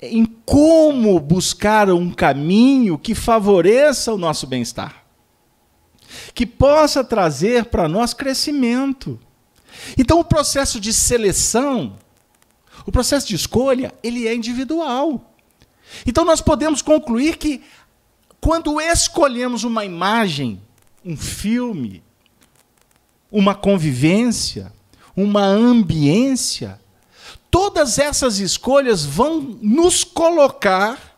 em 0.00 0.24
como 0.24 1.20
buscar 1.20 1.88
um 1.90 2.10
caminho 2.10 2.98
que 2.98 3.14
favoreça 3.14 4.12
o 4.12 4.18
nosso 4.18 4.46
bem-estar 4.46 5.01
que 6.34 6.46
possa 6.46 7.02
trazer 7.02 7.66
para 7.66 7.88
nós 7.88 8.14
crescimento. 8.14 9.18
Então, 9.96 10.20
o 10.20 10.24
processo 10.24 10.80
de 10.80 10.92
seleção, 10.92 11.98
o 12.86 12.92
processo 12.92 13.26
de 13.26 13.34
escolha, 13.34 13.92
ele 14.02 14.26
é 14.26 14.34
individual. 14.34 15.34
Então, 16.06 16.24
nós 16.24 16.40
podemos 16.40 16.82
concluir 16.82 17.36
que, 17.36 17.62
quando 18.40 18.80
escolhemos 18.80 19.64
uma 19.64 19.84
imagem, 19.84 20.60
um 21.04 21.16
filme, 21.16 22.02
uma 23.30 23.54
convivência, 23.54 24.72
uma 25.16 25.42
ambiência, 25.42 26.80
todas 27.50 27.98
essas 27.98 28.38
escolhas 28.38 29.04
vão 29.04 29.40
nos 29.60 30.04
colocar 30.04 31.12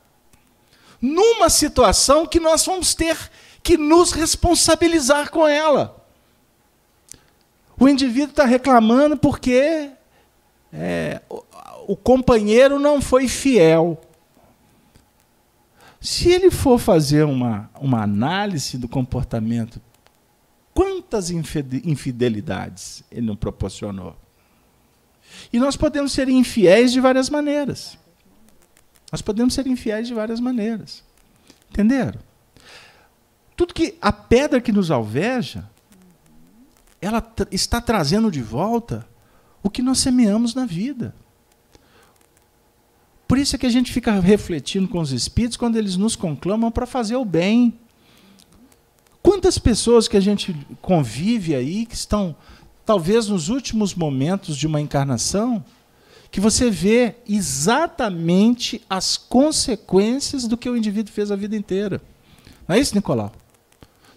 numa 1.01 1.51
situação 1.51 2.27
que 2.27 2.41
nós 2.41 2.65
vamos 2.65 2.95
ter 2.95 3.17
que 3.65 3.79
nos 3.79 4.13
responsabilizar 4.13 5.31
com 5.31 5.49
ela. 5.49 6.07
O 7.81 7.89
indivíduo 7.89 8.31
está 8.31 8.45
reclamando 8.45 9.17
porque 9.17 9.91
é, 10.71 11.23
o, 11.31 11.43
o 11.89 11.97
companheiro 11.97 12.79
não 12.79 13.01
foi 13.01 13.27
fiel. 13.27 13.99
Se 15.99 16.31
ele 16.31 16.51
for 16.51 16.79
fazer 16.79 17.25
uma, 17.25 17.71
uma 17.81 18.03
análise 18.03 18.77
do 18.77 18.87
comportamento, 18.87 19.81
quantas 20.75 21.31
infidelidades 21.31 23.03
ele 23.11 23.27
não 23.27 23.35
proporcionou? 23.35 24.15
E 25.51 25.59
nós 25.59 25.75
podemos 25.75 26.13
ser 26.13 26.29
infiéis 26.29 26.93
de 26.93 27.01
várias 27.01 27.31
maneiras. 27.31 27.97
Nós 29.11 29.23
podemos 29.23 29.55
ser 29.55 29.67
infiéis 29.67 30.07
de 30.07 30.13
várias 30.13 30.39
maneiras. 30.39 31.03
Entenderam? 31.71 32.21
Tudo 33.57 33.75
que 33.75 33.97
a 34.01 34.13
pedra 34.13 34.61
que 34.61 34.73
nos 34.73 34.91
alveja, 34.91 35.69
ela 37.01 37.23
está 37.51 37.81
trazendo 37.81 38.31
de 38.31 38.43
volta 38.43 39.07
o 39.63 39.71
que 39.71 39.83
nós 39.83 39.99
semeamos 39.99 40.55
na 40.55 40.67
vida. 40.67 41.15
Por 43.27 43.39
isso 43.39 43.57
é 43.57 43.59
que 43.59 43.67
a 43.67 43.71
gente 43.71 43.93
fica 43.93 44.13
refletindo 44.21 44.89
com 44.89 45.01
os 45.01 45.13
espíritos 45.13 45.57
quando 45.57 45.77
eles 45.77 45.97
nos 45.97 46.15
conclamam 46.15 46.71
para 46.71 46.87
fazer 46.87 47.17
o 47.17 47.25
bem. 47.25 47.79
Quantas 49.23 49.59
pessoas 49.59 50.07
que 50.07 50.17
a 50.17 50.21
gente 50.21 50.55
convive 50.83 51.55
aí 51.55 51.87
que 51.87 51.95
estão 51.95 52.37
talvez 52.85 53.29
nos 53.29 53.49
últimos 53.49 53.95
momentos 53.95 54.57
de 54.57 54.67
uma 54.67 54.81
encarnação, 54.81 55.65
que 56.31 56.41
você 56.41 56.71
vê 56.71 57.15
exatamente 57.29 58.83
as 58.91 59.17
consequências 59.17 60.47
do 60.47 60.57
que 60.57 60.69
o 60.69 60.77
indivíduo 60.77 61.13
fez 61.13 61.31
a 61.31 61.37
vida 61.37 61.57
inteira. 61.57 62.03
Não 62.69 62.77
é 62.77 62.79
isso, 62.79 62.95
Nicolau? 62.95 63.33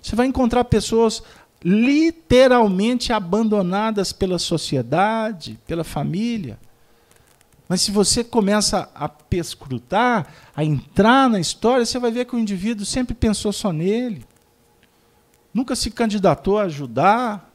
Você 0.02 0.16
vai 0.16 0.28
encontrar 0.28 0.64
pessoas 0.66 1.22
literalmente 1.64 3.12
abandonadas 3.12 4.14
pela 4.14 4.38
sociedade, 4.40 5.60
pela 5.66 5.84
família. 5.84 6.60
Mas 7.68 7.82
se 7.82 7.92
você 7.92 8.24
começa 8.24 8.90
a 8.96 9.10
perscrutar, 9.10 10.28
a 10.56 10.64
entrar 10.64 11.30
na 11.30 11.40
história, 11.40 11.86
você 11.86 12.00
vai 12.00 12.12
ver 12.12 12.26
que 12.26 12.36
o 12.36 12.40
indivíduo 12.40 12.86
sempre 12.86 13.14
pensou 13.14 13.52
só 13.52 13.74
nele. 13.74 14.26
Nunca 15.54 15.76
se 15.76 15.92
candidatou 15.92 16.60
a 16.60 16.64
ajudar. 16.64 17.52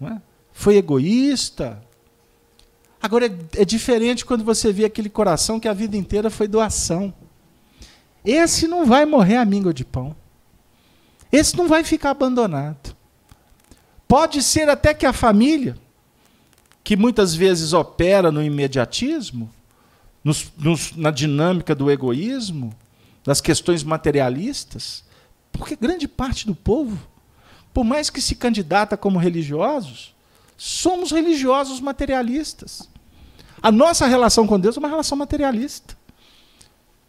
É? 0.00 0.20
Foi 0.52 0.76
egoísta. 0.76 1.82
Agora 3.02 3.26
é, 3.26 3.62
é 3.62 3.64
diferente 3.64 4.24
quando 4.24 4.44
você 4.44 4.72
vê 4.72 4.84
aquele 4.84 5.08
coração 5.08 5.58
que 5.58 5.68
a 5.68 5.72
vida 5.72 5.96
inteira 5.96 6.30
foi 6.30 6.46
doação. 6.46 7.12
Esse 8.24 8.68
não 8.68 8.86
vai 8.86 9.04
morrer 9.04 9.36
a 9.36 9.44
míngua 9.44 9.74
de 9.74 9.84
pão. 9.84 10.14
Esse 11.34 11.56
não 11.56 11.66
vai 11.66 11.82
ficar 11.82 12.10
abandonado. 12.10 12.94
Pode 14.06 14.40
ser 14.40 14.68
até 14.68 14.94
que 14.94 15.04
a 15.04 15.12
família, 15.12 15.76
que 16.84 16.96
muitas 16.96 17.34
vezes 17.34 17.72
opera 17.72 18.30
no 18.30 18.40
imediatismo, 18.40 19.50
nos, 20.22 20.52
nos, 20.56 20.94
na 20.94 21.10
dinâmica 21.10 21.74
do 21.74 21.90
egoísmo, 21.90 22.72
das 23.24 23.40
questões 23.40 23.82
materialistas, 23.82 25.02
porque 25.50 25.74
grande 25.74 26.06
parte 26.06 26.46
do 26.46 26.54
povo, 26.54 26.96
por 27.72 27.82
mais 27.82 28.10
que 28.10 28.20
se 28.20 28.36
candidata 28.36 28.96
como 28.96 29.18
religiosos, 29.18 30.14
somos 30.56 31.10
religiosos 31.10 31.80
materialistas. 31.80 32.88
A 33.60 33.72
nossa 33.72 34.06
relação 34.06 34.46
com 34.46 34.60
Deus 34.60 34.76
é 34.76 34.78
uma 34.78 34.88
relação 34.88 35.18
materialista. 35.18 35.96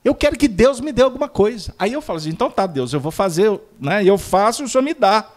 Eu 0.05 0.13
quero 0.13 0.37
que 0.37 0.47
Deus 0.47 0.79
me 0.79 0.93
dê 0.93 1.01
alguma 1.01 1.27
coisa. 1.27 1.73
Aí 1.79 1.91
eu 1.91 1.99
falo 1.99 2.17
assim, 2.17 2.29
então 2.29 2.51
tá, 2.51 2.67
Deus, 2.67 2.93
eu 2.93 2.99
vou 2.99 3.11
fazer, 3.11 3.59
né? 3.79 4.05
eu 4.05 4.19
faço 4.19 4.61
e 4.61 4.65
o 4.65 4.69
Senhor 4.69 4.83
me 4.83 4.93
dá. 4.93 5.27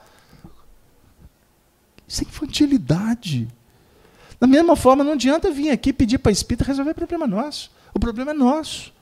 Isso 2.06 2.22
é 2.22 2.26
infantilidade. 2.26 3.48
Da 4.38 4.46
mesma 4.46 4.76
forma, 4.76 5.02
não 5.02 5.12
adianta 5.12 5.50
vir 5.50 5.70
aqui 5.70 5.90
pedir 5.90 6.18
para 6.18 6.30
espírito 6.30 6.66
resolver 6.66 6.90
o 6.90 6.94
problema 6.94 7.26
nosso. 7.26 7.70
O 7.94 7.98
problema 7.98 8.32
é 8.32 8.34
nosso. 8.34 8.92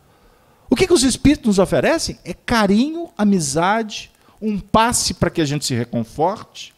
O 0.71 0.77
que, 0.77 0.87
que 0.87 0.93
os 0.93 1.03
espíritos 1.03 1.47
nos 1.49 1.59
oferecem? 1.59 2.17
É 2.25 2.33
carinho, 2.33 3.11
amizade, 3.19 4.13
um 4.41 4.61
passe 4.61 5.15
para 5.15 5.31
que 5.31 5.41
a 5.41 5.45
gente 5.45 5.65
se 5.65 5.75
reconforte, 5.75 6.73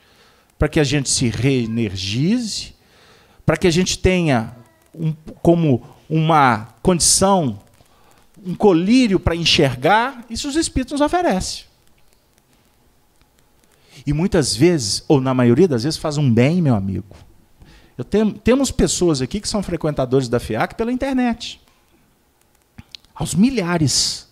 para 0.58 0.66
que 0.66 0.80
a 0.80 0.84
gente 0.84 1.10
se 1.10 1.28
reenergize, 1.28 2.74
para 3.44 3.58
que 3.58 3.66
a 3.66 3.70
gente 3.70 3.98
tenha 3.98 4.56
um, 4.94 5.12
como 5.42 5.82
uma 6.08 6.68
condição, 6.82 7.58
um 8.44 8.54
colírio 8.54 9.18
para 9.18 9.36
enxergar. 9.36 10.24
Isso 10.28 10.48
os 10.48 10.56
espíritos 10.56 10.92
nos 10.92 11.00
oferecem. 11.00 11.64
E 14.06 14.12
muitas 14.12 14.54
vezes, 14.54 15.04
ou 15.08 15.20
na 15.20 15.34
maioria 15.34 15.68
das 15.68 15.82
vezes, 15.82 15.98
faz 15.98 16.16
um 16.16 16.32
bem, 16.32 16.62
meu 16.62 16.74
amigo. 16.74 17.16
Eu 17.96 18.04
tenho, 18.04 18.32
temos 18.32 18.70
pessoas 18.70 19.20
aqui 19.20 19.40
que 19.40 19.48
são 19.48 19.62
frequentadores 19.62 20.28
da 20.28 20.38
FIAC 20.38 20.76
pela 20.76 20.92
internet. 20.92 21.60
Aos 23.14 23.34
milhares. 23.34 24.28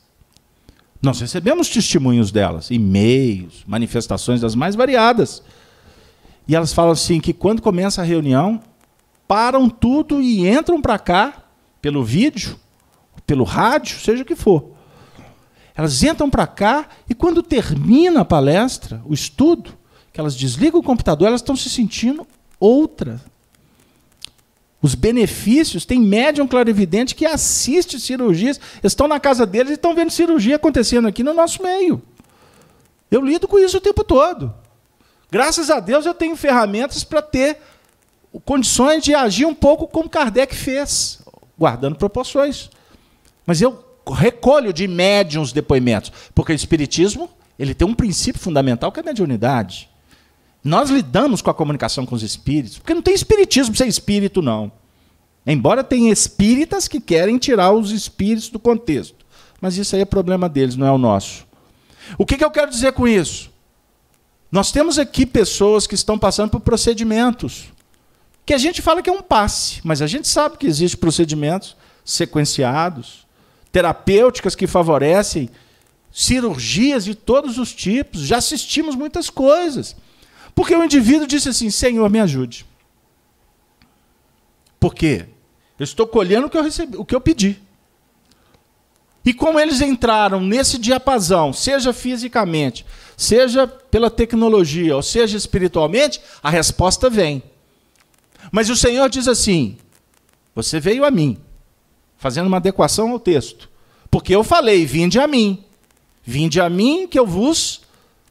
Nós 1.02 1.20
recebemos 1.20 1.68
testemunhos 1.68 2.30
delas, 2.30 2.70
e-mails, 2.70 3.64
manifestações 3.66 4.40
das 4.40 4.54
mais 4.54 4.74
variadas. 4.74 5.42
E 6.48 6.54
elas 6.54 6.72
falam 6.72 6.92
assim 6.92 7.20
que 7.20 7.32
quando 7.32 7.60
começa 7.60 8.00
a 8.00 8.04
reunião, 8.04 8.62
param 9.26 9.68
tudo 9.68 10.22
e 10.22 10.48
entram 10.48 10.80
para 10.80 10.98
cá, 10.98 11.44
pelo 11.82 12.04
vídeo, 12.04 12.58
pelo 13.26 13.44
rádio, 13.44 13.98
seja 13.98 14.22
o 14.22 14.26
que 14.26 14.36
for. 14.36 14.70
Elas 15.74 16.02
entram 16.02 16.30
para 16.30 16.46
cá 16.46 16.88
e 17.08 17.14
quando 17.14 17.42
termina 17.42 18.20
a 18.20 18.24
palestra, 18.24 19.02
o 19.04 19.12
estudo, 19.12 19.76
que 20.12 20.18
elas 20.18 20.34
desligam 20.34 20.80
o 20.80 20.82
computador, 20.82 21.28
elas 21.28 21.42
estão 21.42 21.54
se 21.54 21.68
sentindo 21.68 22.26
outra. 22.58 23.20
Os 24.80 24.94
benefícios, 24.94 25.84
tem 25.84 26.00
médium 26.00 26.46
clarividente 26.46 27.14
que 27.14 27.26
assiste 27.26 28.00
cirurgias, 28.00 28.60
estão 28.82 29.06
na 29.06 29.20
casa 29.20 29.44
deles 29.44 29.72
e 29.72 29.74
estão 29.74 29.94
vendo 29.94 30.10
cirurgia 30.10 30.56
acontecendo 30.56 31.08
aqui 31.08 31.22
no 31.22 31.34
nosso 31.34 31.62
meio. 31.62 32.00
Eu 33.10 33.20
lido 33.20 33.46
com 33.46 33.58
isso 33.58 33.76
o 33.76 33.80
tempo 33.80 34.02
todo. 34.02 34.54
Graças 35.30 35.70
a 35.70 35.80
Deus 35.80 36.06
eu 36.06 36.14
tenho 36.14 36.36
ferramentas 36.36 37.04
para 37.04 37.20
ter 37.20 37.58
condições 38.44 39.02
de 39.02 39.14
agir 39.14 39.44
um 39.44 39.54
pouco 39.54 39.86
como 39.86 40.08
Kardec 40.08 40.54
fez, 40.54 41.20
guardando 41.58 41.96
proporções. 41.96 42.70
Mas 43.46 43.62
eu 43.62 43.84
recolho 44.12 44.72
de 44.72 44.86
médiums 44.86 45.52
depoimentos, 45.52 46.12
porque 46.34 46.52
o 46.52 46.54
espiritismo, 46.54 47.30
ele 47.58 47.74
tem 47.74 47.86
um 47.86 47.94
princípio 47.94 48.40
fundamental 48.40 48.92
que 48.92 49.00
é 49.00 49.02
a 49.02 49.06
mediunidade. 49.06 49.88
Nós 50.62 50.90
lidamos 50.90 51.40
com 51.40 51.50
a 51.50 51.54
comunicação 51.54 52.04
com 52.04 52.14
os 52.14 52.22
espíritos, 52.22 52.78
porque 52.78 52.94
não 52.94 53.02
tem 53.02 53.14
espiritismo 53.14 53.74
sem 53.76 53.88
espírito 53.88 54.42
não. 54.42 54.72
Embora 55.46 55.84
tenha 55.84 56.12
espíritas 56.12 56.88
que 56.88 57.00
querem 57.00 57.38
tirar 57.38 57.70
os 57.70 57.92
espíritos 57.92 58.48
do 58.48 58.58
contexto, 58.58 59.24
mas 59.60 59.76
isso 59.76 59.94
aí 59.94 60.02
é 60.02 60.04
problema 60.04 60.48
deles, 60.48 60.74
não 60.74 60.86
é 60.86 60.90
o 60.90 60.98
nosso. 60.98 61.46
O 62.18 62.26
que, 62.26 62.36
que 62.36 62.44
eu 62.44 62.50
quero 62.50 62.70
dizer 62.70 62.92
com 62.92 63.06
isso? 63.06 63.50
Nós 64.50 64.72
temos 64.72 64.98
aqui 64.98 65.24
pessoas 65.24 65.86
que 65.86 65.94
estão 65.94 66.18
passando 66.18 66.50
por 66.50 66.60
procedimentos 66.60 67.72
que 68.44 68.54
a 68.54 68.58
gente 68.58 68.80
fala 68.80 69.02
que 69.02 69.10
é 69.10 69.12
um 69.12 69.22
passe, 69.22 69.80
mas 69.82 70.00
a 70.00 70.06
gente 70.06 70.28
sabe 70.28 70.56
que 70.56 70.68
existem 70.68 71.00
procedimentos 71.00 71.76
sequenciados, 72.04 73.25
terapêuticas 73.76 74.54
que 74.54 74.66
favorecem 74.66 75.50
cirurgias 76.10 77.04
de 77.04 77.14
todos 77.14 77.58
os 77.58 77.74
tipos. 77.74 78.22
Já 78.22 78.38
assistimos 78.38 78.94
muitas 78.94 79.28
coisas. 79.28 79.94
Porque 80.54 80.74
o 80.74 80.82
indivíduo 80.82 81.26
disse 81.26 81.50
assim: 81.50 81.68
Senhor, 81.68 82.08
me 82.08 82.18
ajude. 82.18 82.64
Por 84.80 84.94
quê? 84.94 85.26
Eu 85.78 85.84
estou 85.84 86.06
colhendo 86.06 86.46
o 86.46 86.50
que 86.50 86.56
eu, 86.56 86.62
recebi, 86.62 86.96
o 86.96 87.04
que 87.04 87.14
eu 87.14 87.20
pedi. 87.20 87.60
E 89.22 89.34
como 89.34 89.60
eles 89.60 89.82
entraram 89.82 90.40
nesse 90.40 90.78
diapasão, 90.78 91.52
seja 91.52 91.92
fisicamente, 91.92 92.86
seja 93.14 93.66
pela 93.66 94.08
tecnologia, 94.08 94.96
ou 94.96 95.02
seja 95.02 95.36
espiritualmente, 95.36 96.18
a 96.42 96.48
resposta 96.48 97.10
vem. 97.10 97.42
Mas 98.50 98.70
o 98.70 98.76
Senhor 98.76 99.10
diz 99.10 99.28
assim: 99.28 99.76
Você 100.54 100.80
veio 100.80 101.04
a 101.04 101.10
mim, 101.10 101.38
fazendo 102.26 102.48
uma 102.48 102.56
adequação 102.56 103.12
ao 103.12 103.20
texto. 103.20 103.70
Porque 104.10 104.34
eu 104.34 104.42
falei: 104.42 104.84
vinde 104.84 105.16
a 105.20 105.28
mim. 105.28 105.62
Vinde 106.24 106.60
a 106.60 106.68
mim 106.68 107.06
que 107.06 107.16
eu 107.16 107.24
vos 107.24 107.82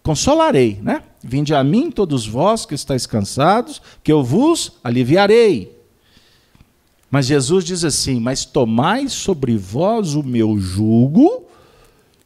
consolarei, 0.03 0.79
né? 0.81 1.01
Vinde 1.23 1.55
a 1.55 1.63
mim 1.63 1.89
todos 1.89 2.27
vós 2.27 2.65
que 2.65 2.75
estáis 2.75 3.05
cansados, 3.05 3.81
que 4.03 4.11
eu 4.11 4.21
vos 4.21 4.73
aliviarei. 4.83 5.73
Mas 7.09 7.27
Jesus 7.27 7.63
diz 7.63 7.85
assim: 7.85 8.19
Mas 8.19 8.43
tomai 8.43 9.07
sobre 9.07 9.55
vós 9.55 10.13
o 10.13 10.21
meu 10.21 10.59
jugo 10.59 11.45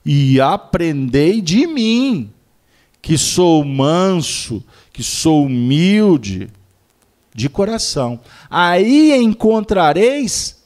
e 0.03 0.41
aprendei 0.41 1.39
de 1.39 1.67
mim, 1.67 2.31
que 2.99 3.15
sou 3.15 3.63
manso, 3.63 4.63
que 4.91 5.03
sou 5.03 5.45
humilde 5.45 6.49
de 7.31 7.47
coração. 7.47 8.19
Aí 8.49 9.13
encontrareis 9.15 10.58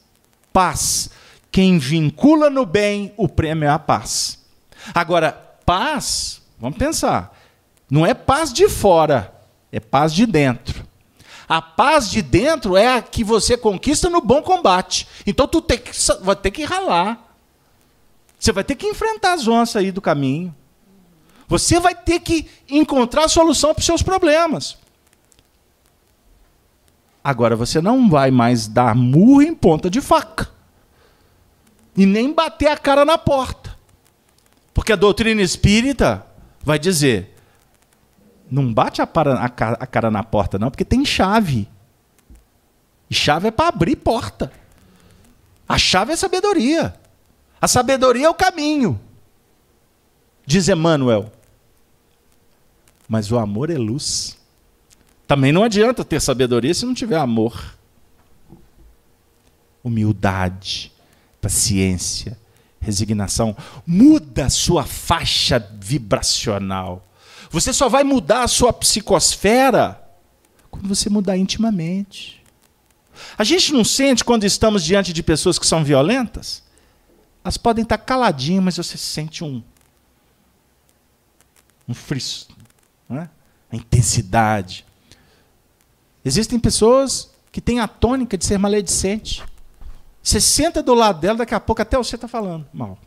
paz. 0.54 1.10
Quem 1.50 1.78
vincula 1.78 2.48
no 2.48 2.64
bem, 2.64 3.12
o 3.16 3.28
prêmio 3.28 3.66
é 3.66 3.70
a 3.70 3.78
paz. 3.78 4.38
Agora, 4.94 5.32
paz, 5.66 6.40
vamos 6.58 6.78
pensar, 6.78 7.36
não 7.90 8.06
é 8.06 8.14
paz 8.14 8.52
de 8.52 8.68
fora, 8.68 9.34
é 9.72 9.80
paz 9.80 10.14
de 10.14 10.24
dentro. 10.24 10.86
A 11.48 11.60
paz 11.60 12.08
de 12.08 12.22
dentro 12.22 12.76
é 12.76 12.96
a 12.96 13.02
que 13.02 13.22
você 13.22 13.56
conquista 13.56 14.08
no 14.08 14.20
bom 14.20 14.40
combate. 14.42 15.06
Então 15.26 15.46
tu 15.46 15.60
tem 15.60 15.76
que, 15.76 15.90
vai 16.22 16.36
ter 16.36 16.50
que 16.50 16.64
ralar. 16.64 17.36
Você 18.38 18.52
vai 18.52 18.64
ter 18.64 18.76
que 18.76 18.86
enfrentar 18.86 19.34
as 19.34 19.46
onças 19.46 19.76
aí 19.76 19.92
do 19.92 20.00
caminho. 20.00 20.54
Você 21.48 21.78
vai 21.78 21.94
ter 21.94 22.20
que 22.20 22.48
encontrar 22.68 23.28
solução 23.28 23.74
para 23.74 23.80
os 23.80 23.86
seus 23.86 24.02
problemas. 24.02 24.78
Agora 27.24 27.56
você 27.56 27.80
não 27.80 28.10
vai 28.10 28.30
mais 28.30 28.68
dar 28.68 28.94
murro 28.94 29.40
em 29.40 29.54
ponta 29.54 29.88
de 29.88 30.02
faca. 30.02 30.50
E 31.96 32.04
nem 32.04 32.34
bater 32.34 32.68
a 32.68 32.76
cara 32.76 33.02
na 33.02 33.16
porta. 33.16 33.74
Porque 34.74 34.92
a 34.92 34.96
doutrina 34.96 35.40
espírita 35.40 36.26
vai 36.62 36.78
dizer: 36.78 37.34
não 38.50 38.72
bate 38.74 39.00
a, 39.00 39.06
para, 39.06 39.42
a, 39.42 39.48
cara, 39.48 39.76
a 39.80 39.86
cara 39.86 40.10
na 40.10 40.22
porta, 40.22 40.58
não, 40.58 40.70
porque 40.70 40.84
tem 40.84 41.02
chave. 41.04 41.66
E 43.08 43.14
chave 43.14 43.48
é 43.48 43.50
para 43.50 43.68
abrir 43.68 43.96
porta. 43.96 44.52
A 45.66 45.78
chave 45.78 46.12
é 46.12 46.16
sabedoria. 46.16 46.94
A 47.60 47.66
sabedoria 47.66 48.26
é 48.26 48.30
o 48.30 48.34
caminho. 48.34 49.00
Diz 50.44 50.68
Emmanuel. 50.68 51.32
Mas 53.08 53.32
o 53.32 53.38
amor 53.38 53.70
é 53.70 53.78
luz. 53.78 54.36
Também 55.26 55.52
não 55.52 55.62
adianta 55.62 56.04
ter 56.04 56.20
sabedoria 56.20 56.74
se 56.74 56.84
não 56.84 56.94
tiver 56.94 57.16
amor. 57.16 57.76
humildade, 59.82 60.90
paciência, 61.42 62.38
resignação. 62.80 63.54
Muda 63.86 64.46
a 64.46 64.50
sua 64.50 64.84
faixa 64.84 65.58
vibracional. 65.78 67.06
Você 67.50 67.70
só 67.72 67.88
vai 67.88 68.02
mudar 68.02 68.44
a 68.44 68.48
sua 68.48 68.72
psicosfera 68.72 70.00
quando 70.70 70.88
você 70.88 71.10
mudar 71.10 71.36
intimamente. 71.36 72.42
A 73.36 73.44
gente 73.44 73.72
não 73.72 73.84
sente 73.84 74.24
quando 74.24 74.44
estamos 74.44 74.82
diante 74.82 75.12
de 75.12 75.22
pessoas 75.22 75.58
que 75.58 75.66
são 75.66 75.84
violentas? 75.84 76.62
Elas 77.44 77.58
podem 77.58 77.82
estar 77.82 77.98
caladinhas, 77.98 78.64
mas 78.64 78.76
você 78.78 78.96
sente 78.96 79.44
um 79.44 79.62
um 81.86 81.94
friso, 81.94 82.48
é? 83.10 83.28
a 83.70 83.76
intensidade. 83.76 84.84
Existem 86.24 86.58
pessoas 86.58 87.30
que 87.52 87.60
têm 87.60 87.80
a 87.80 87.86
tônica 87.86 88.38
de 88.38 88.44
ser 88.44 88.58
maledicente. 88.58 89.42
Você 90.22 90.40
senta 90.40 90.82
do 90.82 90.94
lado 90.94 91.20
dela, 91.20 91.38
daqui 91.38 91.54
a 91.54 91.60
pouco 91.60 91.82
até 91.82 91.96
você 91.96 92.14
está 92.14 92.26
falando 92.26 92.66
mal. 92.72 92.98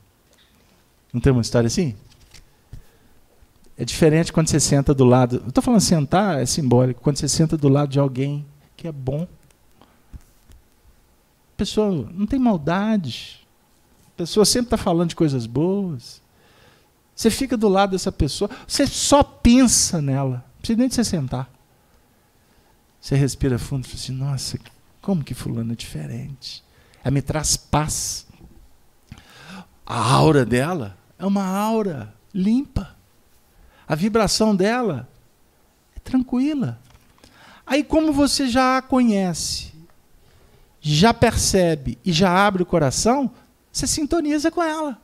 Não 1.11 1.19
tem 1.19 1.31
uma 1.31 1.41
história 1.41 1.67
assim? 1.67 1.95
É 3.77 3.83
diferente 3.83 4.31
quando 4.31 4.49
você 4.49 4.59
senta 4.59 4.93
do 4.93 5.03
lado. 5.03 5.37
Eu 5.37 5.49
estou 5.49 5.63
falando 5.63 5.81
sentar, 5.81 6.41
é 6.41 6.45
simbólico. 6.45 7.01
Quando 7.01 7.17
você 7.17 7.27
senta 7.27 7.57
do 7.57 7.69
lado 7.69 7.89
de 7.89 7.99
alguém 7.99 8.45
que 8.75 8.87
é 8.87 8.91
bom. 8.91 9.27
A 11.53 11.57
pessoa 11.57 12.07
não 12.13 12.27
tem 12.27 12.39
maldade. 12.39 13.47
A 14.07 14.17
pessoa 14.17 14.45
sempre 14.45 14.67
está 14.67 14.77
falando 14.77 15.09
de 15.09 15.15
coisas 15.15 15.45
boas. 15.45 16.21
Você 17.15 17.31
fica 17.31 17.57
do 17.57 17.67
lado 17.67 17.91
dessa 17.91 18.11
pessoa, 18.11 18.47
você 18.67 18.85
só 18.85 19.23
pensa 19.23 19.99
nela. 19.99 20.45
Não 20.53 20.59
precisa 20.59 20.77
nem 20.77 20.87
de 20.87 20.93
você 20.93 21.03
sentar. 21.03 21.49
Você 22.99 23.15
respira 23.15 23.57
fundo 23.57 23.85
e 23.85 23.87
fala 23.87 23.99
assim: 23.99 24.11
nossa, 24.11 24.59
como 25.01 25.23
que 25.23 25.33
Fulano 25.33 25.73
é 25.73 25.75
diferente? 25.75 26.63
Ela 27.03 27.11
me 27.11 27.21
traz 27.21 27.55
paz. 27.55 28.27
A 29.85 30.11
aura 30.11 30.45
dela 30.45 30.97
é 31.17 31.25
uma 31.25 31.45
aura 31.45 32.13
limpa. 32.33 32.95
A 33.87 33.95
vibração 33.95 34.55
dela 34.55 35.07
é 35.95 35.99
tranquila. 35.99 36.79
Aí, 37.65 37.83
como 37.83 38.11
você 38.11 38.47
já 38.47 38.77
a 38.77 38.81
conhece, 38.81 39.73
já 40.81 41.13
percebe 41.13 41.97
e 42.03 42.11
já 42.11 42.29
abre 42.29 42.63
o 42.63 42.65
coração, 42.65 43.31
você 43.71 43.87
sintoniza 43.87 44.51
com 44.51 44.61
ela. 44.61 45.01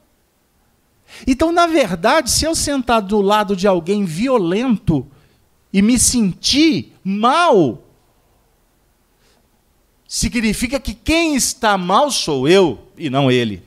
Então, 1.28 1.52
na 1.52 1.68
verdade, 1.68 2.32
se 2.32 2.46
eu 2.46 2.56
sentar 2.56 3.02
do 3.02 3.22
lado 3.22 3.56
de 3.56 3.68
alguém 3.68 4.04
violento 4.04 5.08
e 5.74 5.82
me 5.82 5.98
sentir 5.98 6.94
mal, 7.04 7.84
significa 10.08 10.80
que 10.80 10.94
quem 10.94 11.36
está 11.36 11.76
mal 11.76 12.12
sou 12.12 12.48
eu 12.48 12.88
e 12.96 13.10
não 13.10 13.32
ele. 13.32 13.64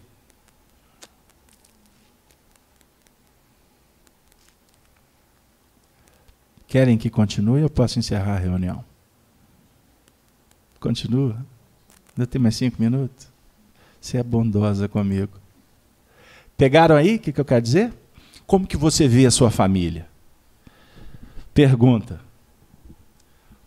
Querem 6.68 6.96
que 6.96 7.10
continue 7.10 7.62
ou 7.62 7.70
posso 7.70 7.98
encerrar 7.98 8.36
a 8.36 8.38
reunião? 8.38 8.84
Continua. 10.78 11.44
Ainda 12.16 12.26
tem 12.26 12.40
mais 12.40 12.54
cinco 12.54 12.80
minutos? 12.80 13.28
Você 14.00 14.18
é 14.18 14.22
bondosa 14.22 14.88
comigo. 14.88 15.32
Pegaram 16.56 16.94
aí 16.94 17.16
o 17.16 17.18
que, 17.18 17.32
que 17.32 17.40
eu 17.40 17.44
quero 17.44 17.62
dizer? 17.62 17.92
Como 18.46 18.66
que 18.66 18.76
você 18.76 19.08
vê 19.08 19.26
a 19.26 19.30
sua 19.30 19.50
família? 19.50 20.08
Pergunta. 21.56 22.20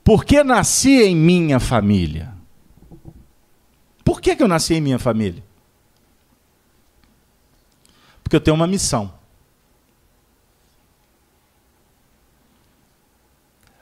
Por 0.03 0.23
que 0.23 0.43
nasci 0.43 1.01
em 1.01 1.15
minha 1.15 1.59
família? 1.59 2.31
Por 4.05 4.21
que, 4.21 4.35
que 4.35 4.43
eu 4.43 4.47
nasci 4.47 4.75
em 4.75 4.81
minha 4.81 4.99
família? 4.99 5.43
Porque 8.23 8.35
eu 8.35 8.39
tenho 8.39 8.53
uma 8.53 8.67
missão. 8.67 9.11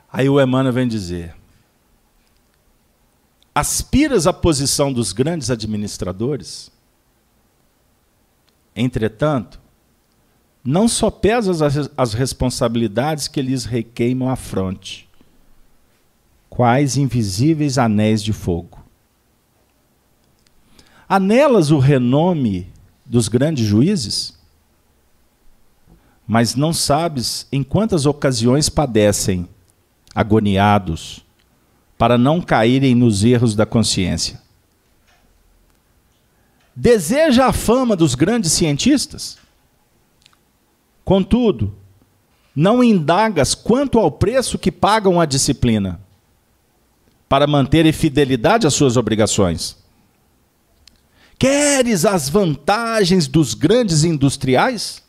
Aí 0.09 0.29
o 0.29 0.39
Emmanuel 0.39 0.73
vem 0.73 0.87
dizer: 0.87 1.35
aspiras 3.53 4.25
à 4.25 4.31
posição 4.31 4.93
dos 4.93 5.11
grandes 5.11 5.51
administradores? 5.51 6.71
Entretanto, 8.73 9.66
não 10.63 10.87
só 10.87 11.09
pesas 11.09 11.61
as 11.97 12.13
responsabilidades 12.13 13.27
que 13.27 13.41
lhes 13.41 13.65
requeimam 13.65 14.29
à 14.29 14.35
fronte, 14.35 15.07
quais 16.49 16.97
invisíveis 16.97 17.77
anéis 17.77 18.23
de 18.23 18.33
fogo. 18.33 18.83
Anelas 21.07 21.71
o 21.71 21.79
renome 21.79 22.69
dos 23.05 23.27
grandes 23.27 23.65
juízes? 23.65 24.37
Mas 26.27 26.55
não 26.55 26.73
sabes 26.73 27.47
em 27.51 27.63
quantas 27.63 28.05
ocasiões 28.05 28.67
padecem, 28.67 29.47
agoniados, 30.13 31.25
para 31.97 32.17
não 32.17 32.41
caírem 32.41 32.93
nos 32.93 33.23
erros 33.23 33.55
da 33.55 33.65
consciência. 33.65 34.41
Deseja 36.75 37.47
a 37.47 37.53
fama 37.53 37.95
dos 37.95 38.13
grandes 38.13 38.51
cientistas? 38.51 39.37
Contudo, 41.07 41.73
não 42.53 42.83
indagas 42.83 43.55
quanto 43.55 43.97
ao 43.97 44.11
preço 44.11 44.59
que 44.59 44.69
pagam 44.69 45.21
a 45.21 45.25
disciplina 45.25 46.01
para 47.29 47.47
manterem 47.47 47.93
fidelidade 47.93 48.67
às 48.67 48.73
suas 48.73 48.97
obrigações. 48.97 49.77
Queres 51.39 52.03
as 52.03 52.27
vantagens 52.27 53.25
dos 53.25 53.53
grandes 53.53 54.03
industriais? 54.03 55.01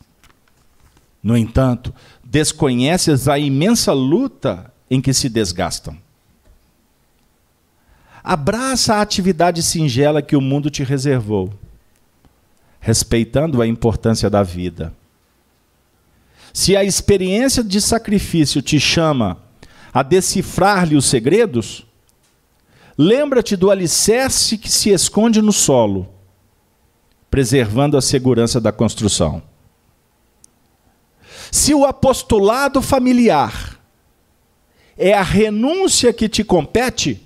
No 1.21 1.35
entanto, 1.35 1.93
desconheces 2.23 3.27
a 3.27 3.37
imensa 3.37 3.91
luta 3.91 4.73
em 4.89 5.01
que 5.01 5.13
se 5.13 5.27
desgastam. 5.27 5.97
Abraça 8.23 8.95
a 8.95 9.01
atividade 9.01 9.61
singela 9.61 10.21
que 10.21 10.37
o 10.37 10.39
mundo 10.39 10.69
te 10.69 10.81
reservou, 10.81 11.53
respeitando 12.79 13.61
a 13.61 13.67
importância 13.67 14.29
da 14.29 14.43
vida. 14.43 14.97
Se 16.53 16.75
a 16.75 16.83
experiência 16.83 17.63
de 17.63 17.79
sacrifício 17.79 18.61
te 18.61 18.79
chama 18.79 19.41
a 19.93 20.03
decifrar-lhe 20.03 20.95
os 20.95 21.05
segredos, 21.05 21.85
lembra-te 22.97 23.55
do 23.55 23.71
alicerce 23.71 24.57
que 24.57 24.69
se 24.69 24.89
esconde 24.89 25.41
no 25.41 25.53
solo 25.53 26.19
preservando 27.29 27.95
a 27.95 28.01
segurança 28.01 28.59
da 28.59 28.71
construção. 28.71 29.41
Se 31.51 31.73
o 31.73 31.85
apostolado 31.85 32.81
familiar 32.81 33.79
é 34.97 35.13
a 35.13 35.21
renúncia 35.21 36.11
que 36.11 36.27
te 36.27 36.43
compete, 36.43 37.25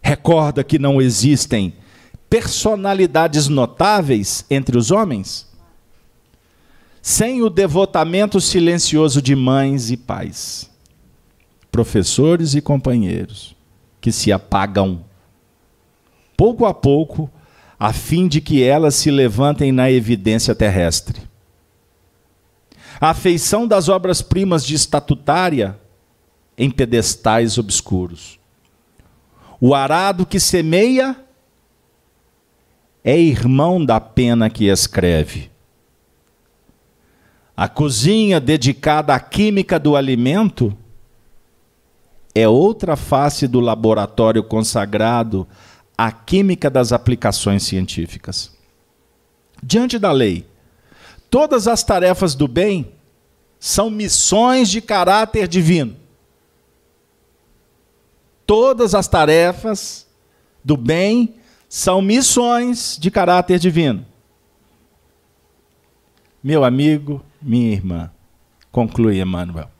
recorda 0.00 0.64
que 0.64 0.78
não 0.78 1.00
existem 1.00 1.74
personalidades 2.28 3.48
notáveis 3.48 4.44
entre 4.48 4.78
os 4.78 4.90
homens 4.90 5.51
sem 7.02 7.42
o 7.42 7.50
devotamento 7.50 8.40
silencioso 8.40 9.20
de 9.20 9.34
mães 9.34 9.90
e 9.90 9.96
pais, 9.96 10.70
professores 11.70 12.54
e 12.54 12.60
companheiros 12.60 13.56
que 14.00 14.12
se 14.12 14.32
apagam 14.32 15.04
pouco 16.36 16.66
a 16.66 16.72
pouco, 16.72 17.30
a 17.78 17.92
fim 17.92 18.26
de 18.26 18.40
que 18.40 18.62
elas 18.62 18.96
se 18.96 19.10
levantem 19.10 19.70
na 19.70 19.90
evidência 19.90 20.54
terrestre. 20.54 21.22
A 23.00 23.10
afeição 23.10 23.66
das 23.66 23.88
obras-primas 23.88 24.64
de 24.64 24.74
estatutária 24.74 25.78
em 26.56 26.70
pedestais 26.70 27.58
obscuros. 27.58 28.38
O 29.60 29.72
arado 29.72 30.26
que 30.26 30.40
semeia 30.40 31.16
é 33.04 33.16
irmão 33.16 33.84
da 33.84 34.00
pena 34.00 34.50
que 34.50 34.66
escreve. 34.66 35.51
A 37.56 37.68
cozinha 37.68 38.40
dedicada 38.40 39.14
à 39.14 39.20
química 39.20 39.78
do 39.78 39.94
alimento 39.94 40.76
é 42.34 42.48
outra 42.48 42.96
face 42.96 43.46
do 43.46 43.60
laboratório 43.60 44.42
consagrado 44.42 45.46
a 45.96 46.10
química 46.10 46.70
das 46.70 46.92
aplicações 46.92 47.62
científicas. 47.62 48.52
Diante 49.62 49.98
da 49.98 50.10
lei, 50.10 50.46
todas 51.30 51.68
as 51.68 51.84
tarefas 51.84 52.34
do 52.34 52.48
bem 52.48 52.92
são 53.60 53.90
missões 53.90 54.70
de 54.70 54.80
caráter 54.80 55.46
divino. 55.46 55.94
Todas 58.46 58.94
as 58.94 59.06
tarefas 59.06 60.06
do 60.64 60.76
bem 60.76 61.36
são 61.68 62.02
missões 62.02 62.98
de 62.98 63.10
caráter 63.10 63.58
divino. 63.58 64.04
Meu 66.42 66.64
amigo, 66.64 67.22
minha 67.42 67.72
irmã, 67.72 68.10
conclui 68.70 69.20
Emmanuel. 69.20 69.70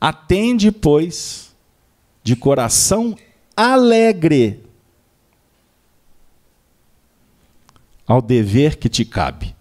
Atende, 0.00 0.72
pois, 0.72 1.54
de 2.22 2.34
coração 2.36 3.16
alegre 3.56 4.64
ao 8.06 8.20
dever 8.20 8.76
que 8.76 8.88
te 8.88 9.04
cabe. 9.04 9.54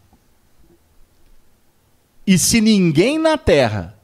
E 2.25 2.37
se 2.37 2.61
ninguém 2.61 3.17
na 3.17 3.37
terra 3.37 3.97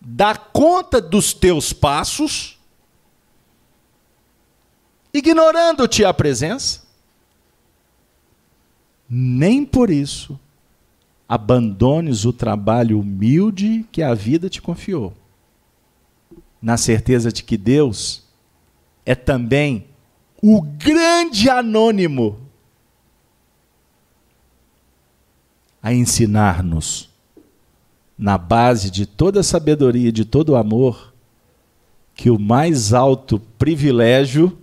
dá 0.00 0.36
conta 0.36 1.00
dos 1.00 1.32
teus 1.32 1.72
passos, 1.72 2.58
ignorando-te 5.12 6.04
a 6.04 6.14
presença, 6.14 6.82
nem 9.08 9.64
por 9.64 9.90
isso 9.90 10.38
abandones 11.28 12.24
o 12.24 12.32
trabalho 12.32 12.98
humilde 12.98 13.84
que 13.92 14.02
a 14.02 14.14
vida 14.14 14.48
te 14.48 14.62
confiou, 14.62 15.12
na 16.60 16.78
certeza 16.78 17.30
de 17.30 17.44
que 17.44 17.58
Deus 17.58 18.24
é 19.04 19.14
também 19.14 19.86
o 20.42 20.62
grande 20.62 21.50
anônimo 21.50 22.40
a 25.82 25.92
ensinar-nos, 25.92 27.08
na 28.16 28.36
base 28.36 28.90
de 28.90 29.06
toda 29.06 29.40
a 29.40 29.44
sabedoria 29.44 30.08
e 30.08 30.12
de 30.12 30.24
todo 30.24 30.50
o 30.50 30.56
amor, 30.56 31.12
que 32.14 32.30
o 32.30 32.38
mais 32.38 32.92
alto 32.92 33.38
privilégio 33.38 34.58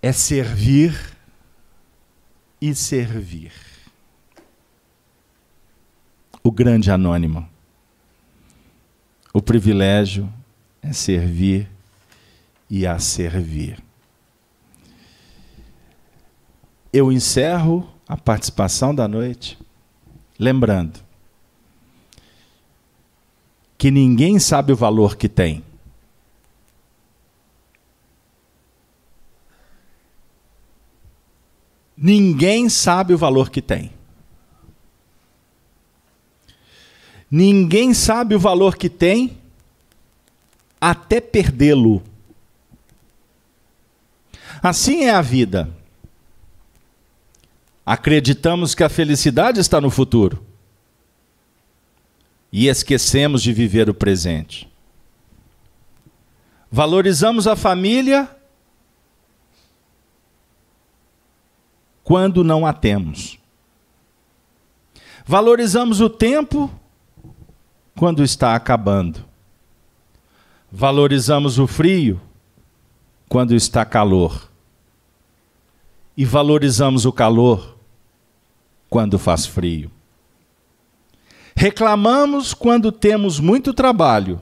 é 0.00 0.12
servir 0.12 1.16
e 2.60 2.74
servir. 2.74 3.52
O 6.42 6.50
grande 6.50 6.90
anônimo. 6.90 7.48
O 9.32 9.40
privilégio 9.40 10.32
é 10.82 10.92
servir 10.92 11.68
e 12.68 12.86
a 12.86 12.98
servir. 12.98 13.82
Eu 16.92 17.12
encerro 17.12 17.88
a 18.08 18.16
participação 18.16 18.94
da 18.94 19.06
noite 19.06 19.56
lembrando 20.38 20.98
que 23.78 23.90
ninguém 23.90 24.38
sabe 24.38 24.72
o 24.72 24.76
valor 24.76 25.16
que 25.16 25.28
tem. 25.28 25.64
Ninguém 32.02 32.70
sabe 32.70 33.12
o 33.12 33.18
valor 33.18 33.50
que 33.50 33.60
tem. 33.60 33.92
Ninguém 37.30 37.92
sabe 37.92 38.34
o 38.34 38.38
valor 38.38 38.76
que 38.76 38.88
tem 38.88 39.38
até 40.80 41.20
perdê-lo. 41.20 42.02
Assim 44.62 45.04
é 45.04 45.10
a 45.10 45.20
vida. 45.20 45.70
Acreditamos 47.84 48.74
que 48.74 48.82
a 48.82 48.88
felicidade 48.88 49.60
está 49.60 49.78
no 49.78 49.90
futuro 49.90 50.42
e 52.50 52.66
esquecemos 52.66 53.42
de 53.42 53.52
viver 53.52 53.90
o 53.90 53.94
presente. 53.94 54.66
Valorizamos 56.72 57.46
a 57.46 57.54
família 57.54 58.39
quando 62.10 62.42
não 62.42 62.66
a 62.66 62.72
temos. 62.72 63.38
Valorizamos 65.24 66.00
o 66.00 66.10
tempo 66.10 66.68
quando 67.96 68.24
está 68.24 68.56
acabando. 68.56 69.24
Valorizamos 70.72 71.56
o 71.60 71.68
frio 71.68 72.20
quando 73.28 73.54
está 73.54 73.84
calor. 73.84 74.50
E 76.16 76.24
valorizamos 76.24 77.06
o 77.06 77.12
calor 77.12 77.78
quando 78.88 79.16
faz 79.16 79.46
frio. 79.46 79.88
Reclamamos 81.54 82.52
quando 82.52 82.90
temos 82.90 83.38
muito 83.38 83.72
trabalho 83.72 84.40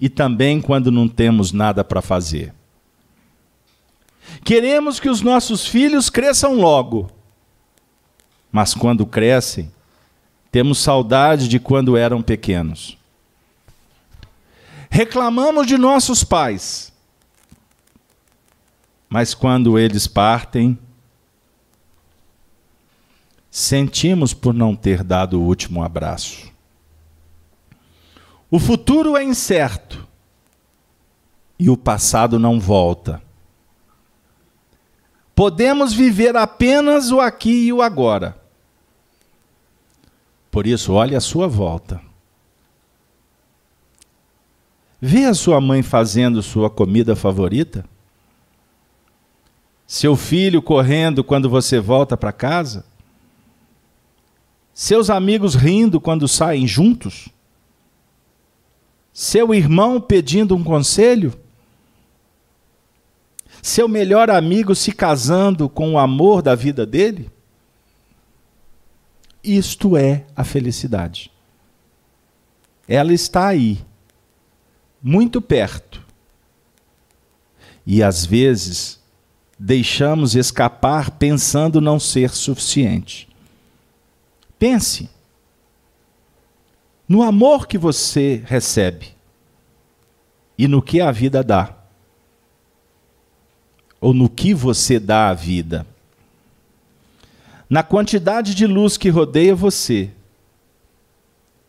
e 0.00 0.08
também 0.08 0.60
quando 0.60 0.92
não 0.92 1.08
temos 1.08 1.50
nada 1.50 1.82
para 1.82 2.00
fazer. 2.00 2.54
Queremos 4.44 5.00
que 5.00 5.08
os 5.08 5.20
nossos 5.20 5.66
filhos 5.66 6.10
cresçam 6.10 6.54
logo, 6.54 7.10
mas 8.52 8.74
quando 8.74 9.06
crescem, 9.06 9.72
temos 10.50 10.78
saudade 10.78 11.48
de 11.48 11.58
quando 11.58 11.96
eram 11.96 12.22
pequenos. 12.22 12.96
Reclamamos 14.88 15.66
de 15.66 15.76
nossos 15.76 16.22
pais, 16.22 16.92
mas 19.08 19.34
quando 19.34 19.78
eles 19.78 20.06
partem, 20.06 20.78
sentimos 23.50 24.34
por 24.34 24.54
não 24.54 24.76
ter 24.76 25.02
dado 25.02 25.40
o 25.40 25.44
último 25.44 25.82
abraço. 25.82 26.52
O 28.50 28.60
futuro 28.60 29.16
é 29.16 29.24
incerto 29.24 30.06
e 31.58 31.70
o 31.70 31.76
passado 31.76 32.38
não 32.38 32.60
volta. 32.60 33.20
Podemos 35.34 35.92
viver 35.92 36.36
apenas 36.36 37.10
o 37.10 37.20
aqui 37.20 37.66
e 37.66 37.72
o 37.72 37.82
agora. 37.82 38.36
Por 40.50 40.66
isso, 40.66 40.92
olhe 40.92 41.16
a 41.16 41.20
sua 41.20 41.48
volta. 41.48 42.00
Vê 45.00 45.24
a 45.24 45.34
sua 45.34 45.60
mãe 45.60 45.82
fazendo 45.82 46.42
sua 46.42 46.70
comida 46.70 47.16
favorita? 47.16 47.84
Seu 49.86 50.16
filho 50.16 50.62
correndo 50.62 51.22
quando 51.22 51.50
você 51.50 51.78
volta 51.78 52.16
para 52.16 52.32
casa? 52.32 52.86
Seus 54.72 55.10
amigos 55.10 55.54
rindo 55.54 56.00
quando 56.00 56.26
saem 56.26 56.66
juntos? 56.66 57.28
Seu 59.12 59.52
irmão 59.54 60.00
pedindo 60.00 60.56
um 60.56 60.64
conselho? 60.64 61.38
Seu 63.64 63.88
melhor 63.88 64.28
amigo 64.28 64.74
se 64.74 64.92
casando 64.92 65.70
com 65.70 65.94
o 65.94 65.98
amor 65.98 66.42
da 66.42 66.54
vida 66.54 66.84
dele? 66.84 67.30
Isto 69.42 69.96
é 69.96 70.26
a 70.36 70.44
felicidade. 70.44 71.30
Ela 72.86 73.14
está 73.14 73.46
aí, 73.46 73.82
muito 75.02 75.40
perto. 75.40 76.04
E 77.86 78.02
às 78.02 78.26
vezes 78.26 79.00
deixamos 79.58 80.34
escapar 80.34 81.12
pensando 81.12 81.80
não 81.80 81.98
ser 81.98 82.34
suficiente. 82.34 83.26
Pense 84.58 85.08
no 87.08 87.22
amor 87.22 87.66
que 87.66 87.78
você 87.78 88.42
recebe 88.44 89.14
e 90.58 90.68
no 90.68 90.82
que 90.82 91.00
a 91.00 91.10
vida 91.10 91.42
dá 91.42 91.83
ou 94.04 94.12
no 94.12 94.28
que 94.28 94.52
você 94.52 95.00
dá 95.00 95.30
à 95.30 95.32
vida. 95.32 95.86
Na 97.70 97.82
quantidade 97.82 98.54
de 98.54 98.66
luz 98.66 98.98
que 98.98 99.08
rodeia 99.08 99.54
você. 99.54 100.10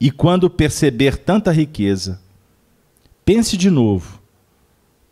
E 0.01 0.11
quando 0.11 0.49
perceber 0.49 1.15
tanta 1.15 1.49
riqueza, 1.49 2.21
pense 3.23 3.55
de 3.55 3.69
novo 3.69 4.21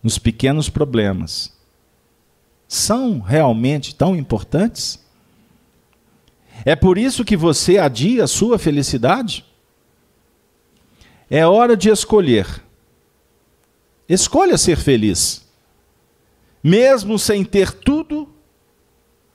nos 0.04 0.20
pequenos 0.20 0.68
problemas. 0.68 1.58
São 2.68 3.22
realmente 3.22 3.96
tão 3.96 4.18
importantes? 4.18 5.00
É 6.66 6.76
por 6.76 6.98
isso 6.98 7.24
que 7.24 7.38
você 7.38 7.78
adia 7.78 8.26
a 8.26 8.28
sua 8.28 8.60
felicidade? 8.60 9.46
É 11.30 11.48
hora 11.48 11.78
de 11.78 11.88
escolher. 11.88 12.62
Escolha 14.10 14.58
ser 14.58 14.76
feliz 14.76 15.43
mesmo 16.64 17.20
sem 17.20 17.44
ter 17.44 17.72
tudo 17.72 18.30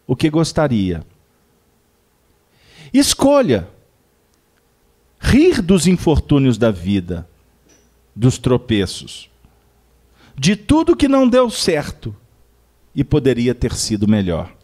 o 0.06 0.16
que 0.16 0.30
gostaria. 0.30 1.04
Escolha 2.92 3.68
rir 5.20 5.60
dos 5.60 5.86
infortúnios 5.86 6.56
da 6.56 6.70
vida, 6.70 7.28
dos 8.14 8.38
tropeços, 8.38 9.28
de 10.34 10.56
tudo 10.56 10.96
que 10.96 11.08
não 11.08 11.28
deu 11.28 11.50
certo 11.50 12.16
e 12.94 13.04
poderia 13.04 13.54
ter 13.54 13.74
sido 13.74 14.08
melhor. 14.08 14.54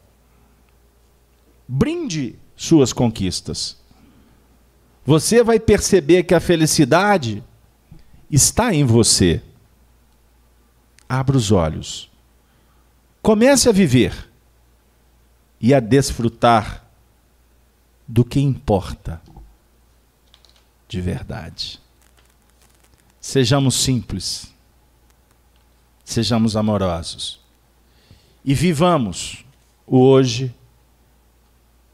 Brinde 1.68 2.36
suas 2.56 2.92
conquistas. 2.92 3.76
Você 5.04 5.42
vai 5.42 5.60
perceber 5.60 6.22
que 6.22 6.34
a 6.34 6.40
felicidade 6.40 7.42
está 8.30 8.74
em 8.74 8.84
você. 8.84 9.42
Abra 11.08 11.36
os 11.36 11.52
olhos. 11.52 12.10
Comece 13.24 13.70
a 13.70 13.72
viver 13.72 14.30
e 15.58 15.72
a 15.72 15.80
desfrutar 15.80 16.84
do 18.06 18.22
que 18.22 18.38
importa 18.38 19.18
de 20.86 21.00
verdade. 21.00 21.80
Sejamos 23.18 23.76
simples. 23.76 24.52
Sejamos 26.04 26.54
amorosos. 26.54 27.40
E 28.44 28.52
vivamos 28.52 29.42
o 29.86 30.00
hoje 30.00 30.54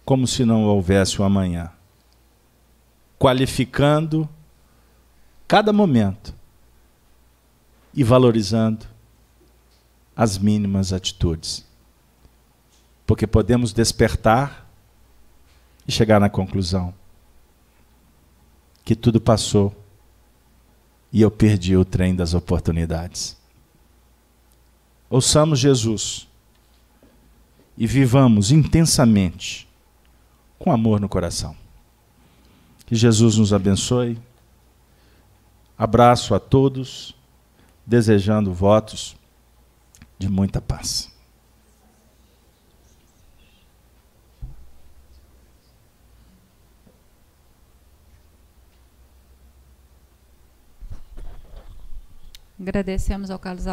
como 0.04 0.26
se 0.26 0.44
não 0.44 0.64
houvesse 0.64 1.22
o 1.22 1.24
amanhã. 1.24 1.70
Qualificando 3.20 4.28
cada 5.46 5.72
momento 5.72 6.34
e 7.94 8.02
valorizando 8.02 8.84
as 10.20 10.36
mínimas 10.36 10.92
atitudes. 10.92 11.64
Porque 13.06 13.26
podemos 13.26 13.72
despertar 13.72 14.70
e 15.88 15.90
chegar 15.90 16.20
na 16.20 16.28
conclusão 16.28 16.92
que 18.84 18.94
tudo 18.94 19.18
passou 19.18 19.74
e 21.10 21.22
eu 21.22 21.30
perdi 21.30 21.74
o 21.74 21.86
trem 21.86 22.14
das 22.14 22.34
oportunidades. 22.34 23.34
Ouçamos 25.08 25.58
Jesus 25.58 26.28
e 27.74 27.86
vivamos 27.86 28.52
intensamente 28.52 29.66
com 30.58 30.70
amor 30.70 31.00
no 31.00 31.08
coração. 31.08 31.56
Que 32.84 32.94
Jesus 32.94 33.38
nos 33.38 33.54
abençoe. 33.54 34.18
Abraço 35.78 36.34
a 36.34 36.38
todos, 36.38 37.16
desejando 37.86 38.52
votos 38.52 39.18
de 40.20 40.28
muita 40.28 40.60
paz. 40.60 41.10
Agradecemos 52.60 53.30
ao 53.30 53.38
Carlos 53.38 53.66